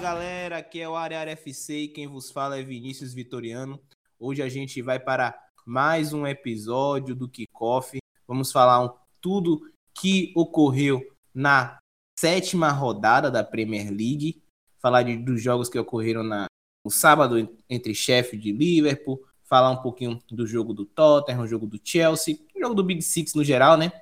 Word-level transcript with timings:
Galera, 0.00 0.56
aqui 0.56 0.80
é 0.80 0.88
o 0.88 0.96
Área 0.96 1.18
FC 1.30 1.80
e 1.80 1.88
quem 1.88 2.06
vos 2.06 2.30
fala 2.30 2.58
é 2.58 2.62
Vinícius 2.62 3.12
Vitoriano. 3.12 3.78
Hoje 4.18 4.40
a 4.40 4.48
gente 4.48 4.80
vai 4.80 4.98
para 4.98 5.38
mais 5.66 6.14
um 6.14 6.26
episódio 6.26 7.14
do 7.14 7.28
Kickoff. 7.28 7.98
Vamos 8.26 8.50
falar 8.50 8.82
um, 8.82 8.90
tudo 9.20 9.60
que 9.92 10.32
ocorreu 10.34 11.02
na 11.34 11.78
sétima 12.18 12.70
rodada 12.70 13.30
da 13.30 13.44
Premier 13.44 13.90
League, 13.90 14.42
falar 14.78 15.02
de, 15.02 15.18
dos 15.18 15.42
jogos 15.42 15.68
que 15.68 15.78
ocorreram 15.78 16.22
na, 16.22 16.46
no 16.82 16.90
sábado 16.90 17.36
entre 17.68 17.94
Sheffield 17.94 18.48
e 18.48 18.52
Liverpool, 18.52 19.22
falar 19.44 19.70
um 19.70 19.82
pouquinho 19.82 20.18
do 20.30 20.46
jogo 20.46 20.72
do 20.72 20.86
Tottenham, 20.86 21.46
jogo 21.46 21.66
do 21.66 21.78
Chelsea, 21.84 22.38
jogo 22.58 22.74
do 22.74 22.82
Big 22.82 23.02
Six 23.02 23.34
no 23.34 23.44
geral, 23.44 23.76
né? 23.76 23.92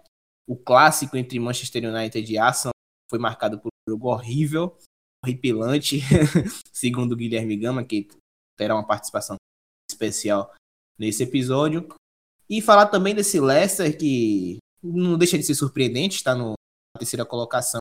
O 0.47 0.57
clássico 0.57 1.17
entre 1.17 1.41
Manchester 1.41 1.93
United 1.93 2.33
e 2.33 2.39
Arsenal 2.39 2.73
foi 3.11 3.19
marcado 3.19 3.59
por 3.59 3.69
um 3.69 3.91
jogo 3.91 4.09
horrível, 4.09 4.79
horripilante, 5.25 6.01
segundo 6.73 7.13
o 7.13 7.17
Guilherme 7.17 7.57
Gama, 7.57 7.85
que 7.85 8.09
terá 8.57 8.75
uma 8.75 8.87
participação 8.87 9.37
especial 9.91 10.55
nesse 10.99 11.23
episódio. 11.23 11.89
E 12.49 12.63
falar 12.63 12.87
também 12.87 13.15
desse 13.15 13.39
Leicester 13.41 13.97
que 13.97 14.59
não 14.83 15.19
deixa 15.19 15.37
de 15.37 15.45
ser 15.45 15.55
surpreendente, 15.55 16.17
está 16.17 16.35
na 16.35 16.55
terceira 16.99 17.25
colocação. 17.25 17.81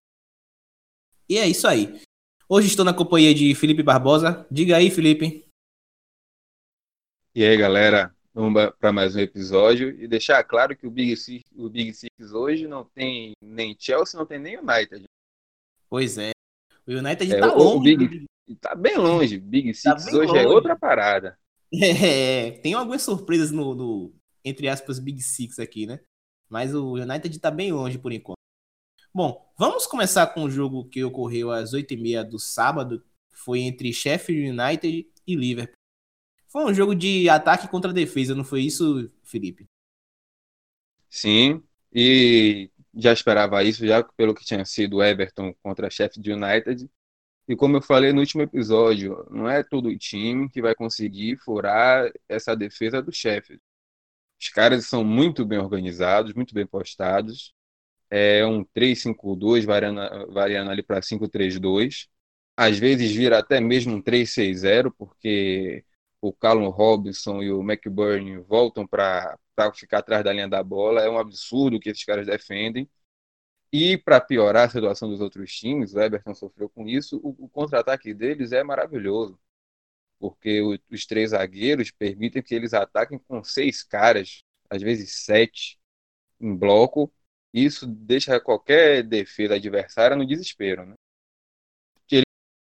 E 1.29 1.37
é 1.37 1.47
isso 1.47 1.67
aí. 1.67 2.01
Hoje 2.49 2.67
estou 2.67 2.85
na 2.85 2.93
companhia 2.93 3.33
de 3.33 3.53
Felipe 3.55 3.83
Barbosa. 3.83 4.47
Diga 4.49 4.77
aí, 4.77 4.89
Felipe. 4.89 5.45
E 7.35 7.43
aí, 7.43 7.57
galera, 7.57 8.15
vamos 8.33 8.71
para 8.79 8.91
mais 8.91 9.15
um 9.15 9.19
episódio 9.19 9.89
e 10.01 10.07
deixar 10.07 10.43
claro 10.43 10.75
que 10.75 10.87
o 10.87 10.91
Big 10.91 11.15
Six, 11.15 11.43
o 11.55 11.69
Big 11.69 11.93
Six 11.93 12.31
hoje 12.31 12.67
não 12.67 12.85
tem 12.85 13.33
nem 13.41 13.75
Chelsea, 13.77 14.17
não 14.17 14.25
tem 14.25 14.39
nem 14.39 14.57
United. 14.57 15.03
Pois 15.89 16.17
é. 16.17 16.31
O 16.87 16.91
United 16.91 17.33
é, 17.33 17.39
tá 17.39 17.53
o, 17.53 17.57
longe. 17.57 17.77
O 17.77 17.97
Big, 17.97 18.25
tá 18.61 18.73
bem 18.73 18.97
longe. 18.97 19.37
Big 19.37 19.71
tá 19.73 19.97
Six 19.97 20.11
tá 20.11 20.17
hoje 20.17 20.31
é 20.31 20.43
longe. 20.43 20.45
é 20.45 20.47
outra 20.47 20.75
parada. 20.75 21.37
É, 21.69 22.51
tem 22.61 22.73
algumas 22.73 23.01
surpresas 23.01 23.51
no, 23.51 23.75
no, 23.75 24.15
entre 24.45 24.69
aspas, 24.69 24.99
Big 24.99 25.21
Six 25.21 25.59
aqui, 25.59 25.85
né? 25.85 25.99
Mas 26.47 26.73
o 26.73 26.93
United 26.93 27.37
tá 27.39 27.51
bem 27.51 27.73
longe 27.73 27.97
por 27.97 28.13
enquanto. 28.13 28.37
Bom, 29.13 29.53
vamos 29.57 29.85
começar 29.85 30.27
com 30.27 30.43
o 30.43 30.49
jogo 30.49 30.87
que 30.87 31.03
ocorreu 31.03 31.51
às 31.51 31.73
8h30 31.73 32.23
do 32.23 32.39
sábado. 32.39 33.03
Foi 33.33 33.59
entre 33.59 33.91
Sheffield 33.91 34.49
United 34.57 35.11
e 35.27 35.35
Liverpool. 35.35 35.75
Foi 36.47 36.63
um 36.63 36.73
jogo 36.73 36.95
de 36.95 37.27
ataque 37.27 37.67
contra 37.67 37.91
defesa, 37.91 38.33
não 38.33 38.45
foi 38.45 38.61
isso, 38.61 39.11
Felipe? 39.23 39.67
Sim, 41.09 41.61
e 41.93 42.71
já 42.97 43.13
esperava 43.13 43.63
isso, 43.63 43.85
já 43.85 44.03
pelo 44.03 44.33
que 44.33 44.45
tinha 44.45 44.65
sido 44.65 45.03
Everton 45.03 45.53
contra 45.61 45.89
Sheffield 45.89 46.31
United. 46.31 46.89
E 47.47 47.55
como 47.55 47.77
eu 47.77 47.81
falei 47.81 48.11
no 48.11 48.19
último 48.19 48.41
episódio, 48.41 49.25
não 49.31 49.49
é 49.49 49.63
todo 49.63 49.89
o 49.89 49.97
time 49.97 50.49
que 50.49 50.61
vai 50.61 50.75
conseguir 50.75 51.37
furar 51.37 52.11
essa 52.27 52.55
defesa 52.55 53.01
do 53.01 53.11
Sheffield. 53.11 53.61
Os 54.41 54.49
caras 54.49 54.85
são 54.87 55.03
muito 55.03 55.45
bem 55.45 55.59
organizados, 55.59 56.33
muito 56.33 56.53
bem 56.53 56.67
postados. 56.67 57.53
É 58.09 58.45
um 58.45 58.63
3-5-2, 58.65 59.65
variando, 59.65 60.01
variando 60.33 60.71
ali 60.71 60.83
para 60.83 61.01
5-3-2. 61.01 62.07
Às 62.55 62.77
vezes 62.79 63.11
vira 63.11 63.39
até 63.39 63.59
mesmo 63.61 63.95
um 63.95 64.01
3-6-0, 64.01 64.91
porque 64.97 65.85
o 66.21 66.33
Callum 66.33 66.69
Robinson 66.69 67.41
e 67.43 67.51
o 67.51 67.61
McBurn 67.61 68.39
voltam 68.39 68.87
para 68.87 69.37
ficar 69.73 69.99
atrás 69.99 70.23
da 70.23 70.33
linha 70.33 70.47
da 70.47 70.63
bola. 70.63 71.01
É 71.01 71.09
um 71.09 71.17
absurdo 71.19 71.79
que 71.79 71.89
esses 71.89 72.03
caras 72.03 72.25
defendem. 72.27 72.89
E 73.71 73.97
para 73.97 74.21
piorar 74.21 74.67
a 74.67 74.69
situação 74.69 75.09
dos 75.09 75.21
outros 75.21 75.53
times, 75.53 75.93
o 75.93 75.99
Everton 75.99 76.33
sofreu 76.33 76.69
com 76.69 76.87
isso, 76.87 77.17
o, 77.23 77.45
o 77.45 77.49
contra-ataque 77.49 78.13
deles 78.13 78.51
é 78.51 78.63
maravilhoso. 78.63 79.39
Porque 80.19 80.61
o, 80.61 80.79
os 80.91 81.05
três 81.05 81.31
zagueiros 81.31 81.91
permitem 81.91 82.41
que 82.41 82.55
eles 82.55 82.73
ataquem 82.73 83.19
com 83.19 83.43
seis 83.43 83.83
caras, 83.83 84.43
às 84.69 84.81
vezes 84.81 85.25
sete, 85.25 85.79
em 86.39 86.55
bloco. 86.55 87.11
Isso 87.53 87.87
deixa 87.87 88.39
qualquer 88.39 89.03
defesa 89.03 89.55
adversária 89.55 90.15
no 90.15 90.25
desespero. 90.25 90.85
Né? 90.85 90.95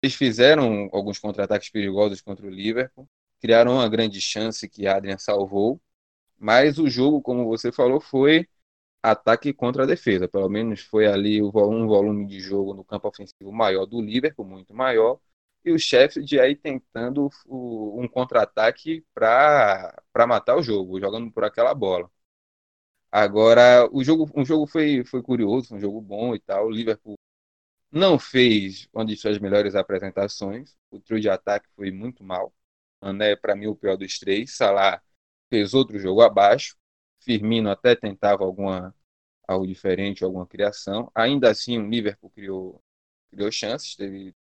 Eles 0.02 0.16
fizeram 0.16 0.90
alguns 0.94 1.20
contra-ataques 1.20 1.70
perigosos 1.70 2.22
contra 2.22 2.46
o 2.46 2.50
Liverpool, 2.50 3.10
criaram 3.40 3.74
uma 3.76 3.90
grande 3.90 4.22
chance 4.22 4.68
que 4.70 4.88
Adrian 4.88 5.18
salvou, 5.18 5.82
mas 6.38 6.80
o 6.80 6.90
jogo, 6.90 7.22
como 7.22 7.46
você 7.46 7.72
falou, 7.72 8.00
foi 8.02 8.48
ataque 9.04 9.54
contra 9.54 9.84
a 9.84 9.86
defesa. 9.88 10.28
Pelo 10.28 10.50
menos 10.50 10.82
foi 10.82 11.08
ali 11.08 11.42
um 11.42 11.52
volume 11.88 12.26
de 12.28 12.40
jogo 12.40 12.74
no 12.74 12.84
campo 12.86 13.08
ofensivo 13.10 13.52
maior 13.52 13.86
do 13.86 14.02
Liverpool, 14.02 14.46
muito 14.46 14.74
maior, 14.74 15.20
e 15.66 15.72
o 15.72 15.80
Sheffield 15.80 16.40
aí 16.40 16.56
tentando 16.56 17.30
um 17.50 18.08
contra-ataque 18.08 19.06
para 19.14 19.94
matar 20.28 20.58
o 20.58 20.64
jogo, 20.64 21.00
jogando 21.00 21.32
por 21.32 21.44
aquela 21.44 21.74
bola. 21.74 22.10
Agora, 23.12 23.88
o 23.92 24.04
jogo, 24.04 24.30
um 24.36 24.46
jogo 24.46 24.68
foi, 24.68 25.04
foi 25.06 25.22
curioso, 25.24 25.76
um 25.76 25.80
jogo 25.80 26.02
bom 26.02 26.36
e 26.36 26.40
tal. 26.40 26.68
O 26.68 26.72
Liverpool 26.72 27.16
não 27.92 28.20
fez 28.20 28.88
uma 28.94 29.06
de 29.06 29.18
suas 29.18 29.40
melhores 29.40 29.76
apresentações. 29.76 30.78
O 30.92 31.00
trio 31.02 31.20
de 31.22 31.30
ataque 31.30 31.70
foi 31.76 31.92
muito 31.92 32.24
mal. 32.24 32.54
Mané, 33.02 33.36
para 33.36 33.56
mim, 33.56 33.68
o 33.68 33.76
pior 33.76 33.98
dos 33.98 34.20
três. 34.20 34.56
Salah 34.56 35.02
fez 35.50 35.74
outro 35.74 36.00
jogo 36.00 36.22
abaixo. 36.22 36.76
Firmino 37.22 37.70
até 37.70 37.96
tentava 37.96 38.44
alguma 38.44 38.96
algo 39.48 39.68
diferente, 39.68 40.24
alguma 40.24 40.48
criação. 40.48 41.12
Ainda 41.16 41.50
assim, 41.52 41.78
o 41.80 41.90
Liverpool 41.90 42.30
criou, 42.32 42.84
criou 43.32 43.52
chances, 43.52 43.96
teve 43.96 44.36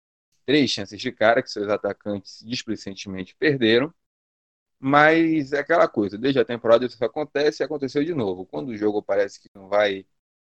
três 0.46 0.70
chances 0.70 1.00
de 1.00 1.12
cara 1.12 1.42
que 1.42 1.50
seus 1.50 1.68
atacantes 1.68 2.42
displicentemente 2.46 3.34
perderam. 3.36 3.94
Mas 4.78 5.52
é 5.52 5.60
aquela 5.60 5.88
coisa, 5.88 6.18
desde 6.18 6.38
a 6.40 6.44
temporada 6.44 6.84
isso 6.86 7.02
acontece 7.04 7.62
e 7.62 7.64
aconteceu 7.64 8.04
de 8.04 8.14
novo. 8.14 8.46
Quando 8.46 8.68
o 8.70 8.76
jogo 8.76 9.02
parece 9.02 9.40
que 9.40 9.50
não 9.54 9.68
vai 9.68 10.06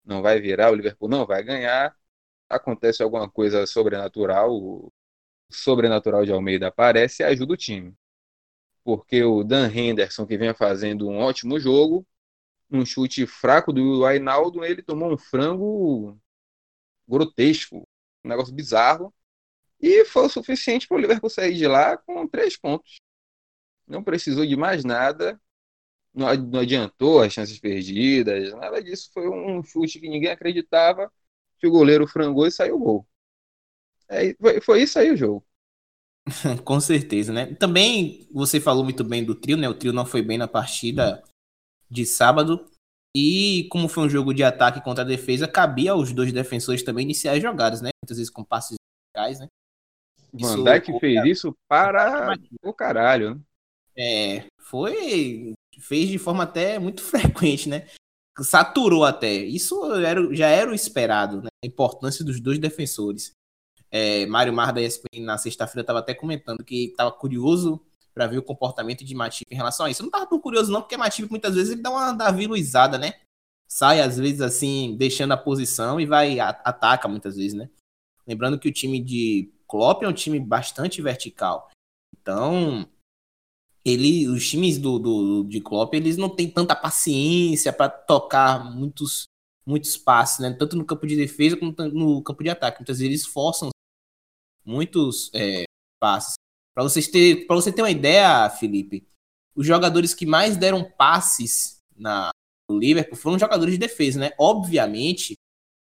não 0.05 0.21
vai 0.21 0.39
virar, 0.41 0.71
o 0.71 0.75
Liverpool 0.75 1.09
não 1.09 1.25
vai 1.25 1.43
ganhar, 1.43 1.95
acontece 2.49 3.03
alguma 3.03 3.29
coisa 3.29 3.65
sobrenatural, 3.67 4.93
sobrenatural 5.53 6.25
de 6.25 6.31
Almeida 6.31 6.67
aparece 6.67 7.23
e 7.23 7.25
ajuda 7.25 7.53
o 7.53 7.57
time. 7.57 7.95
Porque 8.83 9.23
o 9.23 9.43
Dan 9.43 9.69
Henderson, 9.71 10.25
que 10.25 10.37
vem 10.37 10.53
fazendo 10.53 11.07
um 11.07 11.19
ótimo 11.19 11.59
jogo, 11.59 12.05
um 12.69 12.85
chute 12.85 13.25
fraco 13.27 13.71
do 13.71 14.05
Ainaldo, 14.05 14.65
ele 14.65 14.81
tomou 14.81 15.13
um 15.13 15.17
frango 15.17 16.19
grotesco, 17.07 17.87
um 18.23 18.29
negócio 18.29 18.53
bizarro, 18.53 19.13
e 19.79 20.05
foi 20.05 20.25
o 20.25 20.29
suficiente 20.29 20.87
para 20.87 20.97
o 20.97 20.99
Liverpool 20.99 21.29
sair 21.29 21.55
de 21.55 21.67
lá 21.67 21.97
com 21.97 22.27
três 22.27 22.57
pontos. 22.57 22.97
Não 23.87 24.03
precisou 24.03 24.45
de 24.45 24.55
mais 24.55 24.83
nada, 24.83 25.39
não, 26.13 26.27
adiantou 26.27 27.21
as 27.21 27.33
chances 27.33 27.59
perdidas, 27.59 28.53
nada 28.53 28.81
disso. 28.81 29.09
Foi 29.13 29.27
um 29.29 29.63
chute 29.63 29.99
que 29.99 30.09
ninguém 30.09 30.29
acreditava, 30.31 31.11
que 31.59 31.67
o 31.67 31.71
goleiro 31.71 32.07
frangou 32.07 32.45
e 32.47 32.51
saiu 32.51 32.75
o 32.75 32.79
gol. 32.79 33.07
É, 34.13 34.33
foi, 34.35 34.61
foi 34.61 34.83
isso 34.83 34.99
aí 34.99 35.11
o 35.11 35.17
jogo. 35.17 35.43
Com 36.63 36.79
certeza, 36.79 37.33
né? 37.33 37.53
Também 37.55 38.27
você 38.31 38.59
falou 38.59 38.83
muito 38.83 39.03
bem 39.03 39.23
do 39.23 39.35
trio, 39.35 39.57
né? 39.57 39.67
O 39.67 39.73
trio 39.73 39.93
não 39.93 40.05
foi 40.05 40.21
bem 40.21 40.37
na 40.37 40.47
partida 40.47 41.23
de 41.89 42.05
sábado. 42.05 42.69
E 43.15 43.67
como 43.69 43.87
foi 43.87 44.05
um 44.05 44.09
jogo 44.09 44.33
de 44.33 44.43
ataque 44.43 44.81
contra 44.81 45.03
a 45.03 45.07
defesa, 45.07 45.47
cabia 45.47 45.91
aos 45.91 46.11
dois 46.11 46.33
defensores 46.33 46.81
também 46.81 47.03
iniciar 47.03 47.33
as 47.33 47.41
jogadas, 47.41 47.81
né? 47.81 47.89
Muitas 48.03 48.17
vezes 48.17 48.31
com 48.31 48.43
passes 48.43 48.75
verticais, 49.15 49.39
né? 49.39 49.47
Van 50.33 50.63
Dijk 50.63 50.99
fez 50.99 51.23
isso 51.25 51.55
para 51.67 52.35
o 52.63 52.73
caralho, 52.73 53.35
né? 53.35 53.41
É, 53.95 54.47
foi. 54.57 55.53
Fez 55.79 56.09
de 56.09 56.17
forma 56.17 56.43
até 56.43 56.79
muito 56.79 57.01
frequente, 57.03 57.69
né? 57.69 57.87
Saturou 58.39 59.05
até. 59.05 59.31
Isso 59.31 59.93
era, 59.93 60.33
já 60.33 60.47
era 60.47 60.71
o 60.71 60.73
esperado, 60.73 61.43
né? 61.43 61.49
A 61.63 61.67
importância 61.67 62.25
dos 62.25 62.39
dois 62.39 62.57
defensores. 62.57 63.33
É, 63.95 64.25
Mário 64.25 64.51
Mar 64.51 64.73
da 64.73 64.81
ESPN 64.81 65.21
na 65.21 65.37
sexta-feira 65.37 65.81
estava 65.81 65.99
até 65.99 66.15
comentando 66.15 66.63
que 66.63 66.85
estava 66.85 67.11
curioso 67.11 67.79
para 68.11 68.25
ver 68.25 68.39
o 68.39 68.43
comportamento 68.43 69.05
de 69.05 69.13
Matip 69.13 69.45
em 69.51 69.55
relação 69.55 69.85
a 69.85 69.91
isso. 69.91 70.01
Eu 70.01 70.05
não 70.05 70.11
tava 70.11 70.25
tão 70.25 70.39
curioso 70.39 70.71
não, 70.71 70.81
porque 70.81 70.97
Matip 70.97 71.29
muitas 71.29 71.53
vezes 71.53 71.73
ele 71.73 71.81
dá 71.83 71.91
uma 71.91 72.11
Davi 72.11 72.47
Luizada, 72.47 72.97
né? 72.97 73.13
Sai 73.67 74.01
às 74.01 74.17
vezes 74.17 74.41
assim, 74.41 74.95
deixando 74.97 75.33
a 75.33 75.37
posição 75.37 76.01
e 76.01 76.07
vai 76.07 76.39
ataca 76.39 77.07
muitas 77.07 77.35
vezes, 77.35 77.53
né? 77.53 77.69
Lembrando 78.25 78.57
que 78.57 78.67
o 78.67 78.73
time 78.73 78.99
de 78.99 79.53
Klopp 79.67 80.01
é 80.01 80.07
um 80.07 80.13
time 80.13 80.39
bastante 80.39 80.99
vertical. 80.99 81.69
Então, 82.19 82.87
ele, 83.85 84.27
os 84.27 84.49
times 84.49 84.79
do, 84.79 84.97
do 84.97 85.43
de 85.43 85.61
Klopp, 85.61 85.93
eles 85.93 86.17
não 86.17 86.29
têm 86.29 86.49
tanta 86.49 86.75
paciência 86.75 87.71
para 87.71 87.89
tocar 87.89 88.63
muitos 88.73 89.25
muitos 89.65 89.95
passes, 89.97 90.39
né? 90.39 90.51
Tanto 90.51 90.75
no 90.75 90.85
campo 90.85 91.07
de 91.07 91.15
defesa 91.15 91.55
como 91.55 91.73
no 91.93 92.21
campo 92.21 92.43
de 92.43 92.49
ataque. 92.49 92.79
Muitas 92.79 92.99
vezes 92.99 93.09
eles 93.09 93.25
forçam 93.25 93.69
muitos 94.65 95.31
é, 95.33 95.63
passes. 95.99 96.35
Para 96.73 96.83
vocês 96.83 97.07
ter, 97.07 97.45
para 97.45 97.55
você 97.55 97.71
ter 97.71 97.81
uma 97.81 97.91
ideia, 97.91 98.49
Felipe, 98.49 99.07
os 99.55 99.65
jogadores 99.65 100.13
que 100.13 100.25
mais 100.25 100.57
deram 100.57 100.83
passes 100.83 101.77
na 101.95 102.31
no 102.69 102.79
Liverpool 102.79 103.17
foram 103.17 103.37
jogadores 103.37 103.73
de 103.73 103.79
defesa, 103.79 104.19
né? 104.19 104.31
Obviamente, 104.39 105.35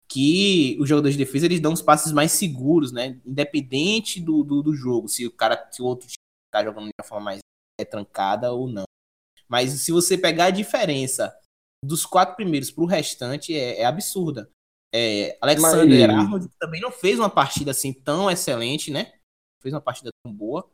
que 0.09 0.77
os 0.81 0.89
jogadores 0.89 1.17
de 1.17 1.25
defesa 1.25 1.47
eles 1.47 1.61
dão 1.61 1.73
os 1.73 1.81
passes 1.81 2.13
mais 2.13 2.33
seguros, 2.33 2.93
né? 2.93 3.21
Independente 3.25 4.21
do, 4.21 4.43
do, 4.43 4.63
do 4.63 4.75
jogo, 4.75 5.09
se 5.09 5.27
o 5.27 5.31
cara, 5.31 5.69
se 5.71 5.81
o 5.81 5.85
outro 5.85 6.07
time 6.07 6.19
tá 6.53 6.63
jogando 6.65 6.87
de 6.87 6.93
uma 7.01 7.07
forma 7.07 7.25
mais 7.25 7.41
é, 7.81 7.85
trancada 7.85 8.53
ou 8.53 8.69
não. 8.69 8.85
Mas 9.49 9.71
se 9.71 9.93
você 9.93 10.19
pegar 10.19 10.47
a 10.47 10.51
diferença 10.51 11.35
dos 11.85 12.05
quatro 12.05 12.37
primeiros 12.37 12.71
pro 12.71 12.87
restante, 12.87 13.55
é, 13.55 13.81
é 13.81 13.85
absurda. 13.85 14.51
É, 14.97 15.37
Alexander 15.41 16.07
Mas... 16.09 16.19
Arnold 16.19 16.49
também 16.57 16.81
não 16.81 16.93
fez 16.93 17.19
uma 17.19 17.29
partida 17.29 17.73
assim 17.73 17.93
tão 17.93 18.31
excelente, 18.31 18.93
né? 18.93 19.13
Fez 19.61 19.75
uma 19.75 19.81
partida 19.81 20.11
tão 20.23 20.33
boa 20.33 20.71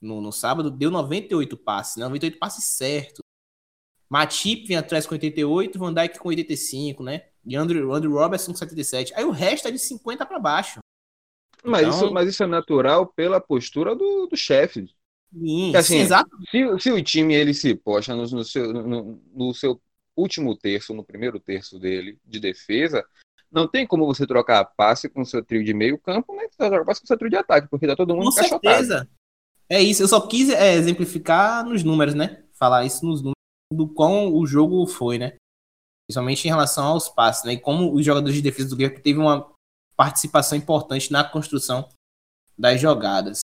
no, 0.00 0.20
no 0.20 0.30
sábado, 0.30 0.70
deu 0.70 0.88
98 0.88 1.56
passes, 1.56 1.96
né? 1.96 2.04
98 2.04 2.38
passes 2.38 2.64
certo. 2.64 3.20
Matip 4.08 4.68
vinha 4.68 4.78
atrás 4.78 5.04
com 5.04 5.14
88, 5.14 5.78
Van 5.80 5.92
Dijk 5.92 6.18
com 6.18 6.28
85, 6.28 7.02
né? 7.02 7.26
E 7.44 7.56
Andrew, 7.56 7.92
Andrew 7.92 8.12
Robertson 8.12 8.52
com 8.52 8.58
77. 8.58 9.12
Aí 9.14 9.24
o 9.24 9.32
resto 9.32 9.66
é 9.66 9.72
de 9.72 9.80
50 9.80 10.24
para 10.24 10.38
baixo. 10.38 10.78
Mas, 11.64 11.88
então... 11.88 11.96
isso, 11.96 12.14
mas 12.14 12.28
isso 12.28 12.44
é 12.44 12.46
natural 12.46 13.06
pela 13.08 13.40
postura 13.40 13.96
do, 13.96 14.28
do 14.28 14.36
chefe. 14.36 14.88
Sim, 15.32 15.74
assim, 15.74 16.06
sim. 16.06 16.14
Se, 16.50 16.80
se 16.80 16.92
o 16.92 17.02
time 17.02 17.34
ele 17.34 17.52
se 17.52 17.74
posta 17.74 18.14
no, 18.14 18.22
no, 18.22 18.44
seu, 18.44 18.72
no, 18.72 19.20
no 19.34 19.52
seu 19.52 19.80
último 20.14 20.56
terço, 20.56 20.94
no 20.94 21.04
primeiro 21.04 21.40
terço 21.40 21.80
dele 21.80 22.16
de 22.24 22.38
defesa, 22.38 23.04
não 23.50 23.66
tem 23.68 23.86
como 23.86 24.06
você 24.06 24.26
trocar 24.26 24.64
passe 24.64 25.08
com 25.08 25.22
o 25.22 25.26
seu 25.26 25.44
trio 25.44 25.64
de 25.64 25.72
meio 25.72 25.98
campo, 25.98 26.34
né? 26.34 26.46
Você 26.50 26.56
trocar 26.56 26.84
passe 26.84 27.00
com 27.00 27.04
o 27.04 27.08
seu 27.08 27.18
trio 27.18 27.30
de 27.30 27.36
ataque, 27.36 27.68
porque 27.68 27.86
tá 27.86 27.96
todo 27.96 28.14
mundo 28.14 28.26
Com 28.26 28.32
certeza. 28.32 29.08
É 29.68 29.82
isso, 29.82 30.02
eu 30.02 30.08
só 30.08 30.20
quis 30.20 30.48
é, 30.48 30.74
exemplificar 30.74 31.64
nos 31.64 31.82
números, 31.82 32.14
né? 32.14 32.44
Falar 32.52 32.84
isso 32.84 33.04
nos 33.04 33.20
números 33.20 33.36
do 33.72 33.88
quão 33.88 34.32
o 34.32 34.46
jogo 34.46 34.86
foi, 34.86 35.18
né? 35.18 35.36
Principalmente 36.06 36.44
em 36.44 36.48
relação 36.48 36.86
aos 36.86 37.08
passes, 37.08 37.44
né? 37.44 37.54
E 37.54 37.60
como 37.60 37.92
os 37.92 38.04
jogadores 38.04 38.36
de 38.36 38.42
defesa 38.42 38.68
do 38.68 38.76
Liverpool 38.76 39.02
teve 39.02 39.18
uma 39.18 39.50
participação 39.96 40.56
importante 40.56 41.10
na 41.10 41.24
construção 41.24 41.88
das 42.56 42.80
jogadas. 42.80 43.40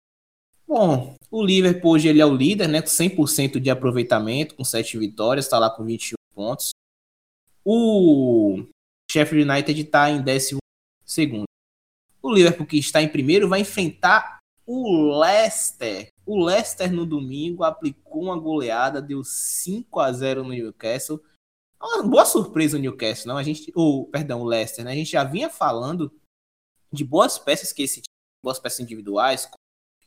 Bom, 0.66 1.16
o 1.30 1.44
Liverpool 1.44 1.92
hoje 1.92 2.08
ele 2.08 2.20
é 2.20 2.26
o 2.26 2.34
líder, 2.34 2.68
né? 2.68 2.80
Com 2.80 2.88
100% 2.88 3.58
de 3.58 3.68
aproveitamento, 3.68 4.54
com 4.54 4.64
7 4.64 4.96
vitórias, 4.96 5.44
está 5.44 5.58
lá 5.58 5.68
com 5.68 5.84
21 5.84 6.14
pontos. 6.34 6.70
O 7.64 8.64
Sheffield 9.12 9.50
United 9.50 9.78
está 9.78 10.10
em 10.10 10.22
décimo 10.22 10.58
segundo. 11.04 11.44
O 12.22 12.32
Liverpool, 12.32 12.66
que 12.66 12.78
está 12.78 13.02
em 13.02 13.08
primeiro, 13.08 13.46
vai 13.46 13.60
enfrentar 13.60 14.38
o 14.66 15.18
Leicester. 15.20 16.08
O 16.24 16.42
Leicester 16.42 16.90
no 16.90 17.04
domingo 17.04 17.62
aplicou 17.62 18.22
uma 18.22 18.38
goleada, 18.38 19.02
deu 19.02 19.22
5 19.22 20.00
a 20.00 20.10
0 20.10 20.44
no 20.44 20.50
Newcastle. 20.50 21.22
Uma 21.78 22.02
boa 22.04 22.24
surpresa 22.24 22.78
o 22.78 22.80
Newcastle, 22.80 23.28
não? 23.28 23.36
A 23.36 23.42
gente, 23.42 23.70
ou, 23.74 24.06
perdão, 24.06 24.40
o 24.40 24.46
Leicester, 24.46 24.82
né? 24.84 24.92
A 24.92 24.94
gente 24.94 25.10
já 25.10 25.24
vinha 25.24 25.50
falando 25.50 26.10
de 26.90 27.04
boas 27.04 27.38
peças 27.38 27.72
que 27.72 27.82
esse 27.82 28.00
boas 28.42 28.58
peças 28.58 28.80
individuais, 28.80 29.44
como 29.44 29.58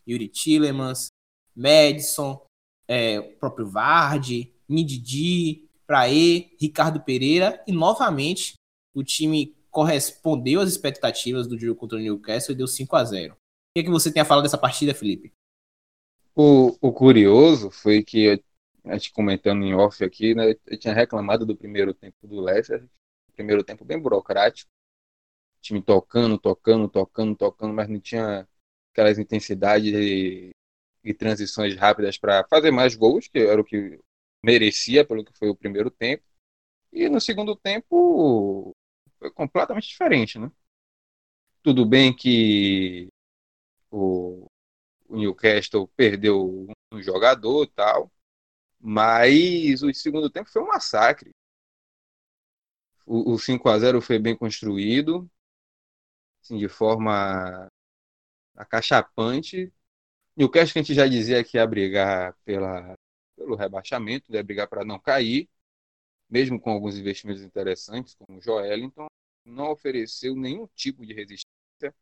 Yuri 0.08 0.28
Tillemans, 0.28 1.08
Madison, 1.56 2.44
é, 2.88 3.19
o 3.19 3.38
próprio 3.38 3.69
Vardy, 3.69 4.54
Nididi, 4.68 5.69
Praê, 5.86 6.56
Ricardo 6.60 7.01
Pereira 7.01 7.63
e 7.68 7.72
novamente 7.72 8.56
o 8.96 9.04
time 9.04 9.56
correspondeu 9.70 10.62
às 10.62 10.70
expectativas 10.70 11.48
do 11.48 11.60
jogo 11.60 11.78
contra 11.78 11.98
o 11.98 12.02
Newcastle 12.02 12.54
e 12.54 12.58
deu 12.58 12.66
5 12.66 12.96
a 12.96 13.04
0 13.04 13.34
O 13.34 13.38
que, 13.76 13.82
é 13.82 13.84
que 13.84 13.90
você 13.90 14.12
tem 14.12 14.22
a 14.22 14.26
falar 14.26 14.42
dessa 14.42 14.58
partida, 14.58 14.96
Felipe? 14.96 15.34
O, 16.34 16.76
o 16.82 16.94
curioso 16.94 17.70
foi 17.70 18.02
que, 18.02 18.42
a 18.86 18.94
gente 18.94 19.12
comentando 19.12 19.64
em 19.64 19.74
off 19.74 20.04
aqui, 20.04 20.34
né, 20.34 20.56
eu 20.66 20.80
tinha 20.80 20.94
reclamado 20.94 21.46
do 21.46 21.56
primeiro 21.56 21.94
tempo 21.94 22.26
do 22.26 22.40
Leicester, 22.40 22.88
primeiro 23.36 23.64
tempo 23.64 23.84
bem 23.84 24.00
burocrático, 24.00 24.72
time 25.62 25.82
tocando, 25.82 26.38
tocando, 26.38 26.88
tocando, 26.88 27.36
tocando, 27.36 27.74
mas 27.74 27.90
não 27.90 28.00
tinha 28.00 28.48
aquelas 28.94 29.20
intensidades 29.20 29.94
e, 29.94 30.52
e 31.04 31.14
transições 31.14 31.76
rápidas 31.76 32.18
para 32.18 32.46
fazer 32.48 32.72
mais 32.72 32.96
gols, 32.96 33.28
que 33.28 33.40
era 33.40 33.60
o 33.60 33.66
que 33.66 34.00
merecia 34.44 35.04
pelo 35.04 35.26
que 35.26 35.38
foi 35.38 35.50
o 35.50 35.56
primeiro 35.56 35.90
tempo. 35.90 36.24
E 36.94 37.10
no 37.10 37.20
segundo 37.20 37.56
tempo 37.56 38.75
foi 39.25 39.31
completamente 39.31 39.88
diferente, 39.88 40.38
né? 40.39 40.51
Tudo 41.63 41.86
bem 41.86 42.16
que 42.16 43.07
o, 43.92 44.48
o 45.07 45.18
Newcastle 45.18 45.88
perdeu 45.95 46.68
um 46.94 47.01
jogador 47.01 47.68
tal, 47.68 48.12
mas 48.80 49.83
o 49.83 49.94
segundo 49.94 50.30
tempo 50.30 50.50
foi 50.50 50.62
um 50.62 50.68
massacre. 50.68 51.31
O, 53.06 53.33
o 53.33 53.39
5 53.39 53.69
a 53.69 53.80
0 53.80 54.01
foi 54.01 54.19
bem 54.19 54.36
construído, 54.36 55.30
assim, 56.42 56.57
de 56.57 56.68
forma 56.68 57.68
acachapante. 58.56 59.74
Newcastle 60.38 60.74
que 60.74 60.80
a 60.80 60.83
gente 60.83 60.95
já 60.95 61.07
dizia 61.07 61.44
que 61.44 61.57
ia 61.57 61.68
brigar 61.68 62.36
pela, 62.45 62.95
pelo 63.36 63.56
rebaixamento, 63.56 64.33
ia 64.33 64.44
brigar 64.44 64.68
para 64.69 64.86
não 64.86 65.00
cair 65.00 65.50
mesmo 66.30 66.60
com 66.60 66.72
alguns 66.72 66.98
investimentos 66.98 67.44
interessantes, 67.44 68.16
como 68.16 68.39
o 68.39 68.42
Joelinton, 68.42 69.07
não 69.46 69.72
ofereceu 69.72 70.36
nenhum 70.36 70.68
tipo 70.76 71.06
de 71.06 71.14
resistência. 71.14 71.94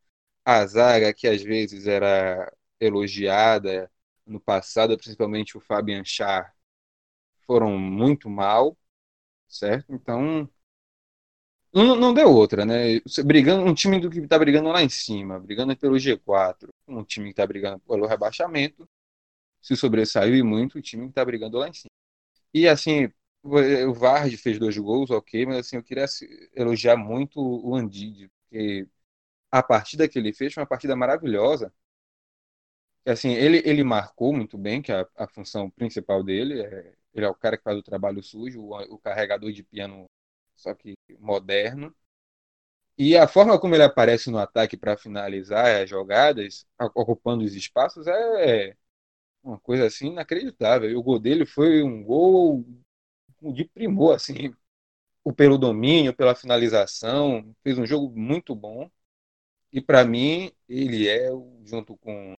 A 0.44 0.66
zaga, 0.66 1.14
que 1.14 1.28
às 1.28 1.42
vezes 1.42 1.86
era 1.86 2.52
elogiada 2.80 3.90
no 4.26 4.40
passado, 4.40 4.96
principalmente 4.96 5.56
o 5.56 5.60
Fabian 5.60 6.04
Char, 6.04 6.54
foram 7.46 7.78
muito 7.78 8.28
mal, 8.30 8.76
certo? 9.48 9.92
Então, 9.94 10.48
não, 11.72 12.14
deu 12.14 12.30
outra, 12.30 12.64
né? 12.64 13.00
Brigando, 13.24 13.64
um 13.68 13.74
time 13.74 13.98
do 14.00 14.08
que 14.08 14.20
está 14.20 14.38
brigando 14.38 14.68
lá 14.68 14.82
em 14.82 14.88
cima, 14.88 15.40
brigando 15.40 15.76
pelo 15.76 15.98
G4, 15.98 16.68
um 16.86 17.02
time 17.04 17.26
que 17.26 17.32
está 17.32 17.46
brigando 17.46 17.80
pelo 17.80 18.06
rebaixamento, 18.06 18.88
se 19.62 19.76
sobressaiu 19.76 20.36
e 20.36 20.42
muito 20.42 20.78
o 20.78 20.82
time 20.82 21.04
que 21.04 21.10
está 21.10 21.24
brigando 21.24 21.58
lá 21.58 21.68
em 21.68 21.72
cima. 21.74 21.90
E 22.54 22.68
assim, 22.68 23.10
o 23.44 23.94
Vardy 23.94 24.36
fez 24.36 24.58
dois 24.58 24.76
gols, 24.78 25.10
ok, 25.10 25.46
mas 25.46 25.58
assim, 25.58 25.76
eu 25.76 25.82
queria 25.82 26.06
elogiar 26.54 26.96
muito 26.96 27.40
o 27.40 27.74
Andide, 27.76 28.28
porque 28.48 28.88
a 29.52 29.62
partida 29.62 30.08
que 30.08 30.18
ele 30.18 30.32
fez 30.34 30.54
foi 30.54 30.62
uma 30.62 30.68
partida 30.68 30.96
maravilhosa. 30.96 31.72
Assim, 33.06 33.30
ele, 33.32 33.62
ele 33.66 33.84
marcou 33.84 34.32
muito 34.32 34.56
bem, 34.56 34.80
que 34.80 34.90
é 34.92 35.00
a, 35.00 35.08
a 35.24 35.28
função 35.28 35.70
principal 35.70 36.22
dele, 36.22 36.62
é, 36.62 36.94
ele 37.12 37.26
é 37.26 37.28
o 37.28 37.34
cara 37.34 37.56
que 37.58 37.62
faz 37.64 37.76
o 37.78 37.82
trabalho 37.82 38.22
sujo, 38.22 38.62
o, 38.62 38.74
o 38.94 38.98
carregador 38.98 39.52
de 39.52 39.62
piano, 39.62 40.06
só 40.56 40.74
que 40.74 40.94
moderno. 41.18 41.94
E 42.96 43.16
a 43.16 43.26
forma 43.26 43.58
como 43.60 43.74
ele 43.74 43.82
aparece 43.82 44.30
no 44.30 44.38
ataque 44.38 44.76
para 44.76 44.96
finalizar 44.96 45.82
as 45.82 45.90
jogadas, 45.90 46.64
ocupando 46.94 47.44
os 47.44 47.54
espaços, 47.54 48.06
é 48.06 48.76
uma 49.42 49.58
coisa 49.60 49.86
assim 49.86 50.08
inacreditável. 50.08 50.90
E 50.90 50.96
o 50.96 51.02
gol 51.02 51.18
dele 51.20 51.46
foi 51.46 51.82
um 51.82 52.02
gol 52.04 52.64
de 53.52 53.64
primor, 53.64 54.14
assim, 54.14 54.54
pelo 55.36 55.58
domínio, 55.58 56.14
pela 56.14 56.34
finalização, 56.34 57.54
fez 57.62 57.78
um 57.78 57.86
jogo 57.86 58.14
muito 58.18 58.54
bom. 58.54 58.90
E 59.72 59.80
para 59.80 60.04
mim, 60.04 60.52
ele 60.68 61.08
é, 61.08 61.30
junto 61.64 61.96
com 61.96 62.34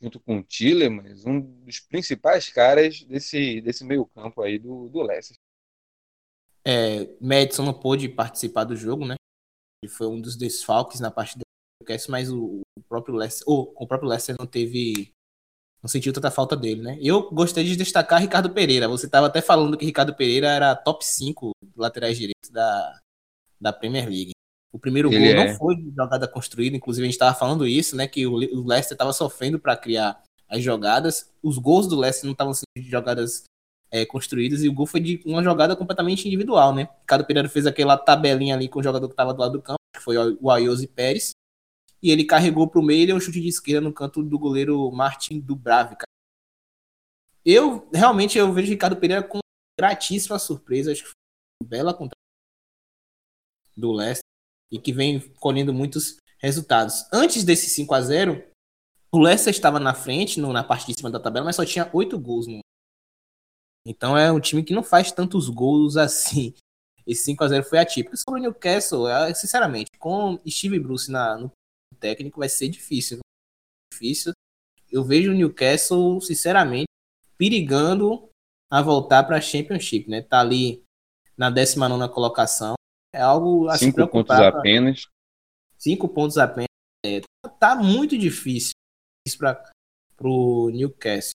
junto 0.00 0.20
com 0.20 0.38
o 0.38 0.42
Tillemans, 0.42 1.24
um 1.24 1.40
dos 1.40 1.80
principais 1.80 2.50
caras 2.50 3.02
desse, 3.04 3.62
desse 3.62 3.82
meio 3.82 4.04
campo 4.06 4.42
aí 4.42 4.58
do, 4.58 4.90
do 4.90 5.02
Leicester. 5.02 5.36
É, 6.64 7.16
Madison 7.18 7.64
não 7.64 7.72
pôde 7.72 8.08
participar 8.08 8.64
do 8.64 8.76
jogo, 8.76 9.06
né? 9.06 9.14
Ele 9.82 9.90
foi 9.90 10.06
um 10.06 10.20
dos 10.20 10.36
desfalques 10.36 11.00
na 11.00 11.10
partida 11.10 11.40
do 11.80 12.10
mas 12.10 12.30
o, 12.30 12.60
o 12.76 12.82
próprio 12.88 13.14
Leicester, 13.14 13.44
ou, 13.48 13.72
o 13.74 13.86
próprio 13.86 14.08
Leicester 14.08 14.36
não 14.38 14.46
teve 14.46 15.14
não 15.86 15.88
sentiu 15.88 16.12
tanta 16.12 16.32
falta 16.32 16.56
dele, 16.56 16.82
né? 16.82 16.98
Eu 17.00 17.30
gostaria 17.30 17.70
de 17.70 17.76
destacar 17.76 18.20
Ricardo 18.20 18.50
Pereira. 18.50 18.88
Você 18.88 19.06
estava 19.06 19.28
até 19.28 19.40
falando 19.40 19.76
que 19.76 19.86
Ricardo 19.86 20.12
Pereira 20.12 20.48
era 20.48 20.74
top 20.74 21.06
5 21.06 21.52
laterais 21.76 22.18
direitos 22.18 22.50
da, 22.50 22.98
da 23.60 23.72
Premier 23.72 24.08
League. 24.08 24.32
O 24.72 24.80
primeiro 24.80 25.12
Ele 25.12 25.32
gol 25.32 25.42
é. 25.42 25.48
não 25.48 25.56
foi 25.56 25.76
de 25.76 25.94
jogada 25.94 26.26
construída, 26.26 26.76
inclusive 26.76 27.04
a 27.04 27.06
gente 27.06 27.14
estava 27.14 27.38
falando 27.38 27.64
isso, 27.68 27.94
né? 27.94 28.08
Que 28.08 28.26
o, 28.26 28.36
Leicester 28.36 28.96
estava 28.96 29.12
sofrendo 29.12 29.60
para 29.60 29.76
criar 29.76 30.20
as 30.48 30.60
jogadas. 30.60 31.30
Os 31.40 31.56
gols 31.56 31.86
do 31.86 31.96
Leicester 31.96 32.26
não 32.26 32.32
estavam 32.32 32.52
sendo 32.52 32.66
de 32.76 32.90
jogadas 32.90 33.44
é, 33.88 34.04
construídas 34.04 34.64
e 34.64 34.68
o 34.68 34.74
gol 34.74 34.86
foi 34.86 34.98
de 34.98 35.22
uma 35.24 35.42
jogada 35.42 35.76
completamente 35.76 36.26
individual, 36.26 36.74
né? 36.74 36.88
Ricardo 37.02 37.24
Pereira 37.24 37.48
fez 37.48 37.64
aquela 37.64 37.96
tabelinha 37.96 38.56
ali 38.56 38.68
com 38.68 38.80
o 38.80 38.82
jogador 38.82 39.06
que 39.06 39.12
estava 39.12 39.32
do 39.32 39.40
lado 39.40 39.52
do 39.52 39.62
campo, 39.62 39.78
que 39.94 40.02
foi 40.02 40.16
o 40.18 40.50
Ayoze 40.50 40.88
Pérez, 40.88 41.30
e 42.02 42.10
ele 42.10 42.24
carregou 42.24 42.68
para 42.68 42.80
o 42.80 42.84
meio 42.84 43.02
e 43.02 43.06
deu 43.06 43.16
um 43.16 43.20
chute 43.20 43.40
de 43.40 43.48
esquerda 43.48 43.80
no 43.80 43.92
canto 43.92 44.22
do 44.22 44.38
goleiro 44.38 44.90
Martin 44.90 45.40
Dubravka. 45.40 46.04
Eu 47.44 47.88
realmente 47.92 48.36
eu 48.36 48.52
vejo 48.52 48.70
Ricardo 48.70 48.96
Pereira 48.96 49.22
com 49.22 49.38
gratíssima 49.78 50.38
surpresa, 50.38 50.92
acho 50.92 51.02
que 51.02 51.08
foi 51.08 51.14
uma 51.62 51.68
bela 51.68 51.94
contra 51.94 52.16
do 53.76 53.92
Leicester 53.92 54.24
e 54.70 54.78
que 54.78 54.92
vem 54.92 55.20
colhendo 55.34 55.72
muitos 55.72 56.16
resultados. 56.38 57.06
Antes 57.12 57.44
desse 57.44 57.68
5 57.68 57.94
a 57.94 58.00
0 58.00 58.56
o 59.12 59.18
Leicester 59.18 59.52
estava 59.52 59.78
na 59.78 59.94
frente, 59.94 60.40
no, 60.40 60.52
na 60.52 60.64
parte 60.64 60.86
de 60.86 60.94
cima 60.94 61.10
da 61.10 61.20
tabela, 61.20 61.46
mas 61.46 61.56
só 61.56 61.64
tinha 61.64 61.88
oito 61.92 62.18
gols. 62.18 62.46
No... 62.46 62.60
Então 63.86 64.16
é 64.16 64.30
um 64.32 64.40
time 64.40 64.64
que 64.64 64.74
não 64.74 64.82
faz 64.82 65.12
tantos 65.12 65.48
gols 65.48 65.96
assim. 65.96 66.52
esse 67.06 67.24
5 67.24 67.44
a 67.44 67.48
0 67.48 67.64
foi 67.64 67.78
atípico. 67.78 68.16
Sobre 68.16 68.40
o 68.40 68.42
Newcastle, 68.42 69.08
é, 69.08 69.32
sinceramente, 69.32 69.90
com 69.98 70.40
Steve 70.48 70.78
Bruce 70.78 71.10
na, 71.10 71.36
no 71.36 71.50
técnico 72.06 72.38
vai 72.38 72.48
ser 72.48 72.68
difícil. 72.68 73.18
Difícil. 73.92 74.32
Eu 74.90 75.02
vejo 75.02 75.32
o 75.32 75.34
Newcastle, 75.34 76.20
sinceramente, 76.20 76.86
perigando 77.36 78.28
a 78.70 78.80
voltar 78.80 79.24
para 79.24 79.38
a 79.38 79.40
Championship, 79.40 80.08
né? 80.08 80.22
Tá 80.22 80.40
ali 80.40 80.84
na 81.36 81.50
19 81.50 82.08
colocação. 82.12 82.74
É 83.12 83.20
algo 83.20 83.68
a 83.68 83.76
Cinco 83.76 84.06
pontos 84.06 84.36
apenas. 84.36 85.08
Cinco 85.76 86.08
pontos 86.08 86.38
apenas. 86.38 86.68
É, 87.04 87.20
tá 87.58 87.74
muito 87.74 88.16
difícil 88.16 88.72
para 89.36 89.72
o 90.22 90.70
Newcastle. 90.70 91.34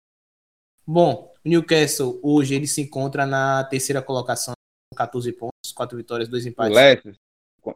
Bom, 0.86 1.32
o 1.44 1.48
Newcastle 1.48 2.20
hoje 2.22 2.54
ele 2.54 2.66
se 2.66 2.80
encontra 2.80 3.26
na 3.26 3.64
terceira 3.64 4.00
colocação 4.00 4.54
com 4.92 4.96
14 4.96 5.32
pontos, 5.32 5.72
4 5.74 5.96
vitórias, 5.96 6.28
2 6.28 6.46
empates. 6.46 6.72
O 6.72 6.80
Leicester. 6.80 7.16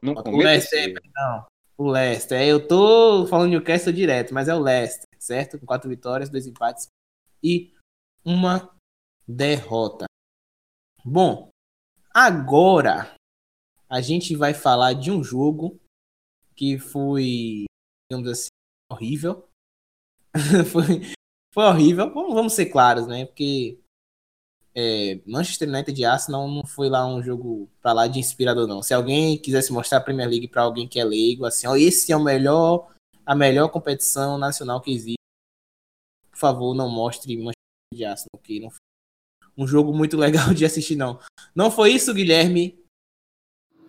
Não 0.02 0.14
o 0.14 0.36
Leicester, 0.36 1.02
não. 1.14 1.46
O 1.76 1.90
Leicester. 1.90 2.40
Eu 2.40 2.66
tô 2.66 3.26
falando 3.26 3.50
Newcastle 3.50 3.92
direto, 3.92 4.32
mas 4.32 4.48
é 4.48 4.54
o 4.54 4.60
Leicester, 4.60 5.08
certo? 5.18 5.58
Com 5.58 5.66
4 5.66 5.88
vitórias, 5.88 6.30
2 6.30 6.46
empates 6.46 6.86
e 7.42 7.72
uma 8.24 8.74
derrota. 9.26 10.06
Bom, 11.04 11.50
agora 12.12 13.14
a 13.88 14.00
gente 14.00 14.34
vai 14.34 14.54
falar 14.54 14.94
de 14.94 15.10
um 15.10 15.22
jogo 15.22 15.78
que 16.56 16.78
foi, 16.78 17.64
digamos 18.10 18.30
assim, 18.30 18.48
horrível. 18.90 19.48
foi, 20.70 21.12
foi 21.52 21.64
horrível. 21.64 22.12
Vamos, 22.12 22.34
vamos 22.34 22.52
ser 22.52 22.66
claros, 22.66 23.06
né? 23.06 23.26
Porque 23.26 23.80
é, 24.74 25.20
Manchester 25.24 25.68
United 25.68 26.00
e 26.00 26.04
Arsenal 26.04 26.48
não 26.48 26.66
foi 26.66 26.88
lá 26.88 27.06
um 27.06 27.22
jogo 27.22 27.70
para 27.80 27.92
lá 27.92 28.06
de 28.08 28.18
inspirador, 28.18 28.66
não. 28.66 28.82
Se 28.82 28.92
alguém 28.92 29.38
quisesse 29.38 29.72
mostrar 29.72 29.98
a 29.98 30.00
Premier 30.00 30.28
League 30.28 30.48
para 30.48 30.62
alguém 30.62 30.88
que 30.88 30.98
é 30.98 31.04
leigo, 31.04 31.46
assim, 31.46 31.66
ó, 31.66 31.76
esse 31.76 32.10
é 32.10 32.16
o 32.16 32.22
melhor, 32.22 32.90
a 33.24 33.34
melhor 33.34 33.68
competição 33.68 34.36
nacional 34.36 34.80
que 34.80 34.92
existe. 34.92 35.18
Por 36.30 36.38
favor, 36.38 36.74
não 36.74 36.88
mostre 36.88 37.36
Manchester 37.36 37.54
United 37.92 38.02
e 38.02 38.04
Arsenal, 38.04 38.42
que 38.42 38.60
não 38.60 38.70
foi 38.70 38.78
um 39.56 39.66
jogo 39.66 39.94
muito 39.96 40.16
legal 40.18 40.52
de 40.52 40.64
assistir, 40.64 40.96
não. 40.96 41.20
Não 41.54 41.70
foi 41.70 41.92
isso, 41.92 42.12
Guilherme? 42.12 42.83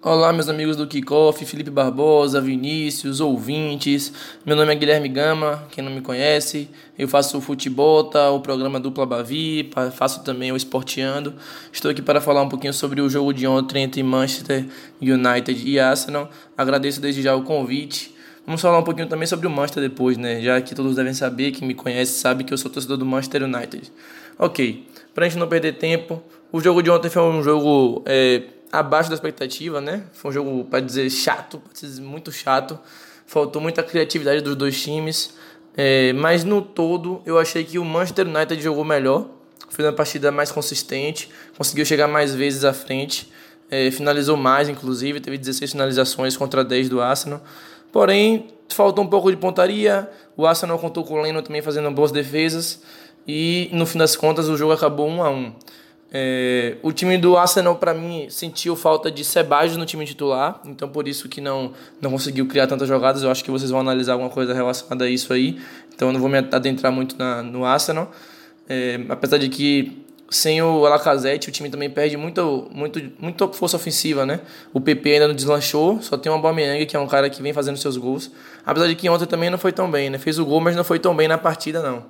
Olá, 0.08 0.32
meus 0.32 0.48
amigos 0.48 0.78
do 0.78 0.86
Kickoff, 0.86 1.44
Felipe 1.46 1.72
Barbosa, 1.72 2.40
Vinícius, 2.40 3.20
ouvintes. 3.20 4.14
Meu 4.46 4.56
nome 4.56 4.72
é 4.72 4.76
Guilherme 4.76 5.10
Gama, 5.10 5.68
quem 5.72 5.84
não 5.84 5.92
me 5.92 6.00
conhece. 6.00 6.70
Eu 6.96 7.08
faço 7.08 7.40
o 7.40 7.42
Futebota, 7.42 8.30
o 8.30 8.40
programa 8.40 8.80
Dupla 8.80 9.04
Bavi, 9.04 9.68
faço 9.96 10.24
também 10.24 10.52
o 10.52 10.56
Esporteando. 10.56 11.34
Estou 11.74 11.90
aqui 11.90 12.04
para 12.04 12.22
falar 12.22 12.44
um 12.44 12.50
pouquinho 12.50 12.72
sobre 12.72 13.02
o 13.02 13.10
jogo 13.10 13.34
de 13.34 13.48
ontem 13.48 13.82
entre 13.82 14.04
Manchester 14.04 14.68
United 15.02 15.68
e 15.68 15.80
Arsenal. 15.80 16.30
Agradeço 16.56 17.02
desde 17.02 17.24
já 17.24 17.36
o 17.36 17.42
convite. 17.42 18.14
Vamos 18.46 18.62
falar 18.62 18.78
um 18.78 18.84
pouquinho 18.84 19.08
também 19.08 19.26
sobre 19.26 19.48
o 19.48 19.50
Manchester 19.50 19.82
depois, 19.82 20.18
né? 20.18 20.40
Já 20.40 20.62
que 20.62 20.76
todos 20.76 20.96
devem 20.96 21.16
saber, 21.16 21.50
quem 21.50 21.68
me 21.68 21.74
conhece 21.74 22.12
sabe 22.12 22.44
que 22.44 22.54
eu 22.54 22.60
sou 22.60 22.70
torcedor 22.70 22.98
do 22.98 23.08
Manchester 23.08 23.42
United. 23.42 23.92
Ok, 24.38 24.86
para 25.16 25.26
a 25.26 25.30
gente 25.30 25.40
não 25.40 25.48
perder 25.48 25.80
tempo, 25.80 26.22
o 26.52 26.62
jogo 26.62 26.84
de 26.84 26.92
ontem 26.92 27.10
foi 27.10 27.24
um 27.24 27.42
jogo 27.42 28.04
é, 28.06 28.44
abaixo 28.80 29.10
da 29.10 29.16
expectativa, 29.16 29.80
né? 29.82 30.04
Foi 30.14 30.32
um 30.32 30.34
jogo, 30.34 30.66
para 30.66 30.80
dizer, 30.80 31.10
chato, 31.10 31.60
para 31.60 31.74
dizer 31.74 32.02
muito 32.02 32.32
chato. 32.32 32.80
Faltou 33.26 33.62
muita 33.62 33.82
criatividade 33.84 34.42
dos 34.42 34.56
dois 34.56 34.82
times. 34.82 35.34
É, 35.78 36.14
mas 36.14 36.44
no 36.44 36.62
todo, 36.62 37.22
eu 37.26 37.38
achei 37.38 37.64
que 37.64 37.78
o 37.78 37.86
Manchester 37.86 38.28
United 38.28 38.62
jogou 38.62 38.86
melhor. 38.86 39.28
Fez 39.70 39.86
uma 39.86 39.94
partida 39.94 40.32
mais 40.32 40.52
consistente, 40.52 41.30
conseguiu 41.58 41.86
chegar 41.86 42.08
mais 42.08 42.34
vezes 42.34 42.64
à 42.64 42.74
frente. 42.74 43.32
É, 43.70 43.90
finalizou 43.92 44.38
mais, 44.38 44.70
inclusive, 44.70 45.20
teve 45.20 45.38
16 45.38 45.72
finalizações 45.72 46.38
contra 46.38 46.64
10 46.64 46.88
do 46.88 47.02
Arsenal. 47.02 47.42
Porém, 47.92 48.48
faltou 48.70 49.04
um 49.04 49.08
pouco 49.08 49.30
de 49.32 49.38
pontaria. 49.38 50.10
O 50.38 50.46
Arsenal 50.46 50.78
contou 50.78 51.04
com 51.04 51.16
o 51.16 51.22
Leno 51.22 51.42
também 51.42 51.62
fazendo 51.62 51.90
boas 51.92 52.12
defesas. 52.12 52.82
E 53.28 53.70
no 53.74 53.86
fim 53.86 53.98
das 53.98 54.16
contas, 54.16 54.48
o 54.48 54.56
jogo 54.56 54.72
acabou 54.72 55.08
1 55.08 55.24
a 55.24 55.30
1 55.30 55.54
é, 56.18 56.78
o 56.82 56.94
time 56.94 57.18
do 57.18 57.36
Arsenal, 57.36 57.76
para 57.76 57.94
mim, 57.94 58.28
sentiu 58.30 58.74
falta 58.74 59.12
de 59.12 59.22
Sebadios 59.26 59.76
no 59.76 59.86
time 59.86 60.06
titular, 60.06 60.62
então 60.64 60.88
por 60.88 61.10
isso 61.10 61.28
que 61.28 61.42
não, 61.42 61.74
não 62.00 62.10
conseguiu 62.10 62.48
criar 62.48 62.68
tantas 62.68 62.88
jogadas. 62.88 63.22
Eu 63.22 63.30
acho 63.30 63.44
que 63.44 63.52
vocês 63.52 63.70
vão 63.70 63.82
analisar 63.82 64.14
alguma 64.14 64.30
coisa 64.30 64.54
relacionada 64.54 65.04
a 65.04 65.10
isso 65.10 65.34
aí, 65.34 65.60
então 65.94 66.08
eu 66.08 66.14
não 66.14 66.20
vou 66.22 66.30
me 66.30 66.38
adentrar 66.38 66.90
muito 66.90 67.18
na, 67.18 67.44
no 67.44 67.66
Arsenal. 67.66 68.10
É, 68.70 68.98
apesar 69.10 69.38
de 69.38 69.50
que 69.50 70.06
sem 70.30 70.62
o 70.62 70.86
Alacazette, 70.86 71.50
o 71.50 71.52
time 71.52 71.70
também 71.70 71.90
perde 71.90 72.16
muito, 72.16 72.70
muito, 72.72 73.12
muita 73.20 73.50
força 73.50 73.76
ofensiva, 73.76 74.26
né? 74.26 74.40
O 74.74 74.80
PP 74.80 75.16
ainda 75.16 75.28
não 75.28 75.36
deslanchou, 75.36 76.02
só 76.02 76.16
tem 76.16 76.32
o 76.32 76.36
Aubameyang, 76.36 76.86
que 76.86 76.96
é 76.96 77.00
um 77.00 77.08
cara 77.08 77.30
que 77.30 77.42
vem 77.42 77.52
fazendo 77.52 77.76
seus 77.76 77.98
gols. 77.98 78.32
Apesar 78.66 78.88
de 78.88 78.96
que 78.96 79.10
ontem 79.10 79.26
também 79.26 79.50
não 79.50 79.58
foi 79.58 79.74
tão 79.74 79.92
bem, 79.92 80.10
né? 80.10 80.18
Fez 80.18 80.40
o 80.40 80.46
gol, 80.46 80.62
mas 80.62 80.78
não 80.78 80.84
foi 80.86 80.98
tão 80.98 81.14
bem 81.14 81.28
na 81.28 81.38
partida, 81.38 81.82
não. 81.82 82.06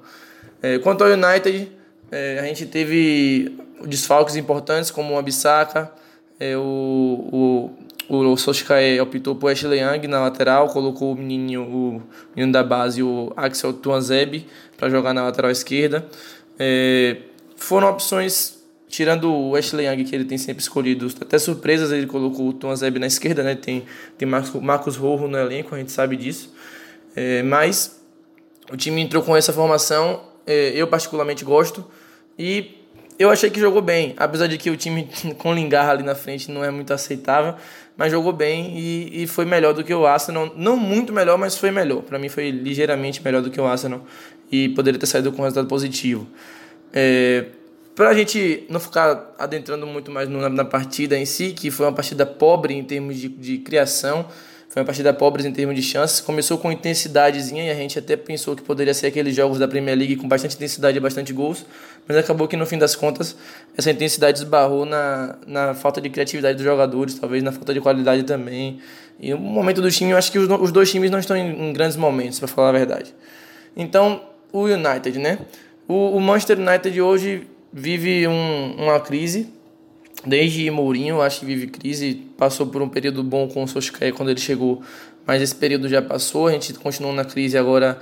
É, 0.62 0.78
quanto 0.78 1.04
ao 1.04 1.10
United, 1.10 1.72
é, 2.12 2.40
a 2.40 2.44
gente 2.44 2.66
teve 2.66 3.58
desfalques 3.86 4.36
importantes 4.36 4.92
como 4.92 5.14
o 5.14 5.18
Abissaka, 5.18 5.92
é, 6.40 6.56
o, 6.58 7.72
o, 8.10 8.16
o 8.16 8.38
Soshikae 8.38 9.00
optou 9.00 9.36
por 9.36 9.52
Ashley 9.52 9.80
Young 9.80 10.08
na 10.08 10.20
lateral, 10.22 10.68
colocou 10.68 11.14
o 11.14 11.16
menino, 11.16 11.64
o 11.64 12.04
menino 12.36 12.52
da 12.52 12.64
base, 12.64 13.02
o 13.02 13.32
Axel 13.36 13.74
Tuanzeb, 13.74 14.46
para 14.78 14.90
jogar 14.90 15.14
na 15.14 15.24
lateral 15.24 15.52
esquerda. 15.52 16.06
É, 16.60 17.18
foram 17.56 17.90
opções, 17.90 18.60
tirando 18.88 19.32
o 19.34 19.56
Ashley 19.56 19.88
Young, 19.88 20.04
que 20.04 20.16
ele 20.16 20.26
tem 20.26 20.38
sempre 20.38 20.62
escolhido, 20.62 21.08
até 21.20 21.40
surpresas 21.40 21.92
ele 21.92 22.06
colocou 22.06 22.50
o 22.50 22.54
Tuanzeb 22.54 23.00
na 23.00 23.08
esquerda, 23.08 23.44
né? 23.44 23.56
tem, 23.56 23.86
tem 24.18 24.28
Marcos, 24.28 24.62
Marcos 24.62 24.96
Rojo 24.98 25.28
no 25.28 25.38
elenco, 25.38 25.74
a 25.74 25.78
gente 25.78 25.92
sabe 25.92 26.18
disso. 26.18 26.54
É, 27.16 27.42
mas 27.44 28.02
o 28.72 28.76
time 28.76 29.02
entrou 29.02 29.24
com 29.24 29.36
essa 29.36 29.54
formação, 29.54 30.22
eu 30.48 30.88
particularmente 30.88 31.44
gosto, 31.44 31.86
e 32.38 32.86
eu 33.18 33.30
achei 33.30 33.50
que 33.50 33.60
jogou 33.60 33.82
bem, 33.82 34.14
apesar 34.18 34.48
de 34.48 34.58
que 34.58 34.70
o 34.70 34.76
time 34.76 35.08
com 35.38 35.54
Lingard 35.54 35.90
ali 35.90 36.04
na 36.04 36.16
frente 36.16 36.52
não 36.52 36.64
é 36.64 36.70
muito 36.70 36.94
aceitável, 36.94 37.56
mas 37.96 38.12
jogou 38.12 38.34
bem 38.34 38.78
e, 38.78 39.24
e 39.24 39.28
foi 39.28 39.46
melhor 39.46 39.74
do 39.74 39.84
que 39.84 39.94
o 39.94 40.06
Arsenal. 40.06 40.52
Não 40.56 40.76
muito 40.76 41.14
melhor, 41.14 41.38
mas 41.38 41.58
foi 41.58 41.72
melhor. 41.72 42.02
Para 42.02 42.20
mim 42.20 42.28
foi 42.28 42.52
ligeiramente 42.52 43.24
melhor 43.24 43.42
do 43.42 43.50
que 43.50 43.60
o 43.60 43.66
Arsenal 43.66 44.06
e 44.52 44.70
poderia 44.70 45.00
ter 45.00 45.06
saído 45.06 45.32
com 45.32 45.42
um 45.42 45.46
resultado 45.46 45.68
positivo. 45.68 46.28
É, 46.92 47.46
para 47.96 48.10
a 48.10 48.14
gente 48.14 48.66
não 48.70 48.80
ficar 48.80 49.34
adentrando 49.40 49.88
muito 49.88 50.12
mais 50.12 50.28
na, 50.28 50.50
na 50.50 50.66
partida 50.66 51.18
em 51.18 51.26
si, 51.26 51.54
que 51.54 51.72
foi 51.72 51.86
uma 51.86 51.94
partida 51.94 52.26
pobre 52.26 52.74
em 52.74 52.84
termos 52.84 53.16
de, 53.16 53.30
de 53.30 53.58
criação, 53.60 54.28
foi 54.76 54.82
uma 54.82 54.88
partida 54.88 55.14
pobre 55.14 55.48
em 55.48 55.54
termos 55.54 55.74
de 55.74 55.82
chances. 55.82 56.20
Começou 56.20 56.58
com 56.58 56.70
intensidadezinha 56.70 57.64
e 57.64 57.70
a 57.70 57.74
gente 57.74 57.98
até 57.98 58.18
pensou 58.18 58.58
que 58.58 58.62
poderia 58.62 58.94
ser 58.94 59.08
aqueles 59.08 59.34
jogos 59.34 59.58
da 59.58 59.70
Premier 59.70 59.98
League 59.98 60.18
com 60.18 60.28
bastante 60.28 60.54
intensidade 60.58 60.98
e 60.98 61.00
bastante 61.00 61.32
gols. 61.32 61.66
Mas 62.06 62.18
acabou 62.18 62.46
que 62.46 62.58
no 62.58 62.66
fim 62.66 62.78
das 62.78 62.94
contas 62.94 63.38
essa 63.78 63.90
intensidade 63.90 64.40
esbarrou 64.40 64.86
na, 64.86 65.38
na 65.48 65.74
falta 65.74 66.02
de 66.02 66.10
criatividade 66.10 66.58
dos 66.58 66.66
jogadores, 66.66 67.18
talvez 67.18 67.42
na 67.42 67.54
falta 67.54 67.74
de 67.74 67.80
qualidade 67.80 68.24
também. 68.24 68.82
E 69.18 69.34
o 69.34 69.38
momento 69.38 69.82
do 69.82 69.90
time, 69.90 70.12
eu 70.12 70.18
acho 70.18 70.30
que 70.30 70.38
os, 70.38 70.50
os 70.50 70.74
dois 70.74 70.92
times 70.92 71.10
não 71.10 71.20
estão 71.20 71.38
em, 71.38 71.70
em 71.70 71.72
grandes 71.72 71.96
momentos, 71.96 72.38
para 72.38 72.50
falar 72.50 72.68
a 72.68 72.74
verdade. 72.74 73.16
Então, 73.78 74.24
o 74.52 74.64
United, 74.64 75.18
né? 75.20 75.40
O, 75.88 76.18
o 76.18 76.20
Manchester 76.20 76.60
United 76.60 77.02
hoje 77.02 77.48
vive 77.72 78.28
um, 78.28 78.76
uma 78.78 79.00
crise 79.00 79.56
Desde 80.26 80.72
Mourinho, 80.72 81.22
acho 81.22 81.42
que 81.42 81.46
vive 81.46 81.68
crise, 81.68 82.24
passou 82.38 82.68
por 82.68 82.82
um 82.82 82.90
período 82.90 83.24
bom 83.24 83.48
com 83.48 83.64
o 83.64 83.68
Solskjaer 83.68 84.14
quando 84.14 84.30
ele 84.30 84.40
chegou, 84.40 84.82
mas 85.26 85.42
esse 85.42 85.56
período 85.56 85.88
já 85.90 86.02
passou, 86.02 86.48
a 86.48 86.52
gente 86.52 86.74
continuou 86.74 87.14
na 87.14 87.26
crise 87.26 87.58
agora 87.58 88.00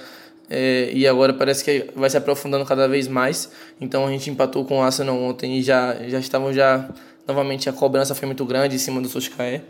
é, 0.49 0.91
e 0.93 1.07
agora 1.07 1.33
parece 1.33 1.63
que 1.63 1.89
vai 1.95 2.09
se 2.09 2.17
aprofundando 2.17 2.65
cada 2.65 2.87
vez 2.87 3.07
mais. 3.07 3.49
Então 3.79 4.05
a 4.05 4.11
gente 4.11 4.29
empatou 4.29 4.65
com 4.65 4.79
o 4.79 4.81
Arsenal 4.81 5.17
ontem 5.17 5.57
e 5.57 5.63
já 5.63 5.95
já 6.07 6.19
estavam 6.19 6.51
já 6.51 6.89
novamente 7.27 7.69
a 7.69 7.73
cobrança 7.73 8.13
foi 8.13 8.25
muito 8.25 8.45
grande 8.45 8.75
em 8.75 8.79
cima 8.79 9.01
do 9.01 9.07
Solskjaer. 9.07 9.61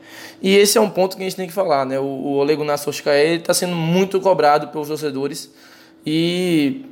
E 0.41 0.55
esse 0.55 0.77
é 0.77 0.82
um 0.82 0.89
ponto 0.89 1.15
que 1.15 1.22
a 1.22 1.25
gente 1.25 1.36
tem 1.36 1.48
que 1.48 1.53
falar, 1.53 1.86
né? 1.86 2.00
O, 2.00 2.03
o 2.03 2.34
Ole 2.38 2.55
Gunnar 2.55 2.77
Solskjaer 2.77 3.39
está 3.39 3.53
sendo 3.53 3.75
muito 3.75 4.20
cobrado 4.20 4.70
pelos 4.70 4.88
torcedores 4.88 5.51
e 6.05 6.86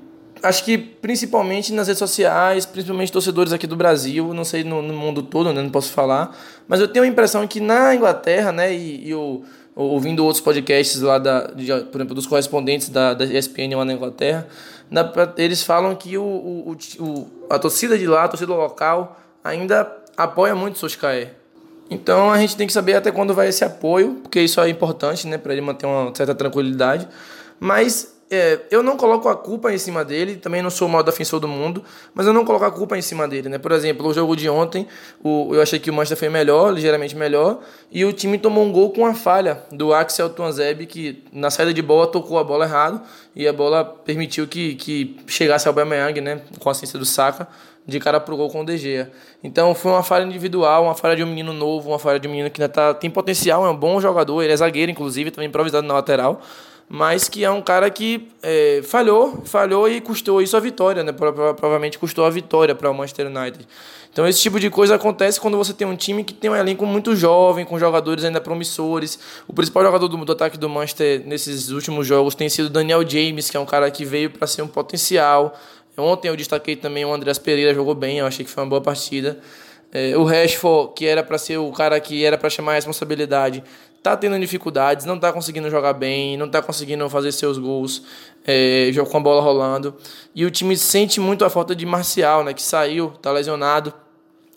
acho 0.43 0.63
que 0.63 0.77
principalmente 0.77 1.74
nas 1.74 1.88
redes 1.88 2.00
sociais, 2.00 2.65
principalmente 2.65 3.12
torcedores 3.12 3.53
aqui 3.53 3.67
do 3.67 3.75
Brasil, 3.75 4.33
não 4.33 4.43
sei 4.43 4.63
no, 4.63 4.81
no 4.81 4.93
mundo 4.93 5.24
todo, 5.24 5.53
né, 5.53 5.62
não 5.62 5.69
posso 5.69 5.91
falar, 5.91 6.36
mas 6.67 6.79
eu 6.79 6.88
tenho 6.88 7.05
a 7.05 7.07
impressão 7.07 7.48
que 7.48 7.60
na 7.60 7.93
Inglaterra, 7.95 8.51
né, 8.51 8.74
e, 8.74 9.07
e 9.07 9.12
eu, 9.12 9.43
ouvindo 9.75 10.24
outros 10.24 10.41
podcasts 10.41 11.01
lá, 11.01 11.17
da, 11.17 11.48
de, 11.48 11.67
por 11.86 11.98
exemplo, 11.98 12.15
dos 12.15 12.27
correspondentes 12.27 12.89
da, 12.89 13.13
da 13.13 13.25
ESPN 13.25 13.75
lá 13.75 13.86
na 13.86 13.93
Inglaterra, 13.93 14.48
na, 14.89 15.10
eles 15.38 15.63
falam 15.63 15.95
que 15.95 16.17
o, 16.17 16.24
o, 16.24 16.77
o, 17.00 17.27
a 17.50 17.57
torcida 17.57 17.98
de 17.98 18.07
lá, 18.07 18.25
a 18.25 18.27
torcida 18.27 18.53
local, 18.53 19.19
ainda 19.43 19.89
apoia 20.17 20.53
muito 20.55 20.75
o 20.75 20.79
Solskjaer. 20.79 21.36
Então 21.89 22.31
a 22.31 22.38
gente 22.38 22.55
tem 22.55 22.67
que 22.67 22.74
saber 22.74 22.95
até 22.95 23.12
quando 23.12 23.33
vai 23.33 23.50
esse 23.50 23.63
apoio, 23.63 24.19
porque 24.21 24.41
isso 24.41 24.60
é 24.62 24.69
importante, 24.69 25.27
né, 25.27 25.38
para 25.38 25.53
ele 25.53 25.62
manter 25.62 25.86
uma 25.86 26.13
certa 26.15 26.33
tranquilidade. 26.33 27.07
Mas 27.60 28.20
é, 28.31 28.61
eu 28.71 28.81
não 28.81 28.95
coloco 28.95 29.27
a 29.27 29.35
culpa 29.35 29.73
em 29.73 29.77
cima 29.77 30.05
dele, 30.05 30.38
também 30.38 30.61
não 30.61 30.69
sou 30.69 30.88
o 30.88 30.91
maior 30.91 31.03
defensor 31.03 31.38
do 31.38 31.50
mundo, 31.50 31.83
mas 32.13 32.25
eu 32.25 32.31
não 32.31 32.45
coloco 32.45 32.63
a 32.63 32.71
culpa 32.71 32.97
em 32.97 33.01
cima 33.01 33.27
dele, 33.27 33.50
né? 33.50 33.57
Por 33.57 33.73
exemplo, 33.73 34.07
o 34.07 34.13
jogo 34.13 34.38
de 34.38 34.50
ontem, 34.50 34.88
o, 35.21 35.53
eu 35.53 35.61
achei 35.61 35.77
que 35.77 35.89
o 35.89 35.93
Manchester 35.93 36.17
foi 36.17 36.29
melhor, 36.29 36.73
ligeiramente 36.73 37.13
melhor, 37.13 37.59
e 37.91 38.05
o 38.05 38.13
time 38.13 38.38
tomou 38.38 38.63
um 38.63 38.71
gol 38.71 38.91
com 38.91 39.01
uma 39.01 39.13
falha 39.13 39.61
do 39.69 39.93
Axel 39.93 40.29
Tuanzeb, 40.29 40.85
que 40.85 41.21
na 41.33 41.51
saída 41.51 41.73
de 41.73 41.81
bola 41.81 42.07
tocou 42.07 42.39
a 42.39 42.43
bola 42.43 42.63
errado, 42.63 43.01
e 43.35 43.45
a 43.45 43.51
bola 43.51 43.83
permitiu 43.83 44.47
que, 44.47 44.75
que 44.75 45.17
chegasse 45.27 45.67
ao 45.67 45.73
Aubameyang, 45.73 46.21
né? 46.21 46.41
Com 46.57 46.69
a 46.69 46.71
assistência 46.71 46.97
do 46.97 47.05
Saka, 47.05 47.50
de 47.85 48.00
cara 48.00 48.19
pro 48.19 48.38
gol 48.38 48.50
com 48.50 48.61
o 48.61 48.65
De 48.65 48.77
Gea. 48.77 49.11
Então 49.43 49.75
foi 49.75 49.91
uma 49.91 50.03
falha 50.03 50.23
individual, 50.23 50.85
uma 50.85 50.95
falha 50.95 51.15
de 51.15 51.23
um 51.23 51.27
menino 51.27 51.51
novo, 51.51 51.89
uma 51.89 52.00
falha 52.00 52.19
de 52.19 52.27
um 52.27 52.31
menino 52.31 52.50
que 52.50 52.61
ainda 52.61 52.71
tá, 52.71 52.93
tem 52.93 53.09
potencial, 53.09 53.65
é 53.65 53.69
um 53.69 53.75
bom 53.75 54.00
jogador, 54.00 54.41
ele 54.41 54.53
é 54.53 54.55
zagueiro, 54.55 54.89
inclusive, 54.89 55.31
também 55.31 55.50
improvisado 55.50 55.85
na 55.85 55.95
lateral, 55.95 56.41
mas 56.89 57.29
que 57.29 57.43
é 57.43 57.50
um 57.50 57.61
cara 57.61 57.89
que 57.89 58.27
é, 58.43 58.81
falhou, 58.83 59.41
falhou 59.45 59.89
e 59.89 60.01
custou 60.01 60.41
isso 60.41 60.57
a 60.57 60.59
vitória, 60.59 61.03
né? 61.03 61.11
Provavelmente 61.11 61.97
custou 61.97 62.25
a 62.25 62.29
vitória 62.29 62.75
para 62.75 62.89
o 62.89 62.93
Manchester 62.93 63.27
United. 63.27 63.65
Então 64.11 64.27
esse 64.27 64.41
tipo 64.41 64.59
de 64.59 64.69
coisa 64.69 64.95
acontece 64.95 65.39
quando 65.39 65.57
você 65.57 65.73
tem 65.73 65.88
um 65.88 65.95
time 65.95 66.23
que 66.23 66.33
tem 66.33 66.50
um 66.50 66.55
elenco 66.55 66.85
muito 66.85 67.15
jovem, 67.15 67.63
com 67.63 67.79
jogadores 67.79 68.25
ainda 68.25 68.41
promissores. 68.41 69.17
O 69.47 69.53
principal 69.53 69.83
jogador 69.83 70.07
do, 70.09 70.17
do 70.25 70.31
ataque 70.33 70.57
do 70.57 70.67
Manchester 70.67 71.23
nesses 71.25 71.69
últimos 71.69 72.05
jogos 72.05 72.35
tem 72.35 72.50
sido 72.50 72.69
Daniel 72.69 73.07
James, 73.07 73.50
que 73.50 73.55
é 73.55 73.59
um 73.59 73.65
cara 73.65 73.89
que 73.89 74.03
veio 74.03 74.29
para 74.29 74.45
ser 74.45 74.61
um 74.61 74.67
potencial. 74.67 75.57
Ontem 75.97 76.27
eu 76.27 76.35
destaquei 76.35 76.75
também 76.75 77.05
o 77.05 77.13
Andreas 77.13 77.38
Pereira, 77.38 77.73
jogou 77.73 77.95
bem, 77.95 78.19
eu 78.19 78.25
achei 78.25 78.43
que 78.43 78.51
foi 78.51 78.63
uma 78.63 78.69
boa 78.69 78.81
partida. 78.81 79.39
É, 79.93 80.15
o 80.17 80.23
Rashford, 80.23 80.93
que 80.95 81.05
era 81.05 81.23
para 81.23 81.38
ser 81.38 81.57
o 81.57 81.71
cara 81.71 82.00
que 82.00 82.23
era 82.23 82.38
para 82.38 82.50
chamar 82.50 82.73
a 82.73 82.75
responsabilidade, 82.75 83.63
tá 84.01 84.17
tendo 84.17 84.39
dificuldades, 84.39 85.05
não 85.05 85.20
tá 85.20 85.31
conseguindo 85.31 85.70
jogar 85.70 85.93
bem, 85.93 86.36
não 86.38 86.50
tá 86.50 86.62
conseguindo 86.62 87.08
fazer 87.10 87.31
seus 87.31 87.58
gols, 87.58 88.03
é, 88.46 88.91
com 89.10 89.17
a 89.17 89.20
bola 89.20 89.41
rolando. 89.41 89.96
E 90.34 90.46
o 90.46 90.51
time 90.51 90.75
sente 90.75 91.20
muito 91.20 91.46
a 91.46 91.50
falta 91.50 91.75
de 91.75 91.86
Marcial, 91.86 92.43
né, 92.43 92.53
que 92.53 92.62
saiu, 92.62 93.12
tá 93.22 93.31
lesionado. 93.31 93.93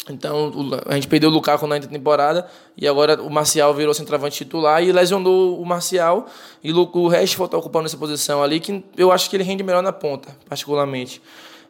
Então 0.09 0.53
a 0.87 0.95
gente 0.95 1.09
perdeu 1.09 1.31
o 1.31 1.33
Lukaku 1.33 1.67
na 1.67 1.81
temporada 1.81 2.47
e 2.77 2.87
agora 2.87 3.23
o 3.23 3.31
Marcial 3.31 3.73
virou 3.73 3.95
centroavante 3.95 4.37
titular 4.37 4.83
e 4.83 4.93
lesionou 4.93 5.59
o 5.59 5.65
Marcial 5.65 6.27
e 6.63 6.73
o 6.73 7.09
Rashford 7.09 7.49
está 7.49 7.57
ocupando 7.57 7.87
essa 7.87 7.97
posição 7.97 8.43
ali 8.43 8.61
que 8.61 8.85
eu 8.99 9.11
acho 9.11 9.31
que 9.31 9.37
ele 9.37 9.45
rende 9.45 9.63
melhor 9.63 9.83
na 9.83 9.93
ponta, 9.93 10.37
particularmente. 10.47 11.23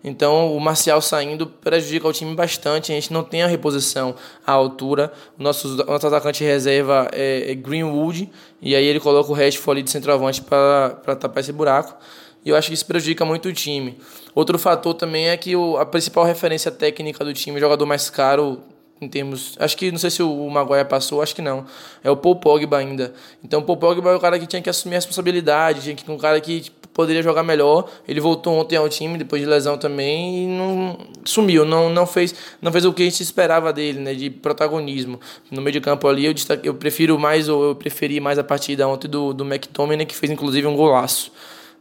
Então, 0.06 0.54
o 0.54 0.61
Marcial 0.61 1.00
saindo 1.00 1.46
prejudica 1.46 2.06
o 2.06 2.12
time 2.12 2.34
bastante. 2.34 2.92
A 2.92 2.94
gente 2.94 3.11
não 3.11 3.25
tem 3.25 3.42
a 3.42 3.46
reposição 3.46 4.14
à 4.46 4.52
altura. 4.52 5.11
O 5.38 5.42
nosso, 5.42 5.66
nosso 5.87 6.06
atacante 6.06 6.44
reserva 6.44 7.08
é, 7.11 7.50
é 7.50 7.54
Greenwood. 7.54 8.30
E 8.61 8.76
aí 8.76 8.84
ele 8.84 9.00
coloca 9.00 9.32
o 9.32 9.34
Rashford 9.34 9.82
de 9.82 9.90
centroavante 9.90 10.42
para 10.42 11.16
tapar 11.18 11.40
esse 11.40 11.52
buraco. 11.52 11.96
E 12.44 12.50
eu 12.50 12.56
acho 12.56 12.68
que 12.68 12.75
isso 12.75 12.84
prejudica 12.84 13.25
muito 13.25 13.49
o 13.49 13.52
time. 13.52 13.99
Outro 14.34 14.58
fator 14.58 14.92
também 14.92 15.30
é 15.30 15.37
que 15.38 15.56
o, 15.56 15.78
a 15.78 15.87
principal 15.87 16.25
referência 16.25 16.70
técnica 16.70 17.25
do 17.25 17.32
time, 17.32 17.56
o 17.56 17.61
jogador 17.61 17.87
mais 17.87 18.11
caro 18.11 18.61
em 19.00 19.08
termos. 19.08 19.56
Acho 19.58 19.75
que 19.76 19.90
não 19.90 19.99
sei 19.99 20.11
se 20.11 20.23
o 20.23 20.50
Maguire 20.50 20.84
passou, 20.87 21.23
acho 21.23 21.34
que 21.34 21.40
não. 21.40 21.64
É 22.02 22.11
o 22.11 22.16
Paul 22.16 22.37
Pogba 22.37 22.76
ainda. 22.76 23.14
Então 23.42 23.61
o 23.61 23.62
Paul 23.62 23.78
Pogba 23.78 24.11
é 24.11 24.14
o 24.14 24.20
cara 24.20 24.38
que 24.38 24.46
tinha 24.46 24.61
que 24.61 24.68
assumir 24.68 24.96
a 24.96 24.99
responsabilidade, 24.99 25.80
tinha 25.80 25.96
que 25.96 26.11
um 26.11 26.18
cara 26.18 26.38
que 26.40 26.70
poderia 26.94 27.22
jogar 27.22 27.42
melhor. 27.42 27.90
Ele 28.08 28.20
voltou 28.20 28.54
ontem 28.54 28.76
ao 28.76 28.88
time 28.88 29.18
depois 29.18 29.42
de 29.42 29.46
lesão 29.46 29.76
também 29.76 30.44
e 30.44 30.46
não 30.46 30.98
sumiu, 31.24 31.64
não, 31.64 31.90
não 31.90 32.06
fez 32.06 32.34
não 32.62 32.72
fez 32.72 32.84
o 32.84 32.92
que 32.92 33.02
a 33.02 33.04
gente 33.04 33.22
esperava 33.22 33.72
dele, 33.72 33.98
né, 33.98 34.14
de 34.14 34.30
protagonismo. 34.30 35.20
No 35.50 35.60
meio 35.60 35.72
de 35.72 35.80
campo 35.80 36.08
ali 36.08 36.24
eu 36.24 36.32
destaque, 36.32 36.66
eu 36.66 36.74
prefiro 36.74 37.18
mais 37.18 37.48
ou 37.48 37.64
eu 37.64 37.74
preferi 37.74 38.20
mais 38.20 38.38
a 38.38 38.44
partida 38.44 38.86
ontem 38.88 39.08
do 39.08 39.34
do 39.34 39.44
McTominay 39.44 40.06
que 40.06 40.14
fez 40.14 40.32
inclusive 40.32 40.66
um 40.66 40.76
golaço. 40.76 41.32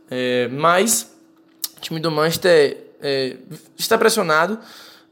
É, 0.10 0.50
mas 0.51 1.16
o 1.77 1.79
time 1.79 2.00
do 2.00 2.11
Manchester 2.11 2.77
é, 3.01 3.38
está 3.77 3.98
pressionado. 3.98 4.57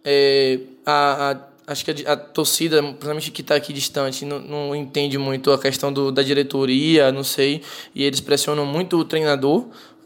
É, 0.04 0.60
a, 0.84 1.32
a 1.32 1.52
acho 1.72 1.86
que 1.86 2.06
a, 2.06 2.14
a 2.14 2.18
torcida, 2.18 2.82
principalmente 2.82 3.32
que 3.32 3.42
está 3.42 3.56
aqui 3.56 3.74
distante, 3.74 4.26
não, 4.26 4.40
não, 4.40 4.76
entende 4.76 5.18
muito 5.18 5.52
a 5.52 5.60
questão 5.60 5.92
do, 5.92 6.12
da 6.12 6.22
diretoria, 6.22 7.12
não 7.12 7.24
sei, 7.24 7.62
e 7.96 8.04
eles 8.04 8.20
pressionam 8.20 8.66
muito 8.66 8.98
o 8.98 9.06
treinador. 9.06 9.66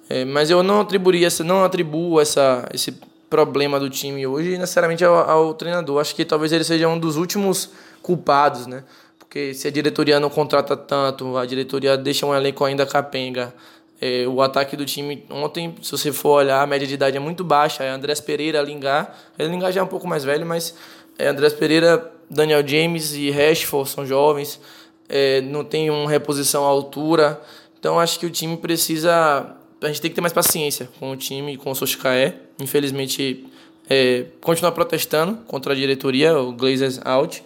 É, 0.09 0.23
mas 0.23 0.49
eu 0.49 0.61
não 0.61 0.81
atribuiria 0.81 1.27
essa, 1.27 1.43
não 1.43 1.63
atribuo 1.63 2.19
essa, 2.19 2.67
esse 2.73 2.91
problema 3.29 3.79
do 3.79 3.89
time 3.89 4.25
hoje 4.25 4.57
necessariamente 4.57 5.03
ao, 5.03 5.15
ao, 5.29 5.53
treinador. 5.53 5.99
Acho 5.99 6.15
que 6.15 6.23
talvez 6.23 6.51
ele 6.51 6.63
seja 6.63 6.87
um 6.87 6.97
dos 6.97 7.17
últimos 7.17 7.71
culpados, 8.01 8.67
né? 8.67 8.83
Porque 9.17 9.53
se 9.53 9.67
a 9.67 9.71
diretoria 9.71 10.19
não 10.19 10.29
contrata 10.29 10.77
tanto, 10.77 11.35
a 11.37 11.45
diretoria 11.45 11.97
deixa 11.97 12.25
um 12.25 12.35
elenco 12.35 12.63
ainda 12.63 12.85
capenga. 12.85 13.53
É, 13.99 14.27
o 14.27 14.41
ataque 14.41 14.77
do 14.77 14.85
time 14.85 15.25
ontem, 15.29 15.75
se 15.81 15.91
você 15.91 16.11
for 16.11 16.39
olhar, 16.39 16.61
a 16.61 16.67
média 16.67 16.87
de 16.87 16.93
idade 16.93 17.17
é 17.17 17.19
muito 17.19 17.43
baixa. 17.43 17.83
É 17.83 17.89
Andrés 17.89 18.21
Pereira, 18.21 18.61
Lingard. 18.61 19.09
Lingard 19.39 19.73
já 19.73 19.81
é 19.81 19.83
um 19.83 19.87
pouco 19.87 20.07
mais 20.07 20.23
velho, 20.23 20.45
mas 20.45 20.75
é, 21.17 21.27
Andrés 21.27 21.53
Pereira, 21.53 22.11
Daniel 22.29 22.65
James 22.65 23.13
e 23.13 23.31
Rashford 23.31 23.89
são 23.89 24.05
jovens. 24.05 24.61
É, 25.09 25.41
não 25.41 25.63
tem 25.63 25.89
uma 25.89 26.09
reposição 26.09 26.63
à 26.63 26.67
altura. 26.67 27.41
Então 27.79 27.99
acho 27.99 28.19
que 28.19 28.25
o 28.25 28.29
time 28.29 28.55
precisa 28.57 29.55
a 29.81 29.87
gente 29.87 30.01
tem 30.01 30.09
que 30.09 30.15
ter 30.15 30.21
mais 30.21 30.33
paciência 30.33 30.89
com 30.99 31.11
o 31.11 31.17
time 31.17 31.53
e 31.53 31.57
com 31.57 31.71
o 31.71 31.75
Soshikaé. 31.75 32.35
Infelizmente, 32.59 33.45
é, 33.89 34.25
continuar 34.41 34.71
protestando 34.71 35.37
contra 35.47 35.73
a 35.73 35.75
diretoria, 35.75 36.37
o 36.37 36.53
Glazers 36.53 36.99
out. 37.03 37.43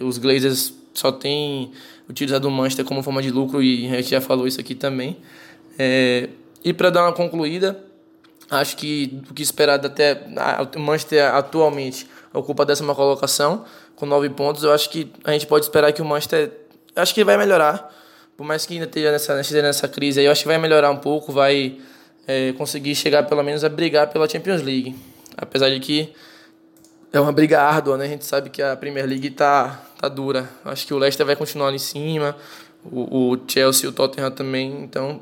Os 0.00 0.18
Glazers 0.18 0.74
só 0.92 1.12
têm 1.12 1.72
utilizado 2.08 2.48
o 2.48 2.50
Manchester 2.50 2.84
como 2.84 3.02
forma 3.02 3.22
de 3.22 3.30
lucro 3.30 3.62
e 3.62 3.86
a 3.86 3.96
gente 3.96 4.10
já 4.10 4.20
falou 4.20 4.46
isso 4.46 4.60
aqui 4.60 4.74
também. 4.74 5.16
É, 5.78 6.28
e 6.64 6.72
para 6.72 6.90
dar 6.90 7.04
uma 7.04 7.12
concluída, 7.12 7.82
acho 8.50 8.76
que 8.76 9.22
o 9.30 9.34
que 9.34 9.42
esperado 9.42 9.86
até 9.86 10.26
o 10.76 10.80
Manchester 10.80 11.34
atualmente 11.34 12.06
ocupa 12.32 12.64
a 12.64 12.66
décima 12.66 12.94
colocação 12.94 13.64
com 13.94 14.06
nove 14.06 14.28
pontos. 14.28 14.64
Eu 14.64 14.72
acho 14.72 14.90
que 14.90 15.10
a 15.24 15.32
gente 15.32 15.46
pode 15.46 15.64
esperar 15.64 15.92
que 15.92 16.02
o 16.02 16.04
Manchester 16.04 16.52
acho 16.96 17.14
que 17.14 17.22
vai 17.22 17.36
melhorar 17.36 17.94
por 18.40 18.46
mais 18.46 18.64
que 18.64 18.72
ainda 18.72 18.86
esteja 18.86 19.12
nessa, 19.12 19.38
esteja 19.38 19.60
nessa 19.60 19.86
crise 19.86 20.18
aí, 20.18 20.24
eu 20.24 20.32
acho 20.32 20.40
que 20.40 20.48
vai 20.48 20.56
melhorar 20.56 20.90
um 20.90 20.96
pouco, 20.96 21.30
vai 21.30 21.76
é, 22.26 22.54
conseguir 22.54 22.94
chegar 22.94 23.24
pelo 23.24 23.42
menos 23.42 23.62
a 23.64 23.68
brigar 23.68 24.06
pela 24.06 24.26
Champions 24.26 24.62
League. 24.62 24.96
Apesar 25.36 25.68
de 25.68 25.78
que 25.78 26.10
é 27.12 27.20
uma 27.20 27.32
briga 27.32 27.60
árdua, 27.60 27.98
né? 27.98 28.06
A 28.06 28.08
gente 28.08 28.24
sabe 28.24 28.48
que 28.48 28.62
a 28.62 28.74
Premier 28.74 29.06
League 29.06 29.28
tá, 29.28 29.84
tá 30.00 30.08
dura. 30.08 30.48
Acho 30.64 30.86
que 30.86 30.94
o 30.94 30.96
Leicester 30.96 31.26
vai 31.26 31.36
continuar 31.36 31.66
ali 31.66 31.76
em 31.76 31.80
cima, 31.80 32.34
o, 32.82 33.32
o 33.32 33.38
Chelsea 33.46 33.84
e 33.84 33.88
o 33.90 33.92
Tottenham 33.92 34.30
também. 34.30 34.84
Então, 34.84 35.20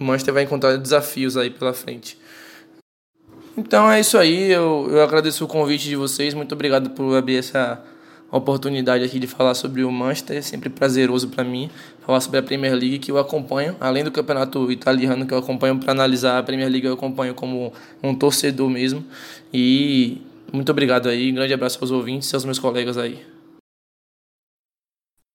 o 0.00 0.02
Manchester 0.02 0.32
vai 0.32 0.44
encontrar 0.44 0.74
desafios 0.78 1.36
aí 1.36 1.50
pela 1.50 1.74
frente. 1.74 2.18
Então 3.58 3.90
é 3.90 4.00
isso 4.00 4.16
aí. 4.16 4.50
Eu, 4.50 4.88
eu 4.90 5.02
agradeço 5.02 5.44
o 5.44 5.48
convite 5.48 5.86
de 5.86 5.96
vocês. 5.96 6.32
Muito 6.32 6.54
obrigado 6.54 6.88
por 6.88 7.14
abrir 7.14 7.36
essa 7.36 7.84
oportunidade 8.36 9.04
aqui 9.04 9.18
de 9.18 9.26
falar 9.26 9.54
sobre 9.54 9.84
o 9.84 9.92
Manchester, 9.92 10.36
é 10.36 10.42
sempre 10.42 10.68
prazeroso 10.68 11.28
para 11.28 11.44
mim 11.44 11.70
falar 12.00 12.20
sobre 12.20 12.38
a 12.38 12.42
Premier 12.42 12.74
League 12.74 12.98
que 12.98 13.10
eu 13.10 13.18
acompanho, 13.18 13.76
além 13.78 14.02
do 14.02 14.10
campeonato 14.10 14.72
italiano 14.72 15.26
que 15.26 15.32
eu 15.32 15.38
acompanho 15.38 15.78
para 15.78 15.92
analisar 15.92 16.38
a 16.38 16.42
Premier 16.42 16.68
League, 16.68 16.86
eu 16.86 16.94
acompanho 16.94 17.34
como 17.34 17.72
um 18.02 18.12
torcedor 18.14 18.68
mesmo. 18.68 19.04
E 19.52 20.20
muito 20.52 20.70
obrigado 20.70 21.08
aí, 21.08 21.30
grande 21.30 21.54
abraço 21.54 21.78
aos 21.80 21.90
ouvintes 21.90 22.30
e 22.30 22.34
aos 22.34 22.44
meus 22.44 22.58
colegas 22.58 22.98
aí. 22.98 23.24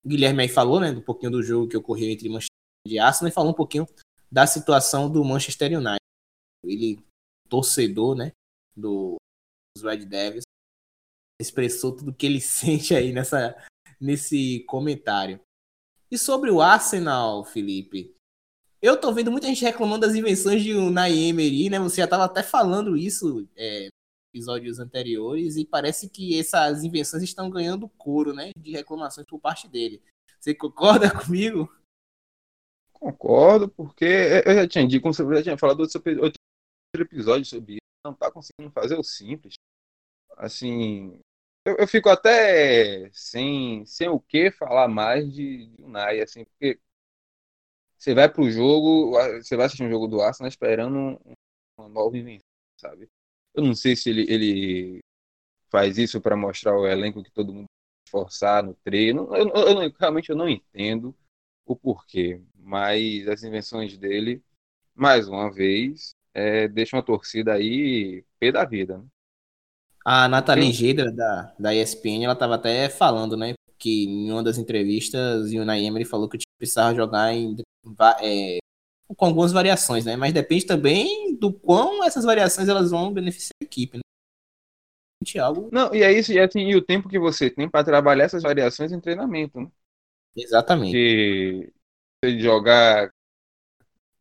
Guilherme 0.05 0.43
aí 0.43 0.49
falou, 0.49 0.79
né, 0.79 0.91
um 0.91 1.01
pouquinho 1.01 1.31
do 1.31 1.41
jogo 1.41 1.67
que 1.67 1.77
ocorreu 1.77 2.09
entre 2.09 2.27
Manchester 2.27 2.49
e 2.85 2.99
Arsenal 2.99 3.29
e 3.29 3.33
falou 3.33 3.51
um 3.51 3.55
pouquinho 3.55 3.87
da 4.31 4.45
situação 4.45 5.09
do 5.09 5.23
Manchester 5.23 5.71
United. 5.71 5.99
Ele 6.65 6.99
torcedor, 7.47 8.15
né, 8.15 8.31
do, 8.75 9.15
dos 9.75 9.83
Red 9.83 10.05
Devils 10.05 10.43
expressou 11.39 11.95
tudo 11.95 12.13
que 12.13 12.25
ele 12.25 12.41
sente 12.41 12.93
aí 12.93 13.11
nessa, 13.11 13.55
nesse 13.99 14.63
comentário. 14.67 15.39
E 16.11 16.17
sobre 16.17 16.49
o 16.49 16.61
Arsenal, 16.61 17.45
Felipe, 17.45 18.15
eu 18.81 18.99
tô 18.99 19.13
vendo 19.13 19.31
muita 19.31 19.47
gente 19.47 19.63
reclamando 19.63 20.07
das 20.07 20.15
invenções 20.15 20.63
de 20.63 20.73
Unai 20.73 21.13
Emery, 21.17 21.69
né? 21.69 21.79
Você 21.79 21.97
já 21.97 22.07
tava 22.07 22.25
até 22.25 22.41
falando 22.41 22.97
isso 22.97 23.47
é, 23.55 23.89
episódios 24.33 24.79
anteriores 24.79 25.57
e 25.57 25.65
parece 25.65 26.09
que 26.09 26.39
essas 26.39 26.83
invenções 26.83 27.23
estão 27.23 27.49
ganhando 27.49 27.89
couro, 27.89 28.33
né? 28.33 28.51
De 28.57 28.71
reclamações 28.71 29.27
por 29.27 29.39
parte 29.39 29.67
dele. 29.67 30.01
Você 30.39 30.55
concorda 30.55 31.09
comigo? 31.25 31.71
Concordo, 32.93 33.69
porque 33.69 34.05
eu 34.45 34.55
já 34.55 34.67
tinha 34.67 34.87
dito, 34.87 35.01
como 35.01 35.13
você 35.13 35.23
já 35.35 35.43
tinha 35.43 35.57
falado 35.57 35.79
outro 35.79 36.01
episódio 36.95 37.45
sobre 37.45 37.73
isso, 37.73 37.79
não 38.05 38.13
tá 38.13 38.31
conseguindo 38.31 38.71
fazer 38.71 38.97
o 38.97 39.03
simples. 39.03 39.55
Assim, 40.37 41.19
eu, 41.65 41.75
eu, 41.77 41.87
fico 41.87 42.09
até 42.09 43.09
sem, 43.13 43.85
sem 43.85 44.09
o 44.09 44.19
que 44.19 44.51
falar 44.51 44.87
mais 44.87 45.31
de, 45.31 45.67
de 45.67 45.83
Unai, 45.83 46.21
assim, 46.21 46.45
porque 46.45 46.79
você 47.97 48.13
vai 48.13 48.29
pro 48.31 48.49
jogo, 48.49 49.11
você 49.41 49.57
vai 49.57 49.65
assistir 49.65 49.83
um 49.83 49.89
jogo 49.89 50.07
do 50.07 50.21
Arsenal 50.21 50.47
esperando 50.47 51.19
uma 51.77 51.89
nova 51.89 52.17
invenção, 52.17 52.45
sabe? 52.77 53.09
Eu 53.53 53.63
não 53.63 53.75
sei 53.75 53.95
se 53.95 54.09
ele, 54.09 54.25
ele 54.31 54.99
faz 55.69 55.97
isso 55.97 56.21
para 56.21 56.35
mostrar 56.35 56.77
o 56.77 56.87
elenco 56.87 57.23
que 57.23 57.31
todo 57.31 57.53
mundo 57.53 57.65
forçar 58.09 58.63
no 58.63 58.73
treino. 58.75 59.35
Eu, 59.35 59.49
eu, 59.49 59.83
eu, 59.83 59.93
realmente 59.99 60.29
eu 60.29 60.35
não 60.35 60.49
entendo 60.49 61.15
o 61.65 61.75
porquê, 61.75 62.41
mas 62.55 63.27
as 63.27 63.43
invenções 63.43 63.97
dele 63.97 64.41
mais 64.95 65.27
uma 65.27 65.51
vez, 65.51 66.13
é, 66.33 66.67
deixa 66.67 66.95
uma 66.95 67.03
torcida 67.03 67.53
aí 67.53 68.23
pé 68.39 68.51
da 68.51 68.65
vida. 68.65 68.97
Né? 68.97 69.07
A 70.11 70.27
Nathalie 70.27 70.73
Gedra, 70.73 71.11
da, 71.11 71.53
da 71.59 71.75
ESPN, 71.75 72.23
ela 72.23 72.33
estava 72.33 72.55
até 72.55 72.89
falando, 72.89 73.37
né, 73.37 73.53
que 73.77 74.05
em 74.05 74.31
uma 74.31 74.41
das 74.41 74.57
entrevistas, 74.57 75.51
o 75.51 75.71
Emery 75.71 76.03
falou 76.03 76.27
que 76.27 76.35
o 76.35 76.39
time 76.39 76.51
precisava 76.57 76.95
jogar 76.95 77.31
em, 77.31 77.55
é, 78.19 78.57
com 79.15 79.25
algumas 79.27 79.51
variações, 79.51 80.05
né, 80.05 80.15
mas 80.15 80.33
depende 80.33 80.65
também 80.65 81.37
do 81.37 81.53
quão 81.53 82.03
essas 82.03 82.25
variações 82.25 82.67
elas 82.67 82.89
vão 82.89 83.13
beneficiar 83.13 83.51
a 83.61 83.63
equipe, 83.63 83.97
né. 83.97 85.39
Algo... 85.39 85.69
Não, 85.71 85.93
e 85.93 86.01
é 86.01 86.11
isso, 86.11 86.33
e, 86.33 86.39
assim, 86.39 86.61
e 86.61 86.75
o 86.75 86.81
tempo 86.81 87.07
que 87.07 87.19
você 87.19 87.47
tem 87.47 87.69
para 87.69 87.85
trabalhar 87.85 88.23
essas 88.23 88.41
variações 88.41 88.91
em 88.91 88.99
treinamento, 88.99 89.61
né? 89.61 89.69
Exatamente. 90.35 91.71
Porque 92.19 92.39
jogar 92.39 93.13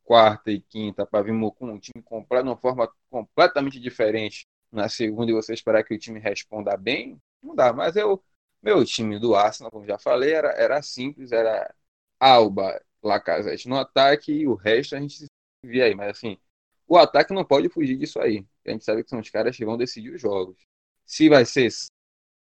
quarta 0.05 0.51
e 0.51 0.61
quinta 0.61 1.07
para 1.07 1.25
vir 1.25 1.33
com 1.53 1.73
um 1.73 1.79
time 1.79 2.03
completo, 2.03 2.45
de 2.45 2.51
uma 2.51 2.59
forma 2.59 2.93
completamente 3.09 3.81
diferente 3.81 4.47
na 4.71 4.89
segunda 4.89 5.31
e 5.31 5.35
você 5.35 5.53
esperar 5.55 5.85
que 5.85 5.95
o 5.95 5.99
time 5.99 6.19
responda 6.19 6.77
bem, 6.77 7.21
não 7.43 7.55
dá. 7.55 7.73
Mas 7.73 7.97
eu, 7.97 8.23
meu 8.63 8.85
time 8.85 9.19
do 9.19 9.35
Arsenal, 9.35 9.71
como 9.71 9.87
já 9.87 9.99
falei, 9.99 10.33
era, 10.33 10.51
era 10.51 10.83
simples, 10.83 11.33
era 11.33 11.75
Alba, 12.21 12.81
Lacazette 13.03 13.69
no 13.69 13.77
ataque 13.77 14.33
e 14.33 14.47
o 14.47 14.55
resto 14.55 14.97
a 14.97 15.01
gente 15.01 15.27
via 15.63 15.85
aí. 15.85 15.95
Mas 15.95 16.11
assim, 16.11 16.39
o 16.87 16.97
ataque 16.97 17.33
não 17.33 17.45
pode 17.45 17.69
fugir 17.69 17.97
disso 17.97 18.21
aí. 18.21 18.45
A 18.67 18.71
gente 18.71 18.85
sabe 18.85 19.05
que 19.05 19.11
são 19.11 19.21
os 19.21 19.31
caras 19.31 19.57
que 19.57 19.65
vão 19.65 19.77
decidir 19.77 20.15
os 20.15 20.21
jogos. 20.21 20.59
Se 21.07 21.29
vai 21.29 21.45
ser 21.45 21.71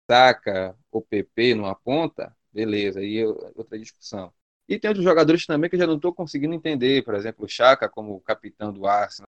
Saka 0.09 0.77
ou 0.91 1.01
PP 1.01 1.55
numa 1.55 1.75
ponta, 1.75 2.35
beleza, 2.51 2.99
aí 2.99 3.19
é 3.19 3.27
outra 3.27 3.77
discussão. 3.77 4.33
E 4.67 4.79
tem 4.79 4.89
outros 4.89 5.03
jogadores 5.03 5.45
também 5.45 5.69
que 5.69 5.75
eu 5.75 5.79
já 5.79 5.87
não 5.87 5.95
estou 5.95 6.13
conseguindo 6.13 6.53
entender, 6.53 7.03
por 7.03 7.13
exemplo, 7.13 7.45
o 7.45 7.47
Chaka 7.47 7.89
como 7.89 8.19
capitão 8.21 8.73
do 8.73 8.85
Arsenal, 8.87 9.27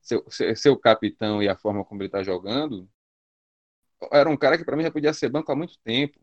seu, 0.00 0.24
seu 0.56 0.76
capitão 0.76 1.42
e 1.42 1.48
a 1.48 1.56
forma 1.56 1.84
como 1.84 2.02
ele 2.02 2.08
está 2.08 2.22
jogando, 2.22 2.88
era 4.12 4.28
um 4.28 4.36
cara 4.36 4.56
que 4.56 4.64
para 4.64 4.76
mim 4.76 4.82
já 4.82 4.90
podia 4.90 5.12
ser 5.12 5.28
banco 5.28 5.50
há 5.52 5.56
muito 5.56 5.78
tempo. 5.84 6.18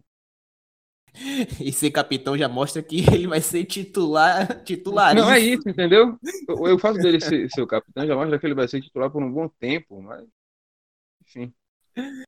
E 1.60 1.72
ser 1.72 1.90
capitão 1.92 2.38
já 2.38 2.48
mostra 2.48 2.84
que 2.84 3.00
ele 3.12 3.28
vai 3.28 3.42
ser 3.42 3.66
titular, 3.66 4.64
titular. 4.64 5.16
Não 5.16 5.32
é 5.32 5.40
isso, 5.40 5.68
entendeu? 5.68 6.18
Eu 6.48 6.78
faço 6.78 7.00
dele 7.00 7.20
ser, 7.20 7.50
ser 7.50 7.62
o 7.62 7.68
capitão 7.68 8.06
já 8.06 8.16
mostra 8.16 8.38
que 8.38 8.46
ele 8.46 8.54
vai 8.54 8.68
ser 8.68 8.82
titular 8.82 9.10
por 9.10 9.24
um 9.24 9.32
bom 9.32 9.48
tempo, 9.48 10.02
mas 10.02 10.28
enfim. 11.22 11.54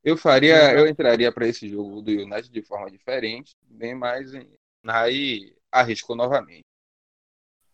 Eu 0.03 0.17
faria, 0.17 0.73
eu 0.73 0.87
entraria 0.87 1.31
para 1.31 1.47
esse 1.47 1.69
jogo 1.69 2.01
do 2.01 2.09
United 2.09 2.49
de 2.49 2.61
forma 2.63 2.89
diferente, 2.89 3.55
bem 3.63 3.93
mais 3.93 4.31
aí 4.83 5.55
arriscou 5.71 6.15
novamente. 6.15 6.65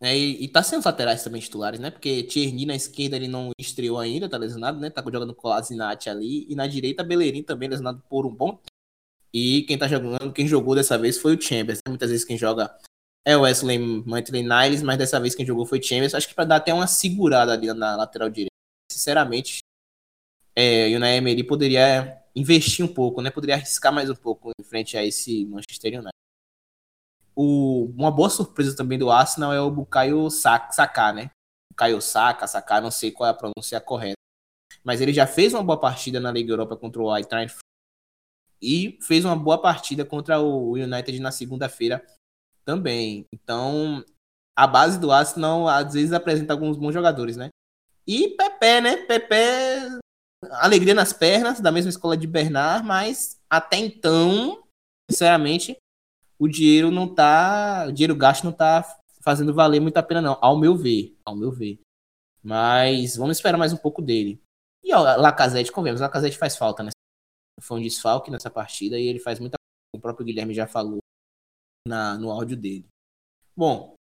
É, 0.02 0.16
e, 0.16 0.44
e 0.44 0.48
tá 0.48 0.62
sendo 0.62 0.84
laterais 0.86 1.24
também 1.24 1.42
titulares, 1.42 1.80
né? 1.80 1.90
Porque 1.90 2.24
Tierney 2.24 2.66
na 2.66 2.76
esquerda 2.76 3.16
ele 3.16 3.28
não 3.28 3.52
estreou 3.58 3.98
ainda, 3.98 4.30
tá 4.30 4.38
lesionado, 4.38 4.80
né? 4.80 4.90
Tá 4.90 5.02
jogando 5.02 5.34
com 5.34 5.48
o 5.48 5.52
Azinati 5.52 6.10
ali. 6.10 6.46
E 6.50 6.56
na 6.56 6.68
direita, 6.68 7.04
Bellerin 7.04 7.44
também 7.44 7.70
lesionado 7.70 8.04
por 8.10 8.26
um 8.26 8.34
bom. 8.34 8.60
E 9.34 9.64
quem 9.64 9.78
tá 9.78 9.88
jogando, 9.88 10.34
quem 10.34 10.48
jogou 10.48 10.76
dessa 10.76 10.98
vez 10.98 11.18
foi 11.18 11.36
o 11.36 11.42
Chambers. 11.42 11.80
Né? 11.80 11.90
Muitas 11.90 12.10
vezes 12.10 12.26
quem 12.26 12.38
joga 12.38 12.78
é 13.26 13.36
o 13.38 13.42
Wesley 13.42 13.78
Mantley 13.78 14.44
Niles, 14.44 14.84
mas 14.84 14.98
dessa 14.98 15.20
vez 15.20 15.36
quem 15.36 15.46
jogou 15.46 15.66
foi 15.66 15.82
Chambers. 15.82 16.14
Acho 16.14 16.28
que 16.28 16.36
para 16.36 16.46
dar 16.46 16.56
até 16.58 16.74
uma 16.74 16.88
segurada 16.88 17.54
ali 17.54 17.68
na 17.74 17.96
lateral 17.96 18.30
direita. 18.30 18.52
Sinceramente, 18.92 19.60
é, 20.56 20.88
o 20.94 20.98
Unai 20.98 21.18
Emery 21.18 21.44
poderia 21.44 22.22
investir 22.36 22.86
um 22.86 22.94
pouco, 22.94 23.22
né? 23.22 23.30
Poderia 23.32 23.56
arriscar 23.56 23.94
mais 23.94 24.10
um 24.10 24.16
pouco 24.16 24.52
em 24.60 24.64
frente 24.64 24.98
a 24.98 25.04
esse 25.06 25.46
Manchester 25.46 26.00
United 26.00 26.15
o, 27.36 27.92
uma 27.98 28.10
boa 28.10 28.30
surpresa 28.30 28.76
também 28.76 28.98
do 28.98 29.12
Arsenal 29.12 29.54
é 29.54 29.60
o 29.60 29.70
Bukayo 29.70 30.30
Saka, 30.30 31.12
né? 31.12 31.30
Bukayo 31.72 32.02
Saka, 32.02 32.48
Saka, 32.48 32.82
não 32.82 32.92
sei 32.92 33.12
qual 33.12 33.28
é 33.28 33.32
a 33.32 33.36
pronúncia 33.36 33.80
correta. 33.82 34.16
Mas 34.84 35.02
ele 35.02 35.14
já 35.14 35.28
fez 35.28 35.54
uma 35.54 35.64
boa 35.64 35.80
partida 35.80 36.20
na 36.20 36.32
Liga 36.32 36.52
Europa 36.52 36.78
contra 36.78 37.02
o 37.02 37.16
Eintracht 37.16 37.58
e 38.62 38.98
fez 39.02 39.26
uma 39.26 39.36
boa 39.36 39.62
partida 39.62 40.06
contra 40.06 40.40
o 40.40 40.74
United 40.74 41.20
na 41.20 41.32
segunda-feira 41.32 42.06
também. 42.64 43.26
Então, 43.34 44.04
a 44.56 44.66
base 44.66 45.00
do 45.00 45.12
Arsenal 45.12 45.68
às 45.68 45.94
vezes 45.94 46.14
apresenta 46.14 46.54
alguns 46.54 46.78
bons 46.78 46.94
jogadores, 46.94 47.36
né? 47.36 47.50
E 48.08 48.30
Pepe, 48.30 48.82
né? 48.82 48.98
Pepe, 48.98 49.36
alegria 50.52 50.94
nas 50.94 51.12
pernas, 51.12 51.60
da 51.60 51.72
mesma 51.72 51.90
escola 51.90 52.16
de 52.16 52.28
Bernard, 52.28 52.86
mas 52.86 53.40
até 53.50 53.78
então, 53.78 54.64
sinceramente, 55.10 55.78
o 56.38 56.48
dinheiro 56.48 56.92
não 56.92 57.08
tá. 57.14 57.86
O 57.88 57.92
dinheiro 57.92 58.16
gasto 58.16 58.44
não 58.44 58.52
tá 58.52 58.84
fazendo 59.22 59.54
valer 59.54 59.80
muito 59.80 59.98
a 59.98 60.04
pena, 60.04 60.22
não, 60.22 60.38
ao 60.42 60.58
meu 60.58 60.76
ver. 60.76 61.18
Ao 61.26 61.36
meu 61.36 61.52
ver. 61.52 61.80
Mas 62.44 63.16
vamos 63.16 63.38
esperar 63.38 63.58
mais 63.58 63.74
um 63.74 63.78
pouco 63.78 64.02
dele. 64.02 64.42
E 64.84 64.94
o 64.94 65.02
Lacazette, 65.02 65.72
convenhamos, 65.72 66.02
Lacazette 66.02 66.38
faz 66.38 66.56
falta, 66.56 66.84
né? 66.84 66.92
Foi 67.60 67.80
um 67.80 67.82
desfalque 67.82 68.30
nessa 68.30 68.52
partida 68.52 69.00
e 69.00 69.08
ele 69.08 69.20
faz 69.20 69.40
muita 69.40 69.56
O 69.96 70.00
próprio 70.00 70.26
Guilherme 70.26 70.54
já 70.54 70.68
falou 70.68 71.00
na, 71.88 72.18
no 72.18 72.30
áudio 72.30 72.56
dele. 72.56 72.86
Bom, 73.56 73.96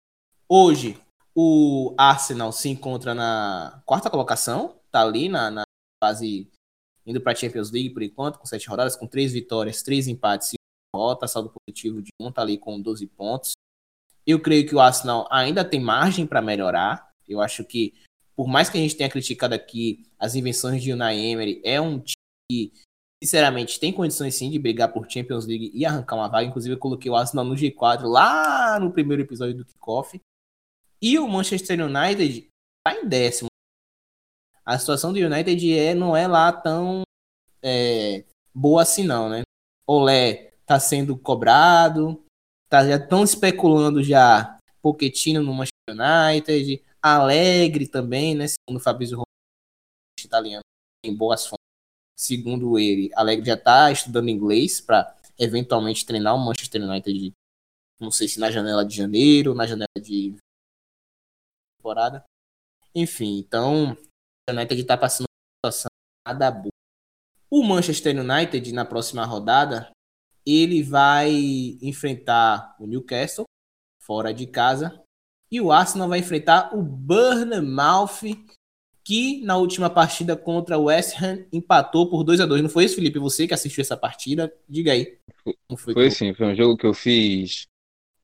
hoje 0.50 1.00
o 1.36 1.94
Arsenal 1.98 2.52
se 2.52 2.70
encontra 2.70 3.13
na 3.13 3.82
quarta 3.86 4.10
colocação, 4.10 4.80
tá 4.89 5.02
ali 5.02 5.30
na, 5.30 5.52
na 5.52 5.63
fase 6.04 6.50
indo 7.06 7.22
para 7.22 7.34
a 7.34 7.36
Champions 7.36 7.72
League 7.72 7.91
por 7.91 8.02
enquanto, 8.02 8.39
com 8.39 8.46
sete 8.46 8.67
rodadas, 8.67 8.96
com 8.96 9.06
três 9.06 9.34
vitórias, 9.34 9.84
três 9.84 10.08
empates 10.08 10.54
derrota, 10.93 11.27
saldo 11.27 11.49
positivo 11.51 12.01
de 12.01 12.10
um, 12.19 12.32
tá 12.32 12.41
ali 12.41 12.58
com 12.58 12.80
12 12.80 13.08
pontos. 13.08 13.54
Eu 14.25 14.39
creio 14.39 14.67
que 14.67 14.75
o 14.75 14.80
Arsenal 14.80 15.27
ainda 15.32 15.65
tem 15.65 15.80
margem 15.80 16.27
para 16.27 16.41
melhorar. 16.41 17.12
Eu 17.27 17.41
acho 17.41 17.63
que, 17.63 17.93
por 18.36 18.47
mais 18.47 18.69
que 18.69 18.77
a 18.77 18.82
gente 18.82 18.95
tenha 18.95 19.10
criticado 19.10 19.56
aqui 19.56 20.06
as 20.19 20.36
invenções 20.36 20.84
de 20.84 20.93
Unai 20.93 21.17
Emery, 21.17 21.62
é 21.63 21.82
um 21.82 21.99
time 21.99 22.15
que, 22.49 22.73
sinceramente, 23.23 23.80
tem 23.80 23.91
condições 23.91 24.36
sim 24.36 24.51
de 24.51 24.60
brigar 24.60 24.93
por 24.93 25.10
Champions 25.10 25.47
League 25.47 25.71
e 25.73 25.86
arrancar 25.86 26.17
uma 26.17 26.27
vaga. 26.27 26.47
Inclusive, 26.47 26.75
eu 26.75 26.80
coloquei 26.80 27.10
o 27.10 27.15
Arsenal 27.15 27.45
no 27.45 27.56
G4 27.56 28.04
lá 28.04 28.80
no 28.80 28.91
primeiro 28.91 29.23
episódio 29.23 29.56
do 29.56 29.65
Kickoff. 29.65 30.19
E 31.01 31.17
o 31.17 31.27
Manchester 31.27 31.84
United 31.84 32.47
tá 32.86 32.93
em 32.93 33.08
décimo. 33.08 33.47
A 34.63 34.77
situação 34.77 35.12
do 35.12 35.19
United 35.19 35.80
é, 35.80 35.95
não 35.95 36.15
é 36.15 36.27
lá 36.27 36.51
tão 36.54 37.01
é, 37.63 38.23
boa 38.54 38.84
assim, 38.84 39.04
não, 39.04 39.27
né? 39.27 39.41
Olé 39.88 40.50
está 40.71 40.79
sendo 40.79 41.17
cobrado, 41.17 42.23
tá, 42.69 42.88
já 42.88 42.95
estão 42.95 43.23
especulando 43.23 44.01
já 44.01 44.57
Pochettino 44.81 45.43
no 45.43 45.53
Manchester 45.53 45.89
United, 45.89 46.84
Alegre 47.01 47.88
também, 47.88 48.36
né? 48.36 48.45
Segundo 48.47 48.79
o 48.79 48.84
Fabrício 48.84 49.17
Romano, 49.17 49.25
italiano, 50.23 50.63
em 51.05 51.13
boas 51.13 51.45
fontes. 51.45 51.57
Segundo 52.17 52.79
ele, 52.79 53.12
Alegre 53.15 53.45
já 53.45 53.55
está 53.55 53.91
estudando 53.91 54.29
inglês 54.29 54.79
para 54.79 55.13
eventualmente 55.38 56.05
treinar 56.05 56.36
o 56.36 56.39
Manchester 56.39 56.81
United, 56.81 57.34
não 57.99 58.12
sei 58.12 58.27
se 58.27 58.39
na 58.39 58.49
janela 58.49 58.86
de 58.86 58.95
janeiro, 58.95 59.53
na 59.53 59.67
janela 59.67 59.89
de 59.99 60.36
temporada. 61.77 62.23
Enfim, 62.95 63.39
então 63.39 63.97
o 64.47 64.51
United 64.51 64.79
está 64.79 64.97
passando 64.97 65.25
uma 65.65 65.71
situação 65.71 65.89
nada 66.25 66.51
boa. 66.51 66.71
O 67.49 67.63
Manchester 67.63 68.15
United 68.17 68.71
na 68.71 68.86
próxima 68.86 69.25
rodada 69.25 69.91
ele 70.45 70.82
vai 70.82 71.32
enfrentar 71.82 72.75
o 72.80 72.88
Newcastle 72.88 73.45
fora 74.01 74.34
de 74.34 74.47
casa 74.47 75.01
e 75.51 75.60
o 75.60 75.71
Arsenal 75.71 76.10
vai 76.10 76.19
enfrentar 76.19 76.75
o 76.75 76.82
Bournemouth 76.82 78.21
que 79.04 79.41
na 79.43 79.58
última 79.58 79.89
partida 79.89 80.36
contra 80.36 80.77
o 80.77 80.86
West 80.86 81.21
Ham 81.21 81.45
empatou 81.51 82.10
por 82.10 82.23
2 82.23 82.39
a 82.39 82.45
2 82.45 82.62
Não 82.62 82.69
foi 82.69 82.86
isso, 82.86 82.95
Felipe? 82.95 83.19
Você 83.19 83.47
que 83.47 83.54
assistiu 83.54 83.82
essa 83.82 83.97
partida, 83.97 84.54
diga 84.69 84.91
aí. 84.91 85.17
foi, 85.77 85.93
foi 85.93 86.12
sim, 86.12 86.34
foi 86.34 86.47
um 86.47 86.56
jogo 86.56 86.77
que 86.77 86.86
eu 86.86 86.93
fiz 86.93 87.67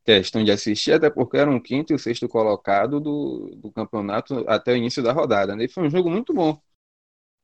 questão 0.06 0.41
de 0.43 0.51
assistir, 0.51 0.93
até 0.93 1.10
porque 1.10 1.36
era 1.36 1.51
um 1.51 1.60
quinto 1.60 1.91
e 1.91 1.95
o 1.95 1.99
sexto 1.99 2.30
colocado 2.30 3.01
do, 3.01 3.51
do 3.58 3.71
campeonato 3.71 4.45
até 4.47 4.71
o 4.71 4.77
início 4.77 5.03
da 5.03 5.12
rodada. 5.12 5.56
Né? 5.56 5.65
E 5.65 5.67
foi 5.67 5.86
um 5.86 5.89
jogo 5.89 6.10
muito 6.10 6.34
bom 6.34 6.58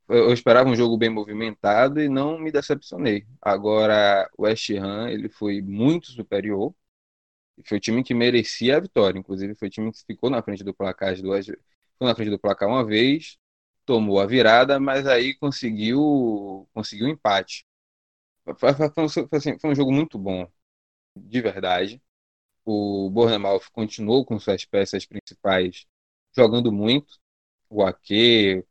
eu 0.09 0.33
esperava 0.33 0.69
um 0.69 0.75
jogo 0.75 0.97
bem 0.97 1.09
movimentado 1.09 2.01
e 2.01 2.09
não 2.09 2.37
me 2.39 2.51
decepcionei. 2.51 3.25
Agora, 3.41 4.29
o 4.37 4.43
West 4.43 4.69
Ham, 4.71 5.09
ele 5.09 5.29
foi 5.29 5.61
muito 5.61 6.07
superior. 6.11 6.75
Foi 7.67 7.77
o 7.77 7.81
time 7.81 8.03
que 8.03 8.13
merecia 8.13 8.77
a 8.77 8.79
vitória. 8.79 9.19
Inclusive, 9.19 9.55
foi 9.55 9.67
o 9.67 9.71
time 9.71 9.91
que 9.91 10.03
ficou 10.05 10.29
na 10.29 10.41
frente 10.43 10.63
do 10.63 10.73
placar 10.73 11.15
duas 11.21 11.45
Ficou 11.47 12.07
na 12.07 12.15
frente 12.15 12.31
do 12.31 12.39
placar 12.39 12.67
uma 12.69 12.85
vez, 12.85 13.37
tomou 13.85 14.19
a 14.19 14.25
virada, 14.25 14.79
mas 14.79 15.07
aí 15.07 15.35
conseguiu 15.35 16.67
conseguiu 16.73 17.07
empate. 17.07 17.65
Foi, 18.57 18.73
foi, 18.73 19.27
assim, 19.37 19.57
foi 19.59 19.71
um 19.71 19.75
jogo 19.75 19.91
muito 19.91 20.17
bom, 20.19 20.47
de 21.15 21.41
verdade. 21.41 22.01
O 22.65 23.09
Bournemouth 23.11 23.69
continuou 23.73 24.25
com 24.25 24.39
suas 24.39 24.65
peças 24.65 25.05
principais 25.05 25.87
jogando 26.35 26.71
muito. 26.71 27.19
O 27.69 27.83
Ake, 27.85 28.63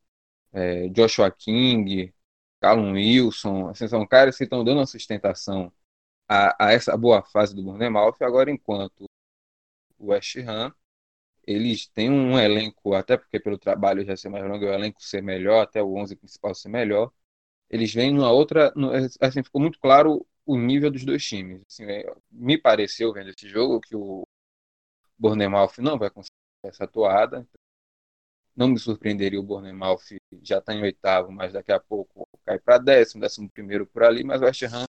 é, 0.52 0.88
Joshua 0.88 1.30
King, 1.30 2.14
Callum 2.60 2.92
Wilson, 2.94 3.68
assim, 3.70 3.88
são 3.88 4.06
caras 4.06 4.36
que 4.36 4.44
estão 4.44 4.64
dando 4.64 4.78
uma 4.78 4.86
sustentação 4.86 5.72
a, 6.28 6.66
a, 6.68 6.72
essa 6.72 6.96
boa 6.96 7.22
fase 7.22 7.54
do 7.54 7.62
Bournemouth, 7.62 8.16
agora 8.22 8.50
enquanto 8.50 9.06
o 9.98 10.08
West 10.08 10.36
Ham 10.38 10.74
eles 11.46 11.86
têm 11.88 12.10
um 12.10 12.38
elenco, 12.38 12.94
até 12.94 13.16
porque 13.16 13.40
pelo 13.40 13.58
trabalho 13.58 14.04
já 14.04 14.16
ser 14.16 14.28
mais 14.28 14.44
longo, 14.44 14.64
o 14.64 14.68
elenco 14.72 15.02
ser 15.02 15.22
melhor, 15.22 15.62
até 15.62 15.82
o 15.82 15.94
11 15.96 16.16
principal 16.16 16.54
ser 16.54 16.68
melhor. 16.68 17.12
Eles 17.70 17.94
vêm 17.94 18.12
numa 18.14 18.30
outra, 18.32 18.72
assim, 19.20 19.42
ficou 19.42 19.60
muito 19.60 19.78
claro 19.80 20.26
o 20.46 20.58
nível 20.58 20.90
dos 20.90 21.04
dois 21.04 21.24
times. 21.24 21.62
Assim, 21.68 21.84
é, 21.86 22.14
me 22.30 22.58
pareceu 22.58 23.12
vendo 23.12 23.30
esse 23.30 23.48
jogo 23.48 23.80
que 23.80 23.96
o 23.96 24.24
Bournemouth 25.18 25.78
não 25.78 25.98
vai 25.98 26.10
conseguir 26.10 26.32
essa 26.64 26.84
atuada. 26.84 27.46
Não 28.54 28.68
me 28.68 28.78
surpreenderia 28.78 29.40
o 29.40 29.42
Bournemouth 29.42 30.16
já 30.42 30.58
está 30.58 30.74
em 30.74 30.82
oitavo, 30.82 31.32
mas 31.32 31.52
daqui 31.52 31.72
a 31.72 31.80
pouco 31.80 32.26
cai 32.44 32.58
para 32.58 32.78
décimo, 32.78 33.22
décimo 33.22 33.50
primeiro 33.50 33.86
por 33.86 34.02
ali, 34.02 34.22
mas 34.22 34.42
o 34.42 34.44
West 34.44 34.62
Ham 34.64 34.84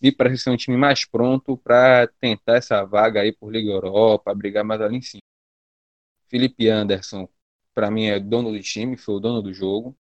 me 0.00 0.12
parece 0.12 0.44
ser 0.44 0.50
um 0.50 0.56
time 0.56 0.76
mais 0.76 1.04
pronto 1.06 1.56
para 1.56 2.06
tentar 2.20 2.56
essa 2.56 2.84
vaga 2.84 3.20
aí 3.22 3.32
por 3.32 3.50
Liga 3.50 3.70
Europa, 3.70 4.34
brigar 4.34 4.64
mais 4.64 4.80
ali 4.80 4.96
em 4.96 5.02
cima. 5.02 5.22
Felipe 6.28 6.68
Anderson, 6.68 7.28
para 7.74 7.90
mim, 7.90 8.06
é 8.06 8.20
dono 8.20 8.52
do 8.52 8.60
time, 8.60 8.96
foi 8.96 9.14
o 9.14 9.20
dono 9.20 9.42
do 9.42 9.52
jogo. 9.52 9.96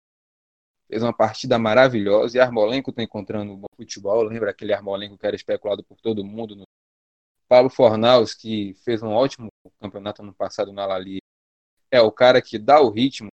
Fez 0.87 1.03
uma 1.03 1.13
partida 1.15 1.57
maravilhosa 1.57 2.37
e 2.37 2.39
Armolenco 2.39 2.89
está 2.89 3.03
encontrando 3.03 3.53
um 3.53 3.57
bom 3.57 3.67
futebol. 3.75 4.23
Lembra 4.23 4.51
aquele 4.51 4.73
Armolenco 4.73 5.17
que 5.17 5.25
era 5.25 5.35
especulado 5.35 5.83
por 5.83 5.99
todo 6.01 6.25
mundo? 6.25 6.55
No... 6.55 6.63
Pablo 7.47 7.69
Fornaus, 7.69 8.33
que 8.33 8.73
fez 8.83 9.03
um 9.03 9.09
ótimo 9.09 9.49
campeonato 9.79 10.21
ano 10.21 10.33
passado 10.33 10.73
na 10.73 10.85
La 10.85 10.97
Liga, 10.97 11.20
é 11.91 12.01
o 12.01 12.11
cara 12.11 12.41
que 12.41 12.57
dá 12.57 12.81
o 12.81 12.89
ritmo 12.89 13.29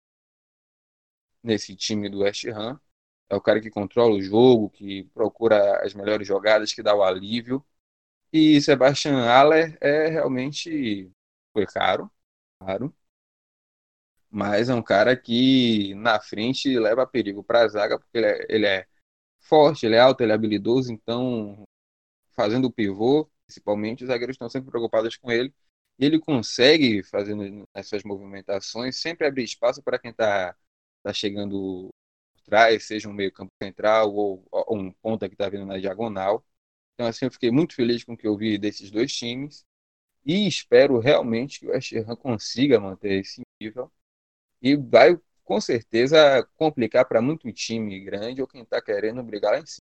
nesse 1.43 1.75
time 1.75 2.09
do 2.09 2.19
West 2.19 2.45
Ham. 2.47 2.79
É 3.29 3.35
o 3.35 3.41
cara 3.41 3.61
que 3.61 3.69
controla 3.69 4.15
o 4.15 4.21
jogo, 4.21 4.69
que 4.69 5.03
procura 5.13 5.83
as 5.85 5.93
melhores 5.93 6.27
jogadas, 6.27 6.73
que 6.73 6.83
dá 6.83 6.95
o 6.95 7.03
alívio. 7.03 7.65
E 8.33 8.61
Sebastian 8.61 9.17
Haller 9.25 9.77
é 9.81 10.07
realmente 10.09 11.11
foi 11.53 11.65
caro, 11.67 12.11
claro. 12.59 12.93
Mas 14.29 14.69
é 14.69 14.73
um 14.75 14.81
cara 14.83 15.15
que 15.15 15.93
na 15.95 16.19
frente 16.19 16.77
leva 16.77 17.07
perigo 17.07 17.43
para 17.43 17.63
a 17.63 17.67
zaga, 17.67 17.97
porque 17.99 18.17
ele 18.17 18.27
é, 18.27 18.45
ele 18.49 18.65
é, 18.65 18.87
forte, 19.39 19.85
ele 19.85 19.95
é 19.95 19.99
alto, 19.99 20.21
ele 20.21 20.31
é 20.31 20.35
habilidoso, 20.35 20.91
então 20.91 21.63
fazendo 22.33 22.65
o 22.65 22.71
pivô, 22.73 23.29
principalmente, 23.45 24.03
os 24.03 24.09
zagueiros 24.09 24.35
estão 24.35 24.49
sempre 24.49 24.69
preocupados 24.71 25.17
com 25.17 25.31
ele. 25.31 25.53
Ele 25.99 26.19
consegue, 26.19 27.03
fazendo 27.03 27.67
essas 27.73 28.03
movimentações, 28.03 28.97
sempre 28.97 29.27
abrir 29.27 29.43
espaço 29.43 29.81
para 29.81 29.99
quem 29.99 30.11
está 30.11 30.55
tá 31.03 31.13
chegando 31.13 31.89
por 32.35 32.41
trás, 32.43 32.85
seja 32.85 33.09
um 33.09 33.13
meio 33.13 33.31
campo 33.31 33.51
central 33.61 34.13
ou, 34.13 34.45
ou 34.51 34.77
um 34.77 34.91
ponta 34.93 35.27
que 35.27 35.35
está 35.35 35.49
vindo 35.49 35.65
na 35.65 35.77
diagonal. 35.79 36.45
Então, 36.93 37.07
assim, 37.07 37.25
eu 37.25 37.31
fiquei 37.31 37.51
muito 37.51 37.75
feliz 37.75 38.03
com 38.03 38.13
o 38.13 38.17
que 38.17 38.27
eu 38.27 38.37
vi 38.37 38.57
desses 38.57 38.91
dois 38.91 39.13
times 39.15 39.65
e 40.25 40.47
espero 40.47 40.99
realmente 40.99 41.59
que 41.61 41.67
o 41.67 41.69
West 41.71 41.93
Ham 41.93 42.15
consiga 42.17 42.79
manter 42.79 43.21
esse 43.21 43.41
nível 43.61 43.91
e 44.61 44.75
vai 44.75 45.17
com 45.43 45.61
certeza 45.61 46.43
complicar 46.57 47.05
para 47.07 47.21
muito 47.21 47.51
time 47.53 47.99
grande 48.01 48.41
ou 48.41 48.47
quem 48.47 48.63
está 48.63 48.81
querendo 48.81 49.23
brigar 49.23 49.53
lá 49.53 49.59
em 49.59 49.65
cima. 49.65 49.83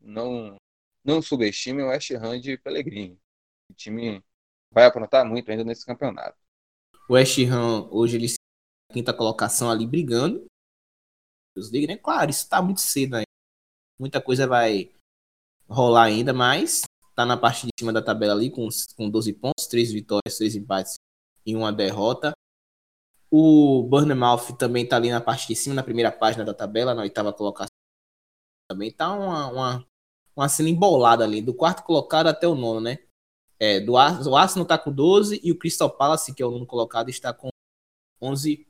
Não, 0.00 0.56
não 1.04 1.22
subestime 1.22 1.82
o 1.82 1.88
West 1.88 2.10
Ham 2.12 2.40
de 2.40 2.56
Pellegrini. 2.58 3.18
Time 3.76 4.22
vai 4.72 4.86
aprontar 4.86 5.24
muito 5.24 5.50
ainda 5.50 5.64
nesse 5.64 5.84
campeonato. 5.86 6.36
O 7.08 7.14
West 7.14 7.38
Ham 7.38 7.88
hoje 7.90 8.16
ele 8.16 8.26
quinta 8.92 9.12
colocação 9.12 9.70
ali 9.70 9.86
brigando. 9.86 10.46
League, 11.56 11.86
né? 11.86 11.96
Claro, 11.96 12.30
isso 12.30 12.44
está 12.44 12.62
muito 12.62 12.80
cedo 12.80 13.14
ainda. 13.14 13.26
Muita 13.98 14.20
coisa 14.20 14.46
vai 14.46 14.90
rolar 15.68 16.04
ainda, 16.04 16.32
mas 16.32 16.82
tá 17.14 17.26
na 17.26 17.36
parte 17.36 17.66
de 17.66 17.70
cima 17.78 17.92
da 17.92 18.02
tabela 18.02 18.32
ali 18.32 18.50
com, 18.50 18.66
com 18.96 19.10
12 19.10 19.32
pontos, 19.34 19.66
3 19.66 19.92
vitórias, 19.92 20.38
3 20.38 20.56
empates 20.56 20.94
e 21.44 21.54
uma 21.54 21.72
derrota. 21.72 22.32
O 23.30 23.82
Bournemouth 23.84 24.56
também 24.58 24.86
tá 24.86 24.96
ali 24.96 25.10
na 25.10 25.20
parte 25.20 25.48
de 25.48 25.56
cima, 25.56 25.74
na 25.74 25.82
primeira 25.82 26.10
página 26.10 26.44
da 26.44 26.54
tabela, 26.54 26.94
na 26.94 27.02
oitava 27.02 27.32
colocação. 27.32 27.72
Também 28.68 28.90
tá 28.90 29.12
uma, 29.12 29.48
uma, 29.48 29.86
uma 30.34 30.48
cena 30.48 30.68
embolada 30.68 31.24
ali, 31.24 31.42
do 31.42 31.54
quarto 31.54 31.82
colocado 31.82 32.26
até 32.26 32.46
o 32.46 32.54
nono, 32.54 32.80
né? 32.80 32.98
É, 33.62 33.78
do, 33.78 33.92
o 33.92 34.36
Arsenal 34.36 34.66
tá 34.66 34.76
com 34.76 34.90
12 34.90 35.40
e 35.40 35.52
o 35.52 35.56
Crystal 35.56 35.88
Palace, 35.88 36.34
que 36.34 36.42
é 36.42 36.46
o 36.46 36.50
nono 36.50 36.66
colocado, 36.66 37.08
está 37.08 37.32
com 37.32 37.48
11. 38.20 38.66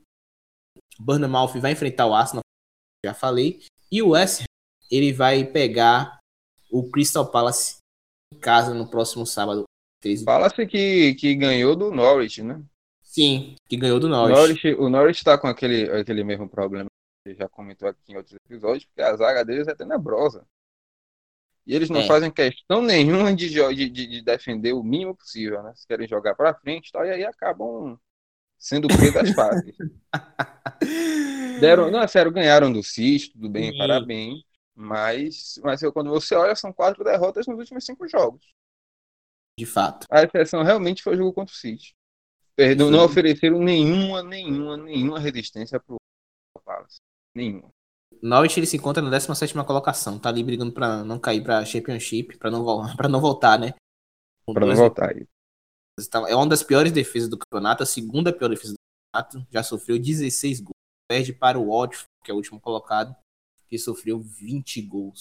O 0.99 1.03
Bournemouth 1.03 1.59
vai 1.59 1.73
enfrentar 1.73 2.07
o 2.07 2.13
Arsenal, 2.13 2.43
já 3.03 3.15
falei. 3.15 3.63
E 3.91 4.03
o 4.03 4.11
West 4.11 4.43
ele 4.91 5.11
vai 5.11 5.47
pegar 5.47 6.19
o 6.71 6.91
Crystal 6.91 7.27
Palace 7.27 7.79
em 8.35 8.39
casa 8.39 8.75
no 8.75 8.87
próximo 8.87 9.25
sábado. 9.25 9.65
Fala-se 10.27 10.67
que, 10.67 11.15
que 11.15 11.35
ganhou 11.37 11.75
do 11.75 11.91
Norwich, 11.91 12.43
né? 12.43 12.63
Sim, 13.03 13.57
que 13.67 13.79
ganhou 13.79 13.99
do 13.99 14.11
Norwich. 14.11 14.39
Norwich 14.39 14.75
o 14.75 14.91
Norwich 14.91 15.21
está 15.21 15.39
com 15.39 15.47
aquele, 15.47 15.91
aquele 15.91 16.23
mesmo 16.23 16.47
problema 16.47 16.89
que 17.27 17.35
já 17.35 17.49
comentou 17.49 17.89
aqui 17.89 18.13
em 18.13 18.17
outros 18.17 18.35
episódios, 18.45 18.85
porque 18.85 19.01
a 19.01 19.17
zaga 19.17 19.43
deles 19.43 19.69
é 19.69 19.75
tenebrosa. 19.75 20.45
E 21.67 21.75
eles 21.75 21.89
não 21.89 22.01
é. 22.01 22.07
fazem 22.07 22.31
questão 22.31 22.83
nenhuma 22.83 23.35
de, 23.35 23.49
de, 23.49 23.89
de, 23.89 24.23
defender 24.23 24.73
o 24.73 24.83
mínimo 24.83 25.15
possível, 25.15 25.63
né? 25.63 25.73
Se 25.75 25.87
querem 25.87 26.09
jogar 26.09 26.35
para 26.35 26.55
frente 26.55 26.91
tal, 26.91 27.05
e 27.05 27.11
aí 27.11 27.25
acabam 27.25 27.99
sendo 28.59 28.89
presos 28.89 29.15
das 29.15 29.31
fases. 29.35 29.77
Deram, 31.61 31.91
não, 31.91 32.01
é 32.01 32.09
sério, 32.09 32.33
ganharam 32.33 32.73
do 32.73 32.83
Cis, 32.83 33.29
tudo 33.29 33.49
bem, 33.49 33.73
Sim. 33.73 33.79
parabéns. 33.79 34.43
Mas, 34.75 35.61
mas 35.63 35.81
quando 35.93 36.11
você 36.11 36.35
olha, 36.35 36.57
são 36.57 36.73
quatro 36.73 37.05
derrotas 37.05 37.47
nos 37.47 37.59
últimos 37.59 37.85
cinco 37.85 38.09
jogos. 38.09 38.53
De 39.59 39.67
fato. 39.67 40.07
A 40.11 40.23
exceção 40.23 40.63
realmente 40.63 41.03
foi 41.03 41.15
o 41.15 41.19
jogo 41.19 41.33
contra 41.33 41.55
o 41.55 41.57
City. 41.57 41.95
Perdão, 42.57 42.91
não 42.91 43.05
ofereceram 43.05 43.59
nenhuma, 43.59 44.23
nenhuma, 44.23 44.77
nenhuma 44.77 45.19
resistência 45.19 45.79
pro 45.79 45.97
Palace. 46.65 47.01
Nenhuma. 47.35 47.71
Norwich 48.23 48.59
ele 48.59 48.67
se 48.67 48.77
encontra 48.77 49.03
na 49.03 49.11
17 49.11 49.53
colocação, 49.65 50.19
tá 50.19 50.29
ali 50.29 50.45
brigando 50.45 50.73
para 50.73 51.03
não 51.03 51.19
cair 51.19 51.43
para 51.43 51.65
Championship, 51.65 52.39
para 52.39 52.51
não 52.51 52.65
para 52.97 53.09
não 53.09 53.21
voltar, 53.21 53.59
né? 53.59 53.75
Para 54.47 54.67
não 54.67 54.77
voltar 54.77 55.11
aí. 55.11 55.27
Então, 56.01 56.27
é 56.27 56.35
uma 56.35 56.47
das 56.47 56.63
piores 56.63 56.93
defesas 56.93 57.29
do 57.29 57.37
campeonato, 57.37 57.83
a 57.83 57.87
segunda 57.87 58.33
pior 58.33 58.49
defesa 58.49 58.73
do 58.73 58.79
campeonato, 59.13 59.47
já 59.53 59.63
sofreu 59.63 59.99
16 59.99 60.61
gols. 60.61 60.73
Perde 61.11 61.33
para 61.33 61.59
o 61.59 61.67
Watford, 61.67 62.07
que 62.25 62.31
é 62.31 62.35
o 62.35 62.37
último 62.37 62.61
colocado, 62.61 63.15
que 63.69 63.77
sofreu 63.77 64.21
20 64.21 64.81
gols. 64.83 65.21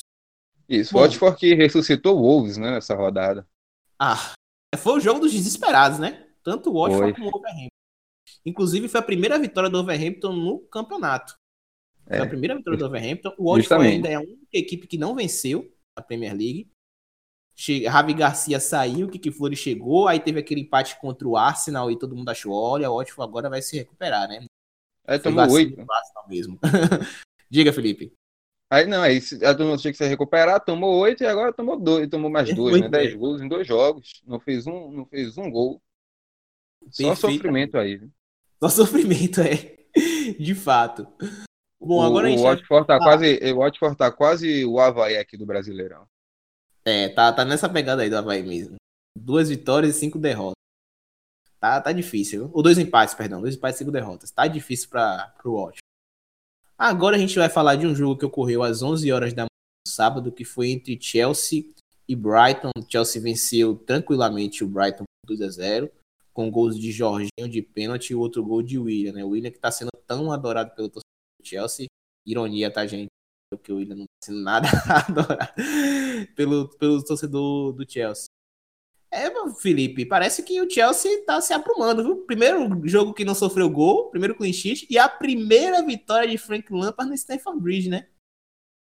Isso, 0.69 0.95
o 0.95 1.01
Watford 1.01 1.37
que 1.37 1.53
ressuscitou 1.53 2.17
o 2.17 2.21
Wolves, 2.21 2.57
né, 2.57 2.71
nessa 2.71 2.95
rodada. 2.95 3.45
Ah, 3.99 4.33
foi 4.77 4.93
o 4.93 4.99
jogo 4.99 5.19
dos 5.19 5.33
desesperados, 5.33 5.99
né? 5.99 6.27
Tanto 6.41 6.69
o 6.69 6.81
Watford 6.81 7.13
como 7.13 7.27
o 7.27 7.31
Wolverhampton. 7.31 7.67
Inclusive, 8.45 8.87
foi 8.87 8.99
a 8.99 9.03
primeira 9.03 9.37
vitória 9.37 9.69
do 9.69 9.77
Wolverhampton 9.77 10.33
no 10.33 10.59
campeonato. 10.59 11.35
Foi 12.11 12.19
é. 12.19 12.23
a 12.23 12.29
primeira 12.29 12.55
vitória 12.55 12.77
do 12.77 12.83
Wolverhampton. 12.83 13.33
O 13.37 13.53
Watford 13.55 13.87
ainda 13.87 14.09
é 14.09 14.15
a 14.15 14.19
única 14.19 14.47
equipe 14.53 14.87
que 14.87 14.97
não 14.97 15.15
venceu 15.15 15.73
a 15.95 16.01
Premier 16.01 16.33
League. 16.33 16.69
Che... 17.55 17.87
Ravi 17.87 18.13
Garcia 18.13 18.59
saiu, 18.59 19.09
Kiki 19.09 19.31
Flores 19.31 19.59
chegou, 19.59 20.07
aí 20.07 20.19
teve 20.19 20.39
aquele 20.39 20.61
empate 20.61 20.99
contra 20.99 21.27
o 21.27 21.37
Arsenal 21.37 21.91
e 21.91 21.97
todo 21.97 22.15
mundo 22.15 22.29
achou, 22.29 22.53
olha, 22.53 22.89
o 22.89 22.97
Watford 22.97 23.29
agora 23.29 23.49
vai 23.49 23.61
se 23.61 23.77
recuperar, 23.77 24.27
né? 24.27 24.45
Aí 25.05 25.19
tomou 25.19 25.49
oito. 25.51 25.85
mesmo. 26.27 26.59
Diga, 27.49 27.73
Felipe. 27.73 28.13
Aí 28.69 28.85
não, 28.85 29.01
aí 29.01 29.19
a 29.43 29.53
turma 29.53 29.75
tinha 29.75 29.91
que 29.91 29.97
se 29.97 30.07
recuperar, 30.07 30.63
tomou 30.63 30.97
oito 30.99 31.23
e 31.23 31.27
agora 31.27 31.51
tomou 31.51 31.77
dois, 31.77 32.07
tomou 32.09 32.29
mais 32.29 32.51
dois, 32.55 32.79
né? 32.79 32.87
Dez 32.87 33.13
gols 33.13 33.41
em 33.41 33.47
dois 33.47 33.67
jogos. 33.67 34.21
Não 34.25 34.39
fez 34.39 34.65
um, 34.65 34.91
não 34.91 35.05
fez 35.05 35.37
um 35.37 35.51
gol. 35.51 35.81
Só 36.89 37.13
sofrimento 37.15 37.77
aí. 37.77 37.97
Viu? 37.97 38.11
Só 38.63 38.69
sofrimento, 38.69 39.41
é. 39.43 39.77
De 40.39 40.55
fato. 40.55 41.05
Bom, 41.81 41.99
o, 41.99 42.03
agora 42.03 42.27
a 42.27 42.29
gente. 42.29 42.39
O 42.39 42.43
Watford 42.43 42.87
tá, 42.87 42.99
quase, 42.99 43.39
o 43.51 43.57
Watford 43.57 43.97
tá 43.97 44.11
quase 44.11 44.65
o 44.65 44.79
Havaí 44.79 45.17
aqui 45.17 45.35
do 45.35 45.45
Brasileirão. 45.45 46.07
É, 46.85 47.09
tá, 47.09 47.33
tá 47.33 47.43
nessa 47.43 47.67
pegada 47.67 48.03
aí 48.03 48.09
do 48.09 48.17
Havaí 48.17 48.43
mesmo. 48.43 48.75
Duas 49.17 49.49
vitórias 49.49 49.95
e 49.95 49.99
cinco 49.99 50.19
derrotas. 50.19 50.55
Tá, 51.59 51.81
tá 51.81 51.91
difícil. 51.91 52.49
Ou 52.53 52.61
dois 52.61 52.77
empates, 52.77 53.15
perdão. 53.15 53.41
Dois 53.41 53.55
empates 53.55 53.77
e 53.77 53.79
cinco 53.79 53.91
derrotas. 53.91 54.31
Tá 54.31 54.47
difícil 54.47 54.89
para 54.89 55.33
pro 55.37 55.53
Watford. 55.53 55.79
Agora 56.77 57.15
a 57.15 57.19
gente 57.19 57.37
vai 57.37 57.49
falar 57.49 57.75
de 57.75 57.85
um 57.85 57.95
jogo 57.95 58.17
que 58.17 58.25
ocorreu 58.25 58.63
às 58.63 58.81
11 58.81 59.11
horas 59.11 59.33
da 59.33 59.43
manhã 59.43 59.47
sábado, 59.87 60.31
que 60.31 60.43
foi 60.43 60.71
entre 60.71 60.99
Chelsea 60.99 61.65
e 62.07 62.15
Brighton. 62.15 62.71
Chelsea 62.89 63.21
venceu 63.21 63.75
tranquilamente 63.75 64.63
o 64.63 64.67
Brighton 64.67 65.03
por 65.03 65.35
2 65.35 65.41
a 65.41 65.49
0 65.49 65.91
com 66.33 66.49
gols 66.49 66.79
de 66.79 66.91
Jorginho 66.91 67.49
de 67.49 67.61
pênalti 67.61 68.11
e 68.11 68.15
outro 68.15 68.43
gol 68.43 68.63
de 68.63 68.79
William, 68.79 69.13
né? 69.13 69.23
O 69.23 69.29
William 69.29 69.51
que 69.51 69.57
está 69.57 69.69
sendo 69.69 69.89
tão 70.07 70.31
adorado 70.31 70.71
pelo 70.71 70.89
torcedor 70.89 71.01
do 71.03 71.10
Chelsea. 71.43 71.87
Ironia, 72.25 72.71
tá, 72.71 72.85
gente? 72.85 73.07
Porque 73.51 73.71
o 73.71 73.77
William 73.77 73.95
não 73.95 74.03
está 74.03 74.25
sendo 74.25 74.41
nada 74.41 74.67
pelo, 76.35 76.69
pelo 76.77 77.03
torcedor 77.03 77.73
do 77.73 77.89
Chelsea. 77.89 78.25
É, 79.13 79.29
Felipe, 79.55 80.05
parece 80.05 80.41
que 80.41 80.61
o 80.61 80.69
Chelsea 80.69 81.25
tá 81.25 81.41
se 81.41 81.53
aprumando, 81.53 82.01
viu? 82.01 82.25
Primeiro 82.25 82.87
jogo 82.87 83.13
que 83.13 83.25
não 83.25 83.35
sofreu 83.35 83.69
gol, 83.69 84.09
primeiro 84.09 84.35
clean 84.35 84.53
sheet 84.53 84.87
e 84.89 84.97
a 84.97 85.09
primeira 85.09 85.85
vitória 85.85 86.29
de 86.29 86.37
Frank 86.37 86.71
Lampard 86.71 87.09
no 87.09 87.15
Stamford 87.15 87.59
Bridge, 87.59 87.89
né? 87.89 88.07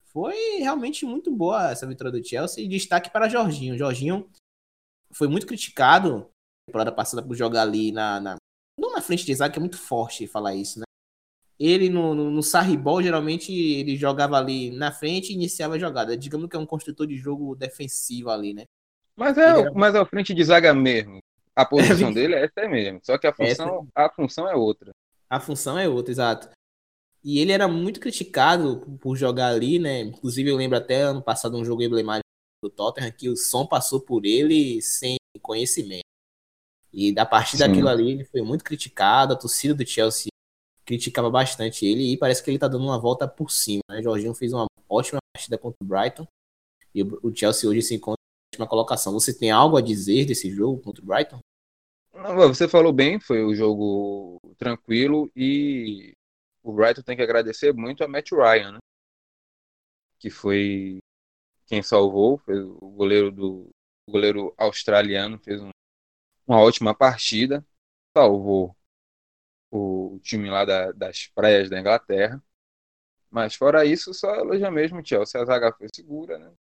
Foi 0.07 0.35
realmente 0.57 1.05
muito 1.05 1.31
boa 1.31 1.71
essa 1.71 1.87
vitória 1.87 2.11
do 2.11 2.27
Chelsea 2.27 2.63
e 2.63 2.67
destaque 2.67 3.09
para 3.09 3.29
Jorginho. 3.29 3.77
Jorginho 3.77 4.29
foi 5.13 5.29
muito 5.29 5.47
criticado 5.47 6.29
temporada 6.67 6.91
passada 6.91 7.23
por 7.23 7.35
jogar 7.35 7.61
ali 7.61 7.93
na, 7.93 8.19
na 8.19 8.35
Não 8.77 8.91
na 8.91 9.01
frente 9.01 9.25
de 9.25 9.35
que 9.35 9.57
é 9.57 9.59
muito 9.59 9.77
forte 9.77 10.27
falar 10.27 10.53
isso, 10.53 10.79
né? 10.79 10.85
Ele 11.59 11.89
no, 11.89 12.13
no, 12.13 12.29
no 12.29 12.43
Sarribol, 12.43 13.01
geralmente, 13.01 13.51
ele 13.51 13.95
jogava 13.95 14.37
ali 14.37 14.69
na 14.71 14.91
frente 14.91 15.31
e 15.31 15.35
iniciava 15.35 15.75
a 15.75 15.79
jogada. 15.79 16.15
Digamos 16.15 16.47
que 16.49 16.55
é 16.55 16.59
um 16.59 16.65
construtor 16.65 17.07
de 17.07 17.17
jogo 17.17 17.55
defensivo 17.55 18.29
ali, 18.29 18.53
né? 18.53 18.65
Mas 19.15 19.37
é, 19.37 19.71
mas 19.71 19.95
é 19.95 19.99
o 19.99 20.05
frente 20.05 20.33
de 20.33 20.43
zaga 20.43 20.73
mesmo. 20.73 21.19
A 21.55 21.65
posição 21.65 22.13
dele 22.13 22.35
é 22.35 22.45
essa 22.45 22.69
mesmo. 22.69 22.99
Só 23.03 23.17
que 23.17 23.25
a 23.25 23.33
função, 23.33 23.87
essa... 23.95 24.07
a 24.07 24.09
função 24.11 24.47
é 24.47 24.55
outra. 24.55 24.91
A 25.27 25.39
função 25.39 25.77
é 25.79 25.89
outra, 25.89 26.11
exato. 26.11 26.49
E 27.23 27.39
ele 27.39 27.51
era 27.51 27.67
muito 27.67 27.99
criticado 27.99 28.97
por 29.01 29.17
jogar 29.17 29.47
ali, 29.47 29.79
né? 29.79 30.01
Inclusive, 30.01 30.49
eu 30.49 30.55
lembro 30.55 30.77
até 30.77 31.01
ano 31.01 31.21
passado 31.21 31.57
um 31.57 31.65
jogo 31.65 31.81
emblemático 31.81 32.23
do 32.63 32.69
Tottenham 32.69 33.11
que 33.11 33.27
o 33.27 33.35
som 33.35 33.65
passou 33.65 33.99
por 33.99 34.25
ele 34.25 34.79
sem 34.81 35.17
conhecimento. 35.41 36.03
E 36.93 37.11
da 37.11 37.25
partir 37.25 37.57
Sim. 37.57 37.67
daquilo 37.67 37.89
ali, 37.89 38.11
ele 38.11 38.25
foi 38.25 38.41
muito 38.41 38.63
criticado. 38.63 39.33
A 39.33 39.35
torcida 39.35 39.73
do 39.73 39.85
Chelsea 39.85 40.29
criticava 40.87 41.29
bastante 41.29 41.85
ele 41.85 42.13
e 42.13 42.17
parece 42.17 42.41
que 42.41 42.49
ele 42.49 42.57
tá 42.57 42.67
dando 42.67 42.85
uma 42.85 42.97
volta 42.97 43.27
por 43.27 43.51
cima, 43.51 43.81
né? 43.89 44.01
Jorginho 44.01 44.33
fez 44.33 44.53
uma 44.53 44.65
ótima 44.87 45.19
partida 45.35 45.57
contra 45.57 45.77
o 45.81 45.85
Brighton 45.85 46.25
e 46.95 47.03
o 47.03 47.35
Chelsea 47.35 47.69
hoje 47.69 47.81
se 47.81 47.93
encontra 47.93 48.15
na 48.17 48.55
última 48.55 48.67
colocação. 48.67 49.11
Você 49.11 49.37
tem 49.37 49.51
algo 49.51 49.75
a 49.75 49.81
dizer 49.81 50.25
desse 50.25 50.49
jogo 50.49 50.81
contra 50.81 51.03
o 51.03 51.05
Brighton? 51.05 51.39
Você 52.47 52.69
falou 52.69 52.93
bem, 52.93 53.19
foi 53.19 53.45
um 53.45 53.53
jogo 53.53 54.39
tranquilo 54.57 55.29
e 55.35 56.13
o 56.63 56.71
Brighton 56.71 57.01
tem 57.01 57.17
que 57.17 57.21
agradecer 57.21 57.73
muito 57.73 58.03
a 58.03 58.07
Matt 58.07 58.31
Ryan, 58.31 58.71
né? 58.71 58.79
Que 60.17 60.29
foi 60.29 60.99
quem 61.67 61.83
salvou, 61.83 62.37
foi 62.39 62.61
o 62.61 62.89
goleiro 62.91 63.29
do 63.29 63.69
o 64.07 64.11
goleiro 64.13 64.53
australiano 64.57 65.37
fez 65.37 65.61
um, 65.61 65.69
uma 66.47 66.61
ótima 66.61 66.95
partida, 66.95 67.63
salvou 68.17 68.76
o 69.71 70.19
time 70.23 70.49
lá 70.49 70.65
da, 70.65 70.91
das 70.91 71.27
praias 71.27 71.69
da 71.69 71.79
Inglaterra. 71.79 72.41
Mas 73.29 73.55
fora 73.55 73.85
isso, 73.85 74.13
só 74.13 74.35
elogia 74.35 74.71
mesmo 74.71 74.99
o 74.99 75.05
Chelsea. 75.05 75.41
A 75.41 75.45
zaga 75.45 75.73
foi 75.73 75.87
segura, 75.93 76.37
né? 76.39 76.51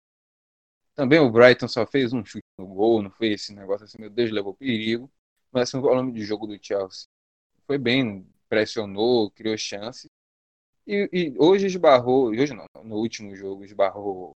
Também 0.94 1.18
o 1.18 1.30
Brighton 1.30 1.68
só 1.68 1.86
fez 1.86 2.12
um 2.12 2.24
chute 2.24 2.44
no 2.58 2.66
gol, 2.66 3.02
não 3.02 3.10
foi 3.10 3.28
esse 3.28 3.54
negócio 3.54 3.84
assim, 3.84 3.98
meu 4.00 4.10
Deus, 4.10 4.30
levou 4.30 4.54
perigo. 4.54 5.10
Mas 5.52 5.68
assim, 5.68 5.78
o 5.78 5.82
volume 5.82 6.12
de 6.12 6.22
jogo 6.24 6.46
do 6.46 6.58
Chelsea 6.60 7.06
foi 7.66 7.78
bem, 7.78 8.26
pressionou, 8.48 9.30
criou 9.30 9.56
chances. 9.58 10.08
E, 10.86 11.08
e, 11.12 11.34
hoje 11.38 11.66
esbarrou, 11.66 12.28
hoje 12.28 12.54
não, 12.54 12.66
no 12.84 12.96
último 12.96 13.34
jogo 13.34 13.64
esbarrou 13.64 14.32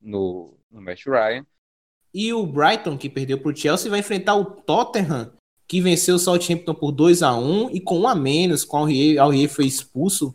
no, 0.00 0.56
no 0.70 0.80
Matt 0.80 1.04
Ryan. 1.06 1.46
E 2.14 2.32
o 2.32 2.46
Brighton, 2.46 2.96
que 2.96 3.10
perdeu 3.10 3.40
para 3.40 3.50
o 3.52 3.56
Chelsea, 3.56 3.90
vai 3.90 4.00
enfrentar 4.00 4.34
o 4.36 4.44
Tottenham, 4.62 5.36
que 5.68 5.82
venceu 5.82 6.14
o 6.14 6.18
Southampton 6.18 6.74
por 6.74 6.90
2 6.90 7.22
a 7.22 7.36
1 7.36 7.70
e 7.70 7.80
com 7.80 8.00
um 8.00 8.08
a 8.08 8.14
menos, 8.14 8.64
com 8.64 8.78
o 8.78 9.20
Aurier, 9.20 9.48
foi 9.50 9.66
expulso 9.66 10.34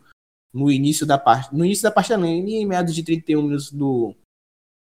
no 0.53 0.71
início 0.71 1.07
da 1.07 1.17
parte, 1.17 1.53
no 1.53 1.65
início 1.65 1.81
da 1.81 1.91
partida, 1.91 2.23
em 2.25 2.65
meados 2.67 2.93
de 2.93 3.01
31 3.01 3.41
minutos 3.41 3.71
do, 3.71 4.15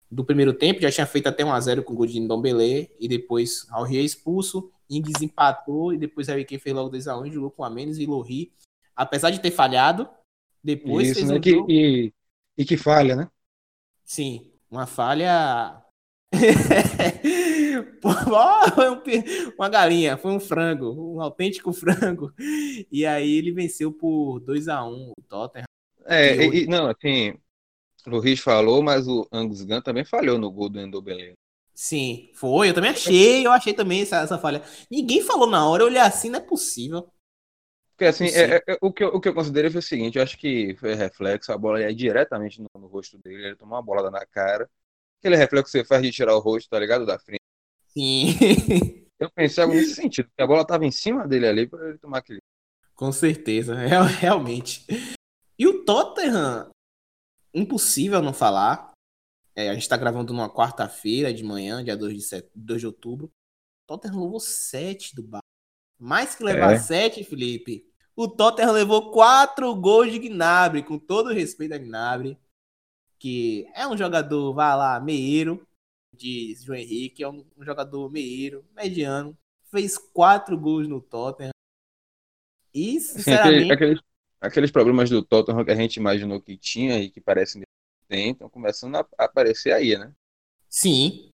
do 0.09 0.25
primeiro 0.25 0.51
tempo, 0.53 0.81
já 0.81 0.91
tinha 0.91 1.05
feito 1.05 1.27
até 1.27 1.45
1 1.45 1.53
a 1.53 1.59
0 1.59 1.83
com 1.83 1.93
o 1.93 1.95
Godinho 1.95 2.27
Dombele 2.27 2.89
e 2.99 3.07
depois 3.07 3.67
Aurier 3.69 4.03
expulso, 4.03 4.71
Ings 4.89 5.21
empatou 5.21 5.93
e 5.93 5.97
depois 5.97 6.27
Harry 6.27 6.43
Kane 6.43 6.59
fez 6.59 6.75
logo 6.75 6.89
2 6.89 7.07
a 7.07 7.17
1 7.19 7.27
e 7.27 7.31
jogou 7.31 7.51
com 7.51 7.63
a 7.63 7.69
menos 7.69 7.99
e 7.99 8.07
Lohri, 8.07 8.51
apesar 8.95 9.29
de 9.29 9.39
ter 9.39 9.51
falhado, 9.51 10.09
depois 10.63 11.09
Isso, 11.09 11.19
fez 11.19 11.29
né? 11.29 11.37
um 11.37 11.39
que, 11.41 11.51
jogo... 11.51 11.71
e, 11.71 12.11
e 12.57 12.65
que 12.65 12.77
falha, 12.77 13.15
né? 13.15 13.29
Sim, 14.03 14.51
uma 14.69 14.87
falha 14.87 15.81
uma 19.57 19.69
galinha, 19.69 20.17
foi 20.17 20.31
um 20.31 20.39
frango, 20.39 21.15
um 21.15 21.21
autêntico 21.21 21.71
frango. 21.73 22.33
E 22.91 23.05
aí 23.05 23.37
ele 23.37 23.51
venceu 23.51 23.91
por 23.91 24.39
2 24.39 24.67
a 24.67 24.83
1 24.83 25.13
o 25.17 25.23
Tottenham. 25.27 25.65
É, 26.05 26.35
e, 26.45 26.67
não, 26.67 26.87
assim, 26.87 27.33
o 28.05 28.09
Luiz 28.09 28.39
falou, 28.39 28.81
mas 28.81 29.07
o 29.07 29.27
Angus 29.31 29.63
Gunn 29.63 29.81
também 29.81 30.03
falhou 30.03 30.37
no 30.37 30.51
gol 30.51 30.69
do 30.69 30.79
Endobelé. 30.79 31.33
Sim, 31.73 32.29
foi, 32.33 32.69
eu 32.69 32.73
também 32.73 32.91
achei, 32.91 33.45
eu 33.45 33.51
achei 33.51 33.73
também 33.73 34.01
essa, 34.01 34.17
essa 34.17 34.37
falha. 34.37 34.61
Ninguém 34.89 35.21
falou 35.21 35.47
na 35.47 35.67
hora, 35.67 35.83
eu 35.83 35.87
olhei 35.87 36.01
assim, 36.01 36.29
não 36.29 36.39
é 36.39 36.41
possível. 36.41 37.11
Porque 38.01 38.05
assim, 38.05 38.25
é, 38.25 38.55
é, 38.55 38.63
é, 38.67 38.77
o, 38.81 38.91
que 38.91 39.03
eu, 39.03 39.09
o 39.09 39.21
que 39.21 39.29
eu 39.29 39.33
considerei 39.33 39.69
foi 39.69 39.79
o 39.79 39.83
seguinte, 39.83 40.17
eu 40.17 40.23
acho 40.23 40.37
que 40.37 40.75
foi 40.79 40.95
reflexo, 40.95 41.51
a 41.51 41.57
bola 41.57 41.81
ia 41.81 41.93
diretamente 41.93 42.59
no, 42.59 42.67
no 42.79 42.87
rosto 42.87 43.17
dele, 43.19 43.45
ele 43.45 43.55
tomou 43.55 43.75
uma 43.75 43.83
bolada 43.83 44.09
na 44.09 44.25
cara. 44.25 44.69
Aquele 45.19 45.35
reflexo 45.35 45.71
que 45.71 45.77
você 45.77 45.85
faz 45.85 46.01
de 46.01 46.11
tirar 46.11 46.35
o 46.35 46.39
rosto, 46.39 46.67
tá 46.67 46.79
ligado? 46.79 47.05
Da 47.05 47.19
frente. 47.19 47.41
Sim. 47.93 48.35
Eu 49.19 49.29
pensei 49.29 49.63
algo 49.63 49.75
nesse 49.75 49.95
sentido, 49.95 50.27
porque 50.29 50.41
a 50.41 50.47
bola 50.47 50.65
tava 50.65 50.83
em 50.85 50.91
cima 50.91 51.27
dele 51.27 51.47
ali 51.47 51.67
para 51.67 51.89
ele 51.89 51.97
tomar 51.99 52.19
aquele. 52.19 52.39
Com 52.95 53.11
certeza, 53.11 53.75
real, 53.77 54.05
realmente. 54.05 54.85
E 55.59 55.67
o 55.67 55.85
Tottenham, 55.85 56.71
impossível 57.53 58.21
não 58.21 58.33
falar. 58.33 58.91
É, 59.55 59.69
a 59.69 59.73
gente 59.73 59.87
tá 59.87 59.95
gravando 59.95 60.33
numa 60.33 60.49
quarta-feira 60.49 61.31
de 61.33 61.43
manhã, 61.43 61.83
dia 61.83 61.95
2 61.95 62.15
de, 62.15 62.21
set... 62.21 62.49
2 62.55 62.81
de 62.81 62.87
outubro. 62.87 63.27
O 63.27 63.87
Tottenham 63.87 64.23
levou 64.23 64.39
7 64.39 65.15
do 65.15 65.21
bar. 65.21 65.41
Mais 65.99 66.33
que 66.33 66.43
levar 66.43 66.73
é. 66.73 66.79
7, 66.79 67.23
Felipe. 67.23 67.85
O 68.15 68.27
Tottenham 68.27 68.71
levou 68.71 69.11
4 69.11 69.75
gols 69.75 70.11
de 70.11 70.17
Gnabry, 70.17 70.83
com 70.83 70.97
todo 70.97 71.27
o 71.27 71.33
respeito 71.33 71.75
a 71.75 71.77
Gnabry 71.77 72.39
que 73.21 73.69
é 73.75 73.87
um 73.87 73.95
jogador, 73.95 74.51
vai 74.51 74.75
lá, 74.75 74.99
meieiro, 74.99 75.63
diz 76.15 76.63
João 76.63 76.77
Henrique, 76.77 77.23
é 77.23 77.29
um, 77.29 77.45
um 77.57 77.63
jogador 77.63 78.11
meieiro, 78.11 78.65
mediano, 78.75 79.37
fez 79.65 79.97
quatro 79.97 80.57
gols 80.57 80.87
no 80.87 81.01
Tottenham. 81.01 81.51
E, 82.73 82.99
sinceramente... 82.99 83.65
Sim, 83.65 83.71
aqueles, 83.71 83.99
aqueles, 84.39 84.71
problemas 84.71 85.09
do 85.09 85.23
Tottenham 85.23 85.65
que 85.65 85.71
a 85.71 85.75
gente 85.75 85.97
imaginou 85.97 86.41
que 86.41 86.57
tinha 86.57 86.99
e 86.99 87.09
que 87.09 87.19
parecem 87.19 87.63
tem, 88.07 88.31
estão 88.31 88.49
começando 88.49 88.97
a 88.97 89.07
aparecer 89.17 89.71
aí, 89.71 89.97
né? 89.97 90.11
Sim. 90.67 91.29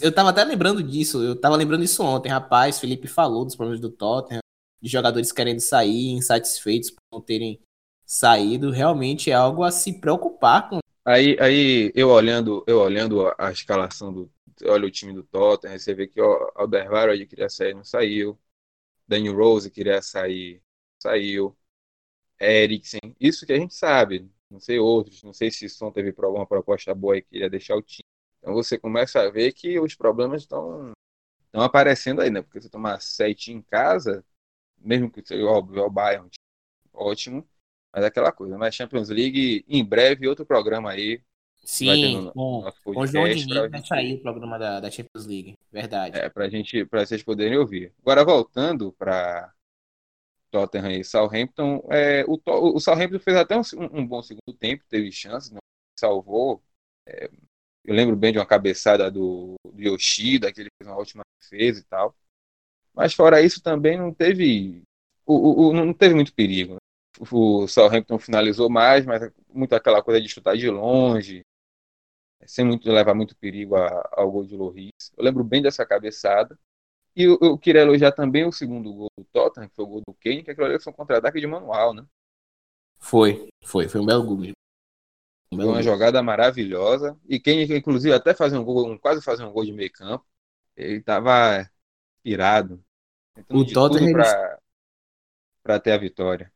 Eu 0.00 0.14
tava 0.14 0.30
até 0.30 0.42
lembrando 0.44 0.82
disso, 0.82 1.22
eu 1.22 1.38
tava 1.38 1.56
lembrando 1.56 1.84
isso 1.84 2.02
ontem, 2.02 2.30
rapaz, 2.30 2.78
Felipe 2.78 3.06
falou 3.06 3.44
dos 3.44 3.56
problemas 3.56 3.80
do 3.80 3.90
Tottenham, 3.90 4.40
de 4.80 4.88
jogadores 4.88 5.32
querendo 5.32 5.60
sair, 5.60 6.12
insatisfeitos 6.12 6.90
por 6.90 7.00
não 7.12 7.20
terem 7.20 7.60
saído, 8.06 8.70
realmente 8.70 9.30
é 9.30 9.34
algo 9.34 9.64
a 9.64 9.70
se 9.70 10.00
preocupar 10.00 10.70
com 10.70 10.78
Aí, 11.06 11.36
aí 11.40 11.92
eu 11.94 12.08
olhando, 12.10 12.64
eu 12.66 12.80
olhando 12.80 13.26
a, 13.28 13.34
a 13.38 13.52
escalação 13.52 14.12
do, 14.12 14.32
olha 14.64 14.86
o 14.86 14.90
time 14.90 15.12
do 15.12 15.22
Tottenham, 15.22 15.78
você 15.78 15.94
vê 15.94 16.06
que 16.08 16.20
o 16.20 16.52
Alderweireld 16.56 17.26
queria 17.26 17.48
sair, 17.48 17.74
não 17.74 17.84
saiu. 17.84 18.38
Daniel 19.08 19.36
Rose 19.36 19.70
queria 19.70 20.02
sair, 20.02 20.62
saiu. 21.02 21.56
Eriksen, 22.40 23.00
isso 23.20 23.46
que 23.46 23.52
a 23.52 23.58
gente 23.58 23.74
sabe. 23.74 24.30
Não 24.50 24.60
sei 24.60 24.78
outros, 24.78 25.22
não 25.24 25.32
sei 25.32 25.50
se 25.50 25.68
Son 25.68 25.92
teve 25.92 26.14
alguma 26.18 26.46
proposta 26.46 26.94
boa 26.94 27.18
e 27.18 27.22
queria 27.22 27.50
deixar 27.50 27.76
o 27.76 27.82
time. 27.82 28.04
Então 28.40 28.54
você 28.54 28.78
começa 28.78 29.20
a 29.22 29.30
ver 29.30 29.52
que 29.52 29.80
os 29.80 29.94
problemas 29.96 30.42
estão 30.42 30.92
estão 31.46 31.62
aparecendo 31.62 32.20
aí, 32.22 32.30
né? 32.30 32.42
Porque 32.42 32.60
você 32.60 32.68
tomar 32.70 33.00
sete 33.02 33.52
em 33.52 33.62
casa, 33.62 34.24
mesmo 34.78 35.10
que 35.10 35.24
seja 35.26 35.44
óbvio, 35.46 35.80
é 35.82 35.84
o 35.86 35.90
Bayern, 35.90 36.28
ótimo, 36.92 37.48
mas 37.96 38.04
é 38.04 38.08
aquela 38.08 38.30
coisa, 38.30 38.58
mas 38.58 38.74
Champions 38.74 39.08
League, 39.08 39.64
em 39.66 39.82
breve, 39.82 40.28
outro 40.28 40.44
programa 40.44 40.90
aí. 40.90 41.22
Sim, 41.64 42.30
com, 42.34 42.70
com 42.84 43.00
o 43.00 43.06
João 43.06 43.26
Diniz 43.26 43.46
vai 43.46 43.70
gente... 43.70 43.88
sair 43.88 44.14
o 44.16 44.20
programa 44.20 44.58
da, 44.58 44.80
da, 44.80 44.90
Champions 44.90 45.24
League, 45.24 45.54
verdade. 45.72 46.18
É, 46.18 46.28
pra 46.28 46.46
gente, 46.50 46.84
pra 46.84 47.06
vocês 47.06 47.22
poderem 47.22 47.56
ouvir. 47.56 47.94
Agora, 48.02 48.22
voltando 48.22 48.92
para 48.92 49.50
Tottenham 50.50 50.90
e 50.90 51.02
Southampton, 51.02 51.82
é, 51.90 52.22
o, 52.28 52.38
o 52.44 52.78
Southampton 52.78 53.18
fez 53.18 53.34
até 53.34 53.56
um, 53.56 53.62
um 53.90 54.06
bom 54.06 54.22
segundo 54.22 54.52
tempo, 54.58 54.84
teve 54.90 55.10
chances, 55.10 55.50
não 55.50 55.58
salvou. 55.98 56.62
É, 57.06 57.30
eu 57.82 57.94
lembro 57.94 58.14
bem 58.14 58.30
de 58.30 58.38
uma 58.38 58.44
cabeçada 58.44 59.10
do, 59.10 59.54
do 59.64 59.82
Yoshida, 59.82 60.52
que 60.52 60.60
ele 60.60 60.70
fez 60.78 60.86
uma 60.86 61.00
ótima 61.00 61.22
defesa 61.40 61.80
e 61.80 61.84
tal. 61.84 62.14
Mas 62.92 63.14
fora 63.14 63.40
isso 63.40 63.62
também 63.62 63.96
não 63.96 64.12
teve. 64.12 64.82
O, 65.24 65.34
o, 65.34 65.68
o 65.70 65.72
não 65.72 65.94
teve 65.94 66.14
muito 66.14 66.34
perigo. 66.34 66.76
O 67.18 67.66
Southampton 67.66 68.18
finalizou 68.18 68.68
mais, 68.68 69.06
mas 69.06 69.22
é 69.22 69.32
muito 69.52 69.74
aquela 69.74 70.02
coisa 70.02 70.20
de 70.20 70.28
chutar 70.28 70.56
de 70.56 70.68
longe, 70.70 71.44
sem 72.44 72.64
muito 72.64 72.90
levar 72.90 73.14
muito 73.14 73.36
perigo 73.36 73.76
a, 73.76 74.08
ao 74.12 74.30
gol 74.30 74.46
de 74.46 74.56
Loris. 74.56 75.12
Eu 75.16 75.24
lembro 75.24 75.42
bem 75.42 75.62
dessa 75.62 75.86
cabeçada. 75.86 76.58
E 77.14 77.22
eu, 77.22 77.38
eu, 77.40 77.56
queria 77.56 77.80
elogiar 77.80 78.12
também 78.12 78.44
o 78.44 78.52
segundo 78.52 78.92
gol 78.92 79.10
do 79.16 79.24
Tottenham, 79.24 79.68
que 79.68 79.74
foi 79.74 79.84
o 79.84 79.88
gol 79.88 80.02
do 80.06 80.14
Kane, 80.14 80.42
que 80.42 80.50
aquilo 80.50 80.66
ali 80.66 80.78
foi 80.78 80.92
um 80.92 80.96
contra-ataque 80.96 81.40
de 81.40 81.46
manual, 81.46 81.94
né? 81.94 82.04
Foi, 82.98 83.48
foi, 83.64 83.88
foi 83.88 84.00
um 84.00 84.06
belo 84.06 84.22
gol. 84.24 84.52
Um 85.50 85.56
belo 85.56 85.70
uma 85.70 85.74
gol. 85.76 85.82
jogada 85.82 86.22
maravilhosa. 86.22 87.18
E 87.26 87.40
Kane, 87.40 87.64
inclusive, 87.74 88.14
até 88.14 88.34
fazer 88.34 88.58
um 88.58 88.64
gol, 88.64 88.98
quase 88.98 89.22
fazer 89.22 89.44
um 89.44 89.52
gol 89.52 89.64
de 89.64 89.72
meio 89.72 89.90
campo. 89.90 90.26
Ele 90.76 90.98
estava 90.98 91.66
irado. 92.22 92.84
O 93.48 93.64
Tottenham 93.64 94.12
para 95.62 95.80
ter 95.80 95.92
a 95.92 95.98
vitória. 95.98 96.52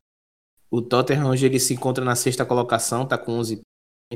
O 0.73 0.81
Tottenham 0.81 1.29
hoje 1.29 1.47
ele 1.47 1.59
se 1.59 1.75
encontra 1.75 2.05
na 2.05 2.15
sexta 2.15 2.47
colocação, 2.47 3.07
tá 3.07 3.19
com 3.19 3.33
11 3.33 3.61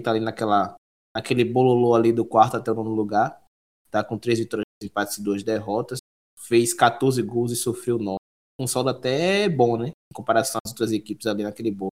tá 0.02 0.10
ali 0.10 0.20
naquela 0.20 0.76
aquele 1.12 1.44
bololô 1.44 1.94
ali 1.94 2.12
do 2.12 2.24
quarto 2.24 2.56
até 2.56 2.70
o 2.70 2.74
nono 2.74 2.94
lugar. 2.94 3.42
Tá 3.90 4.04
com 4.04 4.16
3 4.18 4.38
vitórias, 4.38 4.66
empates 4.82 5.18
e 5.18 5.22
2 5.22 5.42
derrotas. 5.42 5.98
Fez 6.36 6.72
14 6.72 7.20
gols 7.22 7.52
e 7.52 7.56
sofreu 7.56 7.98
9. 7.98 8.18
um 8.60 8.66
saldo 8.66 8.90
até 8.90 9.48
bom, 9.48 9.76
né? 9.76 9.88
Em 9.88 10.14
comparação 10.14 10.60
às 10.64 10.70
outras 10.70 10.92
equipes 10.92 11.26
ali 11.26 11.42
naquele 11.42 11.70
bolo. 11.70 11.90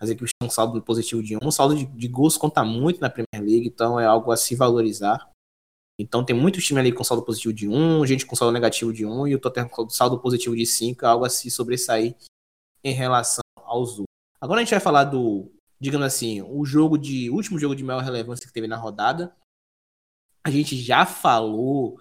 As 0.00 0.10
equipes 0.10 0.32
têm 0.38 0.48
um 0.48 0.50
saldo 0.50 0.82
positivo 0.82 1.22
de 1.22 1.36
um. 1.36 1.40
O 1.44 1.52
saldo 1.52 1.76
de, 1.76 1.86
de 1.86 2.08
gols 2.08 2.36
conta 2.36 2.64
muito 2.64 3.00
na 3.00 3.10
Premier 3.10 3.44
League, 3.48 3.68
então 3.68 3.98
é 3.98 4.06
algo 4.06 4.32
a 4.32 4.36
se 4.36 4.56
valorizar. 4.56 5.30
Então 6.00 6.24
tem 6.24 6.34
muitos 6.34 6.64
times 6.64 6.80
ali 6.80 6.92
com 6.92 7.04
saldo 7.04 7.24
positivo 7.24 7.52
de 7.52 7.68
1, 7.68 8.06
gente 8.06 8.26
com 8.26 8.34
saldo 8.34 8.52
negativo 8.52 8.92
de 8.92 9.06
1 9.06 9.28
e 9.28 9.34
o 9.36 9.40
Tottenham 9.40 9.68
com 9.68 9.88
saldo 9.88 10.18
positivo 10.18 10.56
de 10.56 10.66
5, 10.66 11.04
é 11.04 11.08
algo 11.08 11.24
a 11.24 11.30
se 11.30 11.50
sobressair 11.50 12.16
em 12.82 12.92
relação 12.92 13.41
Agora 14.40 14.60
a 14.60 14.64
gente 14.64 14.72
vai 14.72 14.80
falar 14.80 15.04
do, 15.04 15.50
digamos 15.80 16.06
assim, 16.06 16.42
o 16.42 16.64
jogo 16.64 16.98
de 16.98 17.30
o 17.30 17.34
último 17.34 17.58
jogo 17.58 17.74
de 17.74 17.84
maior 17.84 18.02
relevância 18.02 18.46
que 18.46 18.52
teve 18.52 18.66
na 18.66 18.76
rodada. 18.76 19.34
A 20.44 20.50
gente 20.50 20.76
já 20.76 21.06
falou 21.06 22.00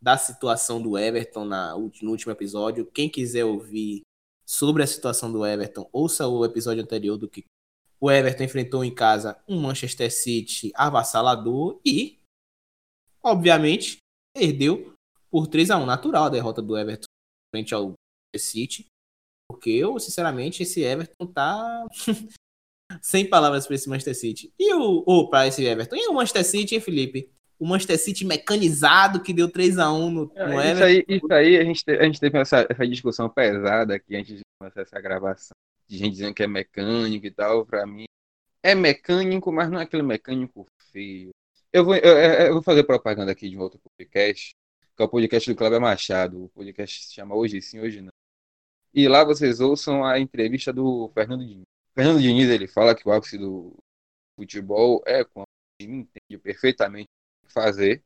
da 0.00 0.16
situação 0.16 0.80
do 0.80 0.96
Everton 0.96 1.44
na, 1.44 1.72
no 1.74 2.10
último 2.10 2.32
episódio. 2.32 2.86
Quem 2.86 3.08
quiser 3.08 3.44
ouvir 3.44 4.02
sobre 4.46 4.82
a 4.82 4.86
situação 4.86 5.30
do 5.32 5.46
Everton, 5.46 5.88
ouça 5.92 6.26
o 6.26 6.44
episódio 6.44 6.82
anterior 6.82 7.16
do 7.16 7.28
que 7.28 7.44
o 8.00 8.10
Everton 8.10 8.44
enfrentou 8.44 8.84
em 8.84 8.94
casa 8.94 9.38
um 9.46 9.60
Manchester 9.60 10.10
City 10.12 10.72
avassalador 10.74 11.80
e 11.84 12.18
obviamente, 13.22 13.98
perdeu 14.34 14.94
por 15.30 15.46
3 15.46 15.70
a 15.70 15.76
1 15.76 15.86
Natural 15.86 16.24
a 16.24 16.30
derrota 16.30 16.62
do 16.62 16.76
Everton 16.76 17.06
frente 17.54 17.74
ao 17.74 17.94
City. 18.36 18.86
Porque 19.50 19.70
eu, 19.70 19.98
sinceramente, 19.98 20.62
esse 20.62 20.80
Everton 20.80 21.26
tá 21.26 21.84
sem 23.02 23.28
palavras 23.28 23.66
para 23.66 23.74
esse 23.74 23.88
Manchester 23.88 24.14
City. 24.14 24.54
E 24.56 24.72
o. 24.72 25.02
Ou 25.04 25.28
para 25.28 25.48
esse 25.48 25.64
Everton. 25.64 25.96
E 25.96 26.06
o 26.06 26.14
Manchester 26.14 26.44
City, 26.44 26.76
hein, 26.76 26.80
Felipe? 26.80 27.28
O 27.58 27.66
Manchester 27.66 27.98
City 27.98 28.24
mecanizado 28.24 29.20
que 29.20 29.34
deu 29.34 29.50
3 29.50 29.78
a 29.78 29.92
1 29.92 30.10
no, 30.10 30.26
no 30.26 30.60
é, 30.60 30.72
isso 30.72 30.84
Aí, 30.84 31.04
isso 31.08 31.32
aí, 31.32 31.56
a 31.58 31.64
gente, 31.64 31.90
a 31.90 32.04
gente 32.04 32.20
teve 32.20 32.38
essa, 32.38 32.64
essa 32.70 32.86
discussão 32.86 33.28
pesada 33.28 33.96
aqui 33.96 34.14
antes 34.14 34.36
de 34.36 34.42
começar 34.58 34.82
essa 34.82 35.00
gravação. 35.00 35.50
De 35.88 35.98
gente 35.98 36.12
dizendo 36.12 36.32
que 36.32 36.44
é 36.44 36.46
mecânico 36.46 37.26
e 37.26 37.30
tal. 37.32 37.66
Para 37.66 37.84
mim, 37.84 38.04
é 38.62 38.72
mecânico, 38.72 39.50
mas 39.50 39.68
não 39.68 39.80
é 39.80 39.82
aquele 39.82 40.04
mecânico 40.04 40.64
feio. 40.92 41.30
Eu 41.72 41.84
vou, 41.84 41.96
eu, 41.96 42.16
eu 42.16 42.52
vou 42.52 42.62
fazer 42.62 42.84
propaganda 42.84 43.32
aqui 43.32 43.50
de 43.50 43.56
um 43.56 43.60
outro 43.60 43.80
podcast, 43.80 44.52
que 44.96 45.02
é 45.02 45.04
o 45.04 45.08
podcast 45.08 45.50
do 45.50 45.56
Cláudio 45.56 45.80
Machado. 45.80 46.44
O 46.44 46.48
podcast 46.50 47.04
se 47.04 47.14
chama 47.14 47.34
Hoje 47.34 47.60
Sim, 47.60 47.80
Hoje 47.80 48.00
Não. 48.00 48.19
E 48.92 49.08
lá 49.08 49.24
vocês 49.24 49.60
ouçam 49.60 50.04
a 50.04 50.18
entrevista 50.18 50.72
do 50.72 51.08
Fernando 51.14 51.46
Diniz. 51.46 51.64
Fernando 51.94 52.20
Diniz 52.20 52.48
ele 52.48 52.66
fala 52.66 52.94
que 52.94 53.08
o 53.08 53.12
ápice 53.12 53.38
do 53.38 53.76
futebol 54.36 55.02
é 55.06 55.24
quando 55.24 55.44
o 55.44 55.82
time 55.82 55.98
entende 55.98 56.42
perfeitamente 56.42 57.08
o 57.42 57.46
que 57.46 57.52
fazer 57.52 58.02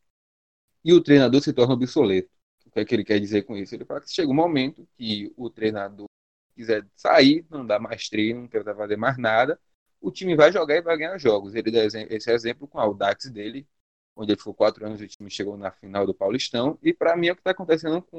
e 0.85 0.93
o 0.93 1.03
treinador 1.03 1.41
se 1.41 1.53
torna 1.53 1.75
obsoleto. 1.75 2.31
O 2.67 2.71
que 2.71 2.81
é 2.81 2.85
que 2.85 2.95
ele 2.95 3.05
quer 3.05 3.19
dizer 3.19 3.43
com 3.43 3.57
isso? 3.57 3.75
Ele 3.75 3.85
fala 3.85 4.01
que 4.01 4.13
chega 4.13 4.31
um 4.31 4.35
momento 4.35 4.87
que 4.97 5.33
o 5.37 5.49
treinador 5.49 6.07
quiser 6.55 6.87
sair, 6.95 7.47
não 7.51 7.67
dá 7.67 7.79
mais 7.79 8.09
treino, 8.09 8.43
não 8.43 8.49
quer 8.49 8.65
fazer 8.65 8.97
mais 8.97 9.17
nada, 9.17 9.59
o 10.01 10.11
time 10.11 10.37
vai 10.37 10.53
jogar 10.53 10.77
e 10.77 10.83
vai 10.83 10.97
ganhar 10.99 11.17
jogos. 11.19 11.55
Ele 11.55 11.71
dá 11.71 11.85
esse 11.85 12.31
exemplo 12.31 12.69
com 12.69 12.79
o 12.79 12.81
Audax 12.81 13.31
dele, 13.31 13.67
onde 14.15 14.33
ele 14.33 14.39
ficou 14.39 14.55
quatro 14.55 14.85
anos 14.85 15.01
e 15.01 15.05
o 15.05 15.09
time 15.09 15.31
chegou 15.31 15.57
na 15.57 15.71
final 15.71 16.07
do 16.07 16.15
Paulistão. 16.15 16.79
E 16.83 16.93
para 16.93 17.17
mim 17.17 17.29
é 17.29 17.33
o 17.33 17.35
que 17.35 17.41
está 17.41 17.53
acontecendo 17.53 18.03
com 18.03 18.19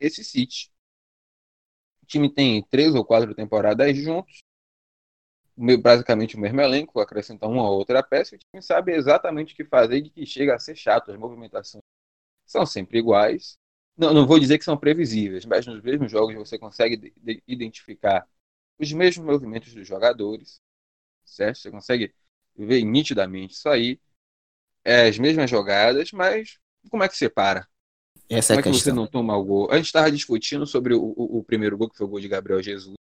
esse 0.00 0.24
City. 0.24 0.70
O 2.06 2.08
time 2.08 2.32
tem 2.32 2.62
três 2.70 2.94
ou 2.94 3.04
quatro 3.04 3.34
temporadas 3.34 3.96
juntos, 3.96 4.40
basicamente 5.82 6.36
o 6.36 6.40
mesmo 6.40 6.60
elenco, 6.60 7.00
acrescentar 7.00 7.48
uma 7.48 7.68
ou 7.68 7.78
outra 7.78 8.02
peça, 8.02 8.34
e 8.34 8.38
o 8.38 8.40
time 8.40 8.62
sabe 8.62 8.92
exatamente 8.94 9.54
o 9.54 9.56
que 9.56 9.64
fazer 9.64 10.02
de 10.02 10.10
que 10.10 10.26
chega 10.26 10.54
a 10.54 10.58
ser 10.58 10.76
chato. 10.76 11.10
As 11.10 11.18
movimentações 11.18 11.82
são 12.46 12.66
sempre 12.66 12.98
iguais. 12.98 13.58
Não, 13.96 14.14
não 14.14 14.26
vou 14.26 14.40
dizer 14.40 14.58
que 14.58 14.64
são 14.64 14.76
previsíveis, 14.78 15.46
mas 15.46 15.66
nos 15.66 15.82
mesmos 15.82 16.10
jogos 16.12 16.34
você 16.36 16.58
consegue 16.58 17.14
identificar 17.48 18.28
os 18.78 18.92
mesmos 18.92 19.26
movimentos 19.26 19.74
dos 19.74 19.86
jogadores 19.88 20.60
certo? 21.24 21.58
Você 21.58 21.70
consegue 21.70 22.14
ver 22.56 22.84
nitidamente 22.84 23.54
isso 23.54 23.68
aí. 23.68 24.00
É 24.84 25.08
as 25.08 25.18
mesmas 25.18 25.50
jogadas, 25.50 26.12
mas 26.12 26.58
como 26.90 27.02
é 27.04 27.08
que 27.08 27.16
você 27.16 27.28
para? 27.30 27.68
Essa 28.28 28.54
como 28.54 28.66
é, 28.66 28.68
é 28.68 28.72
que 28.72 28.80
você 28.80 28.92
não 28.92 29.06
toma 29.06 29.36
o 29.36 29.44
gol? 29.44 29.70
A 29.70 29.76
gente 29.76 29.86
estava 29.86 30.10
discutindo 30.10 30.66
sobre 30.66 30.94
o, 30.94 31.02
o, 31.02 31.38
o, 31.38 31.44
primeiro 31.44 31.76
gol, 31.76 31.88
que 31.88 31.96
foi 31.96 32.06
o 32.06 32.10
gol 32.10 32.20
de 32.20 32.28
Gabriel 32.28 32.62
Jesus. 32.62 32.96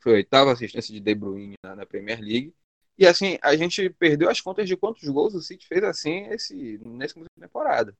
Foi 0.00 0.12
a 0.12 0.16
oitava 0.16 0.52
assistência 0.52 0.94
de 0.94 1.00
De 1.00 1.14
Bruyne 1.14 1.54
na, 1.64 1.74
na, 1.74 1.86
Premier 1.86 2.20
League. 2.20 2.54
E 2.96 3.06
assim, 3.06 3.38
a 3.42 3.56
gente 3.56 3.90
perdeu 3.90 4.30
as 4.30 4.40
contas 4.40 4.68
de 4.68 4.76
quantos 4.76 5.06
gols 5.08 5.34
o 5.34 5.42
City 5.42 5.66
fez 5.66 5.82
assim 5.82 6.26
esse, 6.28 6.78
nessa 6.84 7.20
temporada. 7.38 7.94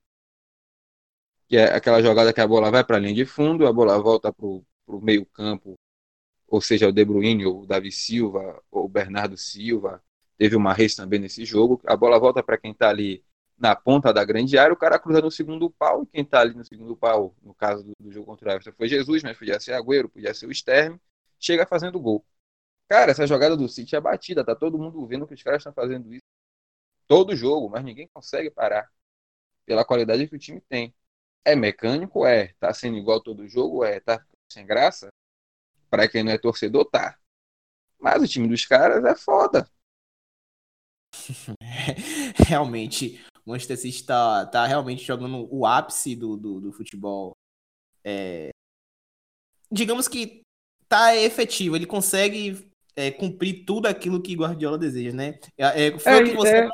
Que 1.47 1.57
é 1.57 1.75
aquela 1.75 2.01
jogada 2.01 2.33
que 2.33 2.41
a 2.41 2.47
bola 2.47 2.71
vai 2.71 2.83
para 2.83 2.97
a 2.97 2.99
linha 2.99 3.13
de 3.13 3.25
fundo, 3.25 3.67
a 3.67 3.73
bola 3.73 3.99
volta 3.99 4.31
para 4.33 4.45
o 4.45 4.65
meio 5.01 5.25
campo 5.25 5.77
ou 6.47 6.61
seja, 6.61 6.87
o 6.87 6.91
De 6.91 7.03
Bruyne, 7.03 7.45
ou 7.45 7.63
o 7.63 7.65
Davi 7.65 7.91
Silva, 7.91 8.63
ou 8.71 8.85
o 8.85 8.89
Bernardo 8.89 9.37
Silva, 9.37 10.01
teve 10.37 10.55
uma 10.55 10.73
race 10.73 10.95
também 10.95 11.19
nesse 11.19 11.43
jogo, 11.43 11.81
a 11.85 11.95
bola 11.95 12.19
volta 12.19 12.41
para 12.41 12.57
quem 12.57 12.71
está 12.71 12.89
ali 12.89 13.23
na 13.57 13.75
ponta 13.75 14.13
da 14.13 14.23
grande 14.23 14.57
área, 14.57 14.73
o 14.73 14.77
cara 14.77 14.99
cruza 14.99 15.21
no 15.21 15.31
segundo 15.31 15.69
pau, 15.69 16.03
e 16.03 16.05
quem 16.07 16.23
está 16.23 16.41
ali 16.41 16.53
no 16.53 16.63
segundo 16.63 16.95
pau, 16.95 17.35
no 17.41 17.53
caso 17.53 17.83
do, 17.83 17.93
do 17.99 18.11
jogo 18.11 18.25
contra 18.27 18.49
o 18.49 18.51
Everton, 18.51 18.71
foi 18.73 18.87
Jesus, 18.87 19.23
mas 19.23 19.37
podia 19.37 19.59
ser 19.59 19.73
Agüero, 19.73 20.09
podia 20.09 20.33
ser 20.33 20.45
o 20.45 20.51
Sterling, 20.51 20.99
chega 21.39 21.65
fazendo 21.65 21.99
gol. 21.99 22.23
Cara, 22.87 23.11
essa 23.11 23.27
jogada 23.27 23.57
do 23.57 23.67
City 23.67 23.95
é 23.95 24.01
batida, 24.01 24.45
tá 24.45 24.55
todo 24.55 24.77
mundo 24.77 25.05
vendo 25.07 25.27
que 25.27 25.33
os 25.33 25.43
caras 25.43 25.59
estão 25.59 25.73
fazendo 25.73 26.13
isso 26.13 26.21
todo 27.07 27.35
jogo, 27.35 27.69
mas 27.69 27.83
ninguém 27.83 28.07
consegue 28.07 28.51
parar 28.51 28.91
pela 29.65 29.85
qualidade 29.85 30.27
que 30.27 30.35
o 30.35 30.39
time 30.39 30.61
tem. 30.61 30.93
É 31.43 31.55
mecânico? 31.55 32.25
É. 32.25 32.53
Tá 32.59 32.73
sendo 32.73 32.97
igual 32.97 33.21
todo 33.21 33.47
jogo? 33.47 33.83
É. 33.83 33.99
Tá 33.99 34.23
sem 34.51 34.65
graça? 34.65 35.09
Para 35.89 36.07
quem 36.07 36.23
não 36.23 36.31
é 36.31 36.37
torcedor, 36.37 36.85
tá. 36.85 37.17
Mas 37.99 38.21
o 38.21 38.27
time 38.27 38.47
dos 38.47 38.65
caras 38.65 39.03
é 39.03 39.15
foda. 39.15 39.69
realmente, 42.47 43.25
o 43.47 43.51
Manchester 43.51 43.77
City 43.77 44.03
tá, 44.03 44.45
tá 44.45 44.65
realmente 44.67 45.05
jogando 45.05 45.47
o 45.49 45.65
ápice 45.65 46.17
do, 46.17 46.35
do, 46.35 46.59
do 46.59 46.73
futebol. 46.73 47.31
É... 48.03 48.49
Digamos 49.71 50.09
que 50.09 50.41
tá 50.89 51.15
efetivo, 51.15 51.77
ele 51.77 51.85
consegue 51.85 52.69
é, 52.93 53.09
cumprir 53.09 53.63
tudo 53.65 53.87
aquilo 53.87 54.21
que 54.21 54.35
Guardiola 54.35 54.77
deseja, 54.77 55.15
né? 55.15 55.39
É, 55.57 55.87
é 55.87 55.97
foi 55.99 56.11
é, 56.11 56.17
o 56.17 56.25
que 56.25 56.35
você 56.35 56.55
é. 56.57 56.69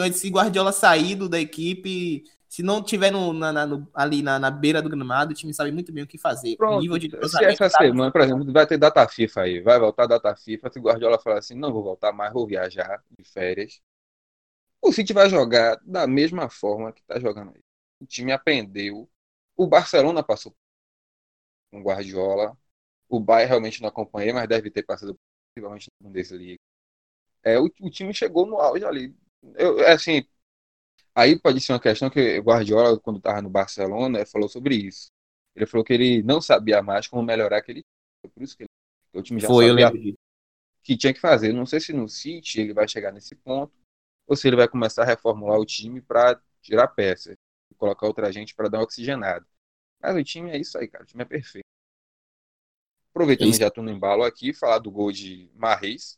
antes, 0.00 0.20
se 0.20 0.28
Guardiola 0.28 0.70
saído 0.70 1.28
da 1.28 1.40
equipe, 1.40 2.22
se 2.48 2.62
não 2.62 2.82
tiver 2.82 3.10
no, 3.10 3.32
na, 3.32 3.52
na, 3.52 3.66
no, 3.66 3.88
ali 3.92 4.22
na, 4.22 4.38
na, 4.38 4.50
beira 4.50 4.80
do 4.80 4.88
gramado, 4.88 5.32
o 5.32 5.34
time 5.34 5.52
sabe 5.52 5.72
muito 5.72 5.92
bem 5.92 6.04
o 6.04 6.06
que 6.06 6.18
fazer. 6.18 6.56
Pronto, 6.56 6.78
o 6.78 6.80
nível 6.80 6.98
de 6.98 7.10
se 7.10 7.44
essa 7.44 7.68
tá 7.68 7.78
semana, 7.78 8.12
por 8.12 8.20
exemplo, 8.20 8.52
vai 8.52 8.66
ter 8.66 8.78
data 8.78 9.06
FIFA 9.08 9.40
aí, 9.40 9.60
vai 9.60 9.78
voltar 9.80 10.06
data 10.06 10.36
FIFA, 10.36 10.70
se 10.70 10.78
Guardiola 10.78 11.18
falar 11.18 11.38
assim, 11.38 11.56
não 11.56 11.72
vou 11.72 11.82
voltar 11.82 12.12
mais, 12.12 12.32
vou 12.32 12.46
viajar 12.46 13.02
de 13.10 13.24
férias, 13.24 13.80
o 14.82 14.92
City 14.92 15.12
vai 15.12 15.30
jogar 15.30 15.80
da 15.84 16.06
mesma 16.06 16.50
forma 16.50 16.92
que 16.92 17.00
está 17.00 17.18
jogando 17.20 17.52
aí. 17.54 17.62
O 18.00 18.06
time 18.06 18.32
aprendeu. 18.32 19.08
O 19.56 19.66
Barcelona 19.66 20.22
passou 20.22 20.54
com 21.70 21.80
o 21.80 21.82
Guardiola. 21.82 22.56
O 23.08 23.20
Bayern 23.20 23.48
realmente 23.48 23.80
não 23.80 23.88
acompanhei, 23.88 24.32
mas 24.32 24.48
deve 24.48 24.70
ter 24.70 24.82
passado 24.82 25.18
possivelmente 25.54 25.88
no 26.00 26.08
Bundesliga. 26.08 26.58
É, 27.44 27.58
o, 27.58 27.64
o 27.80 27.90
time 27.90 28.14
chegou 28.14 28.46
no 28.46 28.58
auge 28.58 28.84
ali. 28.84 29.14
Eu, 29.56 29.80
é 29.80 29.92
assim, 29.92 30.24
Aí 31.14 31.38
pode 31.38 31.60
ser 31.60 31.72
uma 31.72 31.80
questão 31.80 32.08
que 32.08 32.38
o 32.38 32.42
Guardiola, 32.42 32.98
quando 32.98 33.18
estava 33.18 33.42
no 33.42 33.50
Barcelona, 33.50 34.24
falou 34.24 34.48
sobre 34.48 34.76
isso. 34.76 35.10
Ele 35.54 35.66
falou 35.66 35.84
que 35.84 35.92
ele 35.92 36.22
não 36.22 36.40
sabia 36.40 36.82
mais 36.82 37.06
como 37.06 37.22
melhorar 37.22 37.58
aquele 37.58 37.82
time. 37.82 38.32
Por 38.34 38.42
isso 38.42 38.56
que, 38.56 38.62
ele, 38.62 38.70
que 39.12 39.18
o 39.18 39.22
time 39.22 39.40
já 39.40 39.48
Foi, 39.48 39.68
sabia 39.68 39.88
o 39.90 40.16
que 40.82 40.96
tinha 40.96 41.12
que 41.12 41.20
fazer. 41.20 41.52
Não 41.52 41.66
sei 41.66 41.80
se 41.80 41.92
no 41.92 42.08
City 42.08 42.60
ele 42.60 42.72
vai 42.72 42.88
chegar 42.88 43.12
nesse 43.12 43.34
ponto, 43.34 43.72
ou 44.32 44.36
se 44.36 44.48
ele 44.48 44.56
vai 44.56 44.66
começar 44.66 45.02
a 45.02 45.04
reformular 45.04 45.58
o 45.58 45.66
time 45.66 46.00
para 46.00 46.40
tirar 46.62 46.88
peças, 46.88 47.36
colocar 47.76 48.06
outra 48.06 48.32
gente 48.32 48.54
para 48.54 48.70
dar 48.70 48.78
uma 48.78 48.84
oxigenada. 48.84 49.46
Mas 50.00 50.16
o 50.16 50.24
time 50.24 50.50
é 50.50 50.58
isso 50.58 50.78
aí, 50.78 50.88
cara. 50.88 51.04
O 51.04 51.06
time 51.06 51.22
é 51.22 51.26
perfeito. 51.26 51.66
Aproveitando 53.10 53.50
isso. 53.50 53.60
já 53.60 53.68
estou 53.68 53.84
no 53.84 53.90
embalo 53.90 54.24
aqui, 54.24 54.54
falar 54.54 54.78
do 54.78 54.90
gol 54.90 55.12
de 55.12 55.50
Marreis, 55.54 56.16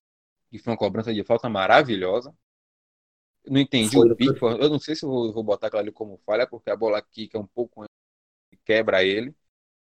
que 0.49 0.61
foi 0.61 0.73
uma 0.73 0.79
cobrança 0.79 1.13
de 1.13 1.25
falta 1.25 1.49
maravilhosa. 1.49 2.33
Não 3.49 3.61
entendi 3.61 3.97
foi, 3.97 4.09
o 4.09 4.15
pico. 4.15 4.47
Eu 4.47 4.71
não 4.71 4.79
sei 4.79 4.95
se 4.95 5.05
vou, 5.05 5.33
vou 5.33 5.43
botar 5.43 5.67
aquilo 5.67 5.81
ali 5.81 5.91
como 5.91 6.17
falha, 6.19 6.47
porque 6.47 6.71
a 6.71 6.77
bola 6.77 6.99
aqui 6.99 7.27
que 7.27 7.37
é 7.37 7.41
um 7.41 7.49
pouco 7.49 7.85
quebra 8.65 9.03
ele. 9.03 9.35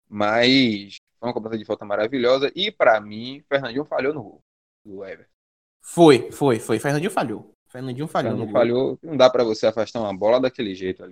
Mas 0.09 0.95
foi 1.19 1.29
uma 1.29 1.33
cobrança 1.35 1.59
de 1.59 1.65
falta 1.65 1.85
maravilhosa. 1.85 2.51
E 2.55 2.71
para 2.71 2.99
mim, 2.99 3.43
Fernandinho 3.47 3.85
falhou 3.85 4.11
no 4.11 4.23
gol 4.23 4.43
do 4.83 5.05
Ever. 5.05 5.29
Foi, 5.81 6.31
foi, 6.31 6.59
foi. 6.59 6.79
Fernandinho 6.79 7.11
falhou. 7.11 7.53
Fernandinho 7.73 8.07
falhou. 8.07 8.31
Fernandinho 8.31 8.53
falhou. 8.53 8.99
Não 9.01 9.17
dá 9.17 9.27
para 9.29 9.43
você 9.43 9.65
afastar 9.65 9.99
uma 9.99 10.15
bola 10.15 10.39
daquele 10.39 10.75
jeito 10.75 11.03
ali. 11.03 11.11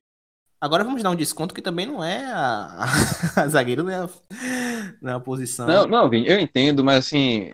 Agora 0.61 0.83
vamos 0.83 1.01
dar 1.01 1.09
um 1.09 1.15
desconto 1.15 1.55
que 1.55 1.61
também 1.61 1.87
não 1.87 2.03
é 2.03 2.23
a, 2.23 2.85
a 3.35 3.47
zagueiro, 3.47 3.83
não 3.83 3.91
é 3.91 3.95
a, 3.95 4.09
não 5.01 5.17
é 5.17 5.19
posição. 5.19 5.65
Não, 5.65 5.87
não, 5.87 6.13
eu 6.13 6.39
entendo, 6.39 6.83
mas 6.83 7.07
assim, 7.07 7.51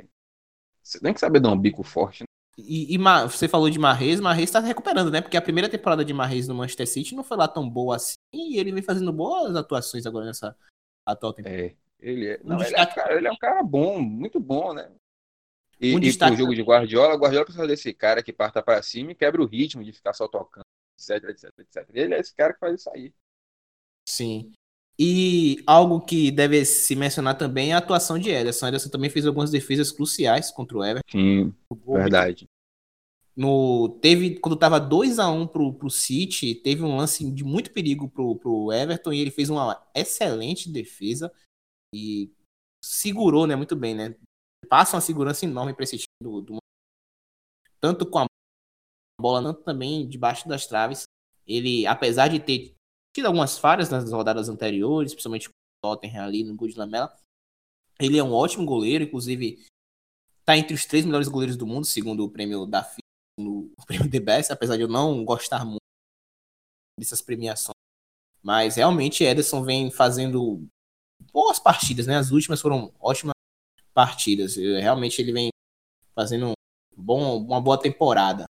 você 0.84 1.00
tem 1.00 1.14
que 1.14 1.22
saber 1.22 1.40
dar 1.40 1.50
um 1.50 1.58
bico 1.58 1.84
forte. 1.84 2.24
Né? 2.24 2.28
E, 2.58 2.96
e 2.96 2.98
você 2.98 3.48
falou 3.48 3.70
de 3.70 3.80
Marrez, 3.80 4.20
Marrez 4.20 4.50
está 4.50 4.60
recuperando, 4.60 5.10
né? 5.10 5.22
Porque 5.22 5.38
a 5.38 5.42
primeira 5.42 5.70
temporada 5.70 6.04
de 6.04 6.14
Marrez 6.14 6.50
no 6.50 6.56
Manchester 6.56 6.88
City 6.88 7.16
não 7.16 7.24
foi 7.24 7.38
lá 7.38 7.48
tão 7.48 7.70
boa 7.70 7.96
assim, 7.96 8.18
e 8.34 8.60
ele 8.60 8.74
vem 8.74 8.84
fazendo 8.84 9.14
boas 9.14 9.56
atuações 9.56 10.06
agora 10.06 10.26
nessa 10.26 10.54
atual 11.06 11.32
temporada. 11.32 11.62
É, 11.62 11.76
Ele 12.02 12.28
é, 12.28 12.40
não, 12.44 12.62
ele, 12.62 12.76
é 12.76 12.82
um 12.82 12.94
cara, 12.94 13.16
ele 13.16 13.28
é 13.28 13.32
um 13.32 13.38
cara 13.38 13.64
bom, 13.64 14.02
muito 14.02 14.38
bom, 14.38 14.74
né? 14.74 14.92
E, 15.80 15.94
Um 15.96 15.98
e 15.98 16.02
destaque- 16.02 16.32
pro 16.36 16.42
jogo 16.44 16.56
de 16.56 16.62
Guardiola, 16.62 17.16
Guardiola 17.16 17.46
precisa 17.46 17.68
desse 17.68 17.94
cara 17.94 18.24
que 18.24 18.34
parta 18.34 18.62
pra 18.64 18.82
cima 18.82 19.12
e 19.12 19.16
quebra 19.16 19.42
o 19.42 19.46
ritmo 19.46 19.84
de 19.84 19.94
ficar 19.94 20.14
só 20.14 20.28
tocando, 20.28 20.66
etc, 21.00 21.30
etc, 21.30 21.54
etc. 21.60 21.90
Ele 21.94 22.16
é 22.16 22.20
esse 22.20 22.34
cara 22.36 22.54
que 22.54 22.60
faz 22.60 22.80
isso 22.80 22.90
aí. 22.90 23.14
Sim. 24.08 24.52
E 25.00 25.62
algo 25.68 26.02
que 26.02 26.32
deve 26.32 26.66
se 26.66 26.96
mencionar 26.96 27.38
também 27.38 27.70
é 27.70 27.74
a 27.74 27.78
atuação 27.78 28.18
de 28.18 28.32
Ederson. 28.32 28.68
Ederson 28.68 28.90
também 28.90 29.10
fez 29.12 29.28
algumas 29.28 29.52
defesas 29.52 29.92
cruciais 29.92 30.50
contra 30.50 30.78
o 30.78 30.84
Everton. 30.84 31.12
Sim, 31.12 31.54
gol 31.72 31.98
verdade. 31.98 32.48
no 33.36 33.90
teve 34.02 34.40
quando 34.40 34.58
tava 34.58 34.80
2 34.80 35.20
a 35.20 35.30
1 35.30 35.46
pro, 35.46 35.72
pro 35.76 35.92
City, 35.92 36.56
teve 36.56 36.82
um 36.82 36.98
lance 36.98 37.30
de 37.30 37.44
muito 37.44 37.72
perigo 37.72 38.10
pro, 38.10 38.36
pro 38.38 38.72
Everton 38.74 39.14
e 39.14 39.20
ele 39.20 39.30
fez 39.30 39.52
uma 39.52 39.80
excelente 39.94 40.72
defesa 40.72 41.32
e 41.94 42.32
segurou, 42.84 43.46
né, 43.46 43.56
muito 43.56 43.76
bem, 43.76 43.94
né? 43.94 44.16
Passa 44.70 44.96
uma 44.96 45.02
segurança 45.02 45.46
enorme 45.46 45.74
para 45.74 45.84
esse 45.84 45.98
time 45.98 46.08
do, 46.22 46.42
do 46.42 46.58
tanto 47.80 48.10
com 48.10 48.20
a 48.20 48.26
bola, 49.20 49.42
tanto 49.42 49.64
também 49.64 50.08
debaixo 50.08 50.48
das 50.48 50.68
traves. 50.68 51.04
Ele, 51.46 51.86
apesar 51.88 52.28
de 52.28 52.40
ter 52.40 52.76
tido 53.16 53.26
algumas 53.26 53.58
falhas 53.58 53.90
nas 53.90 54.12
rodadas 54.12 54.50
anteriores, 54.50 55.14
principalmente 55.14 55.50
com 55.50 55.54
o 55.54 55.96
Tottenham 55.96 56.24
ali 56.24 56.44
no 56.44 56.56
gol 56.56 56.68
de 56.68 56.78
Lamela, 56.78 57.16
ele 58.00 58.18
é 58.18 58.24
um 58.24 58.34
ótimo 58.34 58.66
goleiro, 58.66 59.04
inclusive 59.04 59.66
tá 60.46 60.58
entre 60.58 60.74
os 60.74 60.86
três 60.86 61.06
melhores 61.06 61.28
goleiros 61.28 61.58
do 61.58 61.66
mundo, 61.66 61.86
segundo 61.86 62.24
o 62.24 62.30
prêmio 62.30 62.66
da 62.66 62.84
FIFA 62.84 63.02
no 63.40 63.72
prêmio 63.86 64.10
The 64.10 64.20
Best, 64.20 64.52
apesar 64.52 64.76
de 64.76 64.84
eu 64.84 64.88
não 64.88 65.24
gostar 65.24 65.66
muito 65.66 65.82
dessas 67.00 67.22
premiações. 67.22 67.76
Mas 68.44 68.76
realmente 68.76 69.24
Ederson 69.24 69.64
vem 69.64 69.92
fazendo 69.92 70.66
boas 71.32 71.60
partidas, 71.60 72.08
né? 72.08 72.18
As 72.18 72.32
últimas 72.32 72.62
foram 72.62 72.94
ótimas 73.00 73.37
partidas. 73.98 74.56
Eu- 74.58 74.80
Realmente 74.80 75.20
ele 75.20 75.32
vem 75.32 75.50
fazendo 76.14 76.50
um 76.50 76.54
bom, 76.96 77.40
uma 77.44 77.60
boa 77.60 77.80
temporada. 77.82 78.46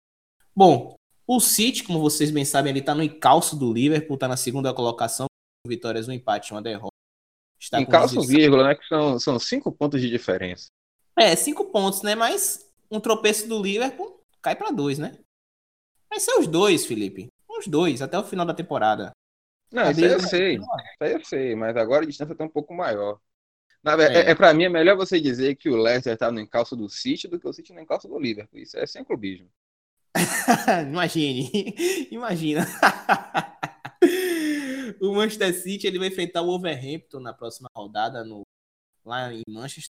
Bom, 0.56 0.96
o 1.28 1.40
City, 1.40 1.84
como 1.84 2.00
vocês 2.00 2.32
bem 2.32 2.44
sabem, 2.44 2.72
ele 2.72 2.82
tá 2.82 2.96
no 2.96 3.04
encalço 3.04 3.56
do 3.56 3.72
Liverpool, 3.72 4.18
tá 4.18 4.28
na 4.28 4.38
segunda 4.38 4.74
colocação, 4.74 5.28
vitórias, 5.68 6.08
um 6.08 6.12
empate, 6.12 6.52
uma 6.52 6.64
derrota. 6.64 6.96
Está 7.60 7.80
Em 7.80 7.86
com 7.86 7.92
calço 7.92 8.16
16 8.16 8.28
vírgula, 8.40 8.64
né? 8.70 8.76
Que 8.76 8.88
são, 8.88 9.20
são 9.20 9.38
cinco 9.38 9.72
pontos 9.72 10.02
de 10.02 10.10
diferença. 10.10 10.66
É, 11.16 11.36
cinco 11.36 11.66
pontos, 11.66 12.02
né? 12.02 12.16
Mas 12.16 12.68
um 12.90 13.00
tropeço 13.00 13.48
do 13.48 13.62
Liverpool 13.62 14.20
cai 14.42 14.56
pra 14.56 14.72
dois, 14.72 14.98
né? 14.98 15.16
Vai 16.10 16.20
ser 16.20 16.34
os 16.40 16.48
dois, 16.48 16.86
Felipe. 16.88 17.28
Os 17.48 17.68
dois, 17.68 18.02
até 18.02 18.18
o 18.18 18.24
final 18.24 18.46
da 18.48 18.54
temporada. 18.54 19.12
Não, 19.72 19.90
isso 19.92 20.04
aí 20.06 20.12
eu 20.12 20.20
sei. 20.20 20.56
Isso 20.56 20.68
aí 21.02 21.14
eu 21.14 21.24
sei, 21.26 21.56
mas 21.56 21.78
agora 21.78 22.04
a 22.04 22.08
distância 22.08 22.36
tá 22.36 22.44
um 22.44 22.50
pouco 22.50 22.74
maior. 22.74 23.20
Na, 23.86 23.96
ver- 23.96 24.12
É. 24.12 24.16
é. 24.22 24.32
É, 24.32 24.36
pra 24.36 24.52
mim, 24.54 24.64
é 24.64 24.70
melhor 24.70 24.98
você 24.98 25.22
dizer 25.22 25.56
que 25.56 25.70
o 25.70 25.76
Leicester 25.78 26.18
tá 26.18 26.32
no 26.32 26.40
encalço 26.40 26.76
do 26.76 26.90
City 26.90 27.28
do 27.28 27.40
que 27.40 27.48
o 27.48 27.54
City 27.54 27.72
no 27.72 27.80
encalço 27.82 28.08
do 28.08 28.18
Liverpool. 28.20 28.60
Isso 28.60 28.76
é 28.78 28.86
sem 28.88 29.04
clubismo. 29.04 29.48
Imagine, 30.90 31.52
imagina. 32.12 32.66
o 35.02 35.14
Manchester 35.14 35.54
City 35.54 35.88
ele 35.88 36.00
vai 36.00 36.08
enfrentar 36.08 36.42
o 36.42 36.46
Wolverhampton 36.48 37.20
na 37.20 37.34
próxima 37.34 37.68
rodada 37.76 38.24
no, 38.24 38.42
lá 39.06 39.34
em 39.34 39.44
Manchester 39.48 39.90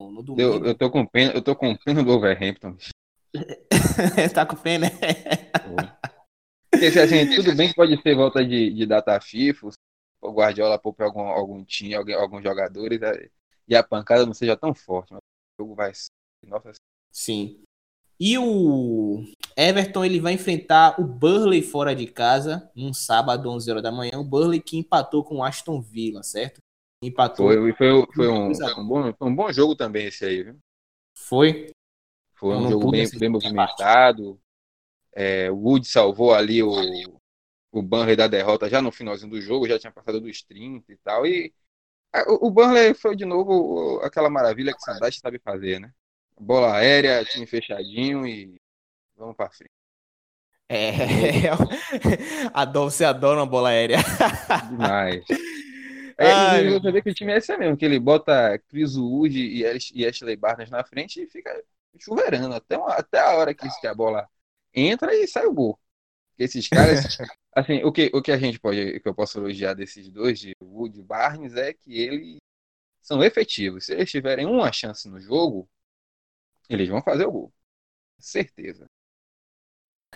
no 0.00 0.10
no 0.10 0.20
Eu, 0.20 0.24
domingo. 0.24 0.66
eu, 0.66 0.74
tô 0.74 0.90
com 0.90 1.06
pena, 1.06 1.32
eu 1.32 1.42
tô 1.42 1.54
com 1.54 1.76
pena 1.76 2.02
do 2.02 2.10
Overhampton. 2.12 2.76
tá 4.34 4.46
com 4.46 4.56
pena, 4.56 4.86
né? 4.88 5.50
Porque, 6.70 6.86
assim, 6.98 7.26
tudo 7.36 7.54
bem 7.56 7.68
que 7.68 7.74
pode 7.74 8.00
ser 8.00 8.14
volta 8.14 8.44
de, 8.44 8.72
de 8.72 8.86
data 8.86 9.18
FIFA, 9.20 9.68
o 10.20 10.32
Guardiola 10.32 10.78
poupa 10.78 11.04
algum, 11.04 11.20
algum 11.20 11.64
time, 11.64 11.94
alguém, 11.94 12.14
alguns 12.14 12.42
jogadores, 12.42 13.00
é, 13.02 13.30
e 13.68 13.74
a 13.74 13.82
pancada 13.82 14.24
não 14.24 14.34
seja 14.34 14.56
tão 14.56 14.74
forte, 14.74 15.12
mas 15.12 15.20
o 15.20 15.62
jogo 15.62 15.74
vai 15.74 15.92
ser. 15.94 16.10
Nossa, 16.46 16.72
Sim. 17.10 17.62
E 18.18 18.38
o 18.38 19.24
Everton 19.56 20.04
ele 20.04 20.20
vai 20.20 20.32
enfrentar 20.32 20.98
o 21.00 21.04
Burley 21.04 21.62
fora 21.62 21.94
de 21.94 22.06
casa 22.06 22.70
num 22.74 22.92
sábado, 22.92 23.50
11 23.50 23.70
horas 23.70 23.82
da 23.82 23.92
manhã. 23.92 24.18
O 24.18 24.24
Burley 24.24 24.60
que 24.60 24.78
empatou 24.78 25.22
com 25.22 25.36
o 25.36 25.44
Aston 25.44 25.80
Villa, 25.80 26.22
certo? 26.22 26.60
Empatou. 27.02 27.48
foi, 27.48 27.72
foi, 27.74 28.06
foi, 28.14 28.28
um, 28.28 28.52
a 28.52 28.80
um. 28.80 28.86
bom, 28.86 29.12
foi 29.12 29.28
um 29.28 29.34
bom 29.34 29.52
jogo 29.52 29.76
também 29.76 30.06
esse 30.06 30.24
aí, 30.24 30.42
viu? 30.42 30.58
Foi. 31.14 31.70
Foi 32.34 32.56
um 32.56 32.62
não 32.62 32.70
jogo 32.70 32.90
bem, 32.90 33.06
bem 33.18 33.28
movimentado. 33.28 34.38
É, 35.12 35.50
o 35.50 35.56
Wood 35.56 35.86
salvou 35.86 36.34
ali 36.34 36.62
o, 36.62 36.74
o 37.78 37.82
Burnley 37.82 38.16
da 38.16 38.26
derrota 38.28 38.68
já 38.68 38.80
no 38.82 38.92
finalzinho 38.92 39.30
do 39.30 39.40
jogo, 39.40 39.68
já 39.68 39.78
tinha 39.78 39.92
passado 39.92 40.20
dos 40.20 40.42
30 40.42 40.92
e 40.92 40.96
tal. 40.98 41.26
E 41.26 41.54
o, 42.28 42.50
Burnley 42.50 42.94
foi 42.94 43.16
de 43.16 43.24
novo 43.24 44.00
aquela 44.02 44.30
maravilha 44.30 44.72
que 44.72 44.78
o 44.78 44.82
Sandate 44.82 45.20
sabe 45.20 45.38
fazer, 45.38 45.80
né? 45.80 45.92
Bola 46.38 46.76
aérea, 46.76 47.24
time 47.24 47.46
fechadinho 47.46 48.26
e 48.26 48.60
vamos 49.16 49.36
pra 49.36 49.50
frente. 49.50 49.72
É. 50.68 51.50
Adoro, 52.52 52.90
você 52.90 53.04
adora 53.04 53.40
uma 53.40 53.46
bola 53.46 53.68
aérea. 53.70 53.98
Demais. 54.60 55.24
É, 56.18 56.32
Ai, 56.32 56.64
você 56.70 56.90
vê 56.90 57.02
que 57.02 57.10
o 57.10 57.14
time 57.14 57.32
é 57.32 57.36
esse 57.36 57.54
mesmo, 57.58 57.76
que 57.76 57.84
ele 57.84 58.00
bota 58.00 58.58
Chris 58.70 58.96
Wood 58.96 59.38
e, 59.38 59.66
Ash- 59.66 59.92
Ashley 60.08 60.34
Barnes 60.34 60.70
na 60.70 60.82
frente 60.82 61.20
e 61.22 61.26
fica 61.26 61.62
chuveirando 61.98 62.54
até, 62.54 62.78
uma- 62.78 62.94
até 62.94 63.20
a 63.20 63.36
hora 63.36 63.52
que 63.54 63.68
a 63.86 63.94
bola 63.94 64.26
entra 64.72 65.14
e 65.14 65.28
sai 65.28 65.44
o 65.46 65.52
gol. 65.52 65.78
Porque 66.36 66.44
Esses 66.44 66.68
caras, 66.68 67.00
assim, 67.54 67.82
o 67.82 67.90
que, 67.92 68.10
o 68.14 68.20
que 68.22 68.30
a 68.30 68.36
gente 68.38 68.60
pode, 68.60 69.00
que 69.00 69.08
eu 69.08 69.14
posso 69.14 69.38
elogiar 69.38 69.74
desses 69.74 70.10
dois, 70.10 70.38
de 70.38 70.52
Wood 70.62 71.00
e 71.00 71.02
Barnes, 71.02 71.54
é 71.54 71.72
que 71.72 71.98
eles 71.98 72.36
são 73.02 73.22
efetivos. 73.24 73.86
Se 73.86 73.94
eles 73.94 74.10
tiverem 74.10 74.46
uma 74.46 74.72
chance 74.72 75.08
no 75.08 75.20
jogo, 75.20 75.68
eles 76.68 76.88
vão 76.88 77.02
fazer 77.02 77.26
o 77.26 77.32
gol. 77.32 77.52
Certeza. 78.18 78.86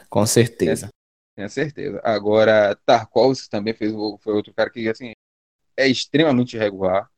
Com 0.08 0.26
certeza. 0.26 0.88
Tenho 1.34 1.48
certeza. 1.48 2.00
Agora, 2.04 2.74
Tarkovsky 2.84 3.48
também 3.48 3.74
fez, 3.74 3.92
o- 3.94 4.18
foi 4.18 4.34
outro 4.34 4.52
cara 4.52 4.70
que, 4.70 4.88
assim, 4.88 5.12
é 5.76 5.88
extremamente 5.88 6.56
irregular. 6.56 7.10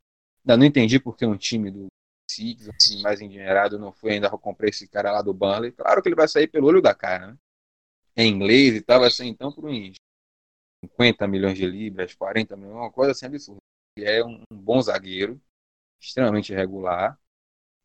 Ainda 0.45 0.59
não 0.59 0.67
entendi 0.67 1.01
porque 1.01 1.27
um 1.27 1.37
time 1.37 1.71
do 1.71 1.89
Six, 2.31 2.69
assim, 2.69 3.03
mais 3.03 3.21
endinheirado, 3.21 3.79
não 3.79 3.93
foi 3.93 4.13
ainda 4.15 4.31
comprar 4.31 4.69
esse 4.69 4.89
cara 4.89 5.13
lá 5.13 5.23
do 5.23 5.35
Burnley. 5.35 5.73
Claro 5.73 6.03
que 6.03 6.09
ele 6.09 6.17
vai 6.17 6.29
sair 6.29 6.49
pelo 6.49 6.69
olho 6.69 6.83
da 6.83 6.95
cara, 6.95 7.29
né? 7.29 7.39
É 8.15 8.25
inglês 8.25 8.75
e 8.75 8.83
tal, 8.83 9.01
vai 9.01 9.11
ser 9.11 9.25
então 9.25 9.53
por 9.53 9.67
uns 9.67 9.95
50 10.85 11.27
milhões 11.27 11.57
de 11.57 11.67
libras, 11.67 12.15
40 12.15 12.57
milhões, 12.57 12.77
uma 12.77 12.93
coisa 12.93 13.13
assim 13.13 13.27
absurda. 13.27 13.61
Ele 13.97 14.07
é 14.09 14.25
um, 14.25 14.43
um 14.51 14.57
bom 14.57 14.81
zagueiro, 14.81 15.41
extremamente 16.01 16.53
irregular. 16.53 17.19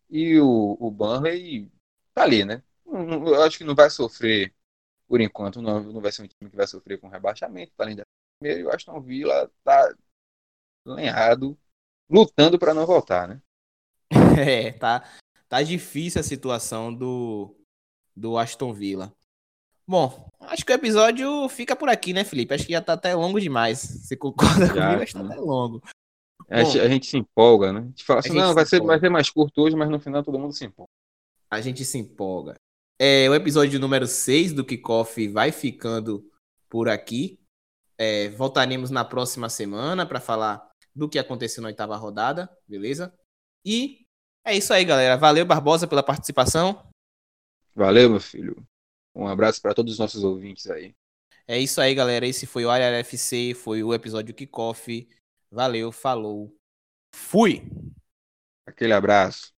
E 0.09 0.39
o, 0.39 0.77
o 0.79 0.91
Burnley 0.91 1.71
tá 2.13 2.23
ali, 2.23 2.45
né? 2.45 2.63
Eu 2.85 3.43
acho 3.43 3.57
que 3.57 3.63
não 3.63 3.75
vai 3.75 3.89
sofrer 3.89 4.53
por 5.07 5.21
enquanto 5.21 5.61
não, 5.61 5.81
não 5.81 6.01
vai 6.01 6.11
ser 6.11 6.23
um 6.23 6.27
time 6.27 6.51
que 6.51 6.57
vai 6.57 6.67
sofrer 6.67 6.99
com 6.99 7.07
rebaixamento, 7.07 7.71
tá 7.75 7.85
da 7.85 8.03
primeira, 8.39 8.61
e 8.61 8.63
o 8.63 8.69
Aston 8.69 8.99
Villa 9.01 9.49
tá 9.63 9.95
lenhado, 10.85 11.57
lutando 12.09 12.59
para 12.59 12.73
não 12.73 12.85
voltar, 12.85 13.27
né? 13.27 13.41
É, 14.39 14.71
tá, 14.71 15.03
tá 15.49 15.63
difícil 15.63 16.21
a 16.21 16.23
situação 16.23 16.93
do, 16.93 17.55
do 18.15 18.37
Aston 18.37 18.71
Villa. 18.73 19.11
Bom, 19.87 20.29
acho 20.41 20.65
que 20.65 20.71
o 20.71 20.75
episódio 20.75 21.47
fica 21.47 21.75
por 21.75 21.87
aqui, 21.87 22.11
né, 22.11 22.25
Felipe? 22.25 22.53
Acho 22.53 22.65
que 22.65 22.73
já 22.73 22.81
tá 22.81 22.93
até 22.93 23.15
longo 23.15 23.39
demais. 23.39 23.79
Você 23.79 24.17
concorda 24.17 24.65
Já, 24.67 24.73
comigo? 24.73 25.03
Acho 25.03 25.13
que 25.13 25.19
tá 25.19 25.25
até 25.25 25.39
longo. 25.39 25.81
A, 26.49 26.63
gente, 26.63 26.77
Bom. 26.77 26.83
a 26.83 26.89
gente 26.89 27.05
se 27.07 27.17
empolga, 27.17 27.73
né? 27.73 27.79
A 27.79 27.83
gente 27.83 28.03
fala 28.03 28.19
assim, 28.19 28.29
gente 28.29 28.37
não, 28.37 28.53
vai 28.53 28.65
ser, 28.65 28.77
empolga. 28.77 28.93
vai 28.93 28.99
ser 28.99 29.09
mais 29.09 29.29
curto 29.29 29.61
hoje, 29.61 29.75
mas 29.75 29.89
no 29.89 29.99
final 29.99 30.23
todo 30.23 30.37
mundo 30.37 30.53
se 30.53 30.65
empolga. 30.65 30.89
A 31.49 31.61
gente 31.61 31.85
se 31.85 31.97
empolga. 31.97 32.55
É, 32.99 33.29
o 33.29 33.35
episódio 33.35 33.79
número 33.79 34.07
6 34.07 34.53
do 34.53 34.65
Kickoff 34.65 35.25
vai 35.29 35.51
ficando 35.51 36.29
por 36.69 36.89
aqui. 36.89 37.39
É, 37.97 38.29
voltaremos 38.29 38.89
na 38.89 39.05
próxima 39.05 39.49
semana 39.49 40.05
para 40.05 40.19
falar 40.19 40.69
do 40.93 41.07
que 41.07 41.19
aconteceu 41.19 41.61
na 41.61 41.69
oitava 41.69 41.95
rodada, 41.95 42.49
beleza? 42.67 43.13
E 43.65 44.05
é 44.45 44.55
isso 44.55 44.73
aí, 44.73 44.83
galera. 44.83 45.15
Valeu, 45.15 45.45
Barbosa, 45.45 45.87
pela 45.87 46.03
participação. 46.03 46.89
Valeu, 47.75 48.09
meu 48.09 48.19
filho. 48.19 48.67
Um 49.17 49.27
abraço 49.27 49.61
para 49.61 49.73
todos 49.73 49.93
os 49.93 49.99
nossos 49.99 50.23
ouvintes 50.23 50.67
aí. 50.69 50.95
É 51.47 51.59
isso 51.59 51.81
aí, 51.81 51.95
galera. 51.95 52.27
Esse 52.27 52.45
foi 52.45 52.65
o 52.65 52.69
Área 52.69 52.85
FC, 52.99 53.53
foi 53.55 53.83
o 53.83 53.93
episódio 53.93 54.33
Kickoff. 54.33 55.07
Valeu, 55.51 55.91
falou. 55.91 56.55
Fui! 57.11 57.63
Aquele 58.65 58.93
abraço. 58.93 59.56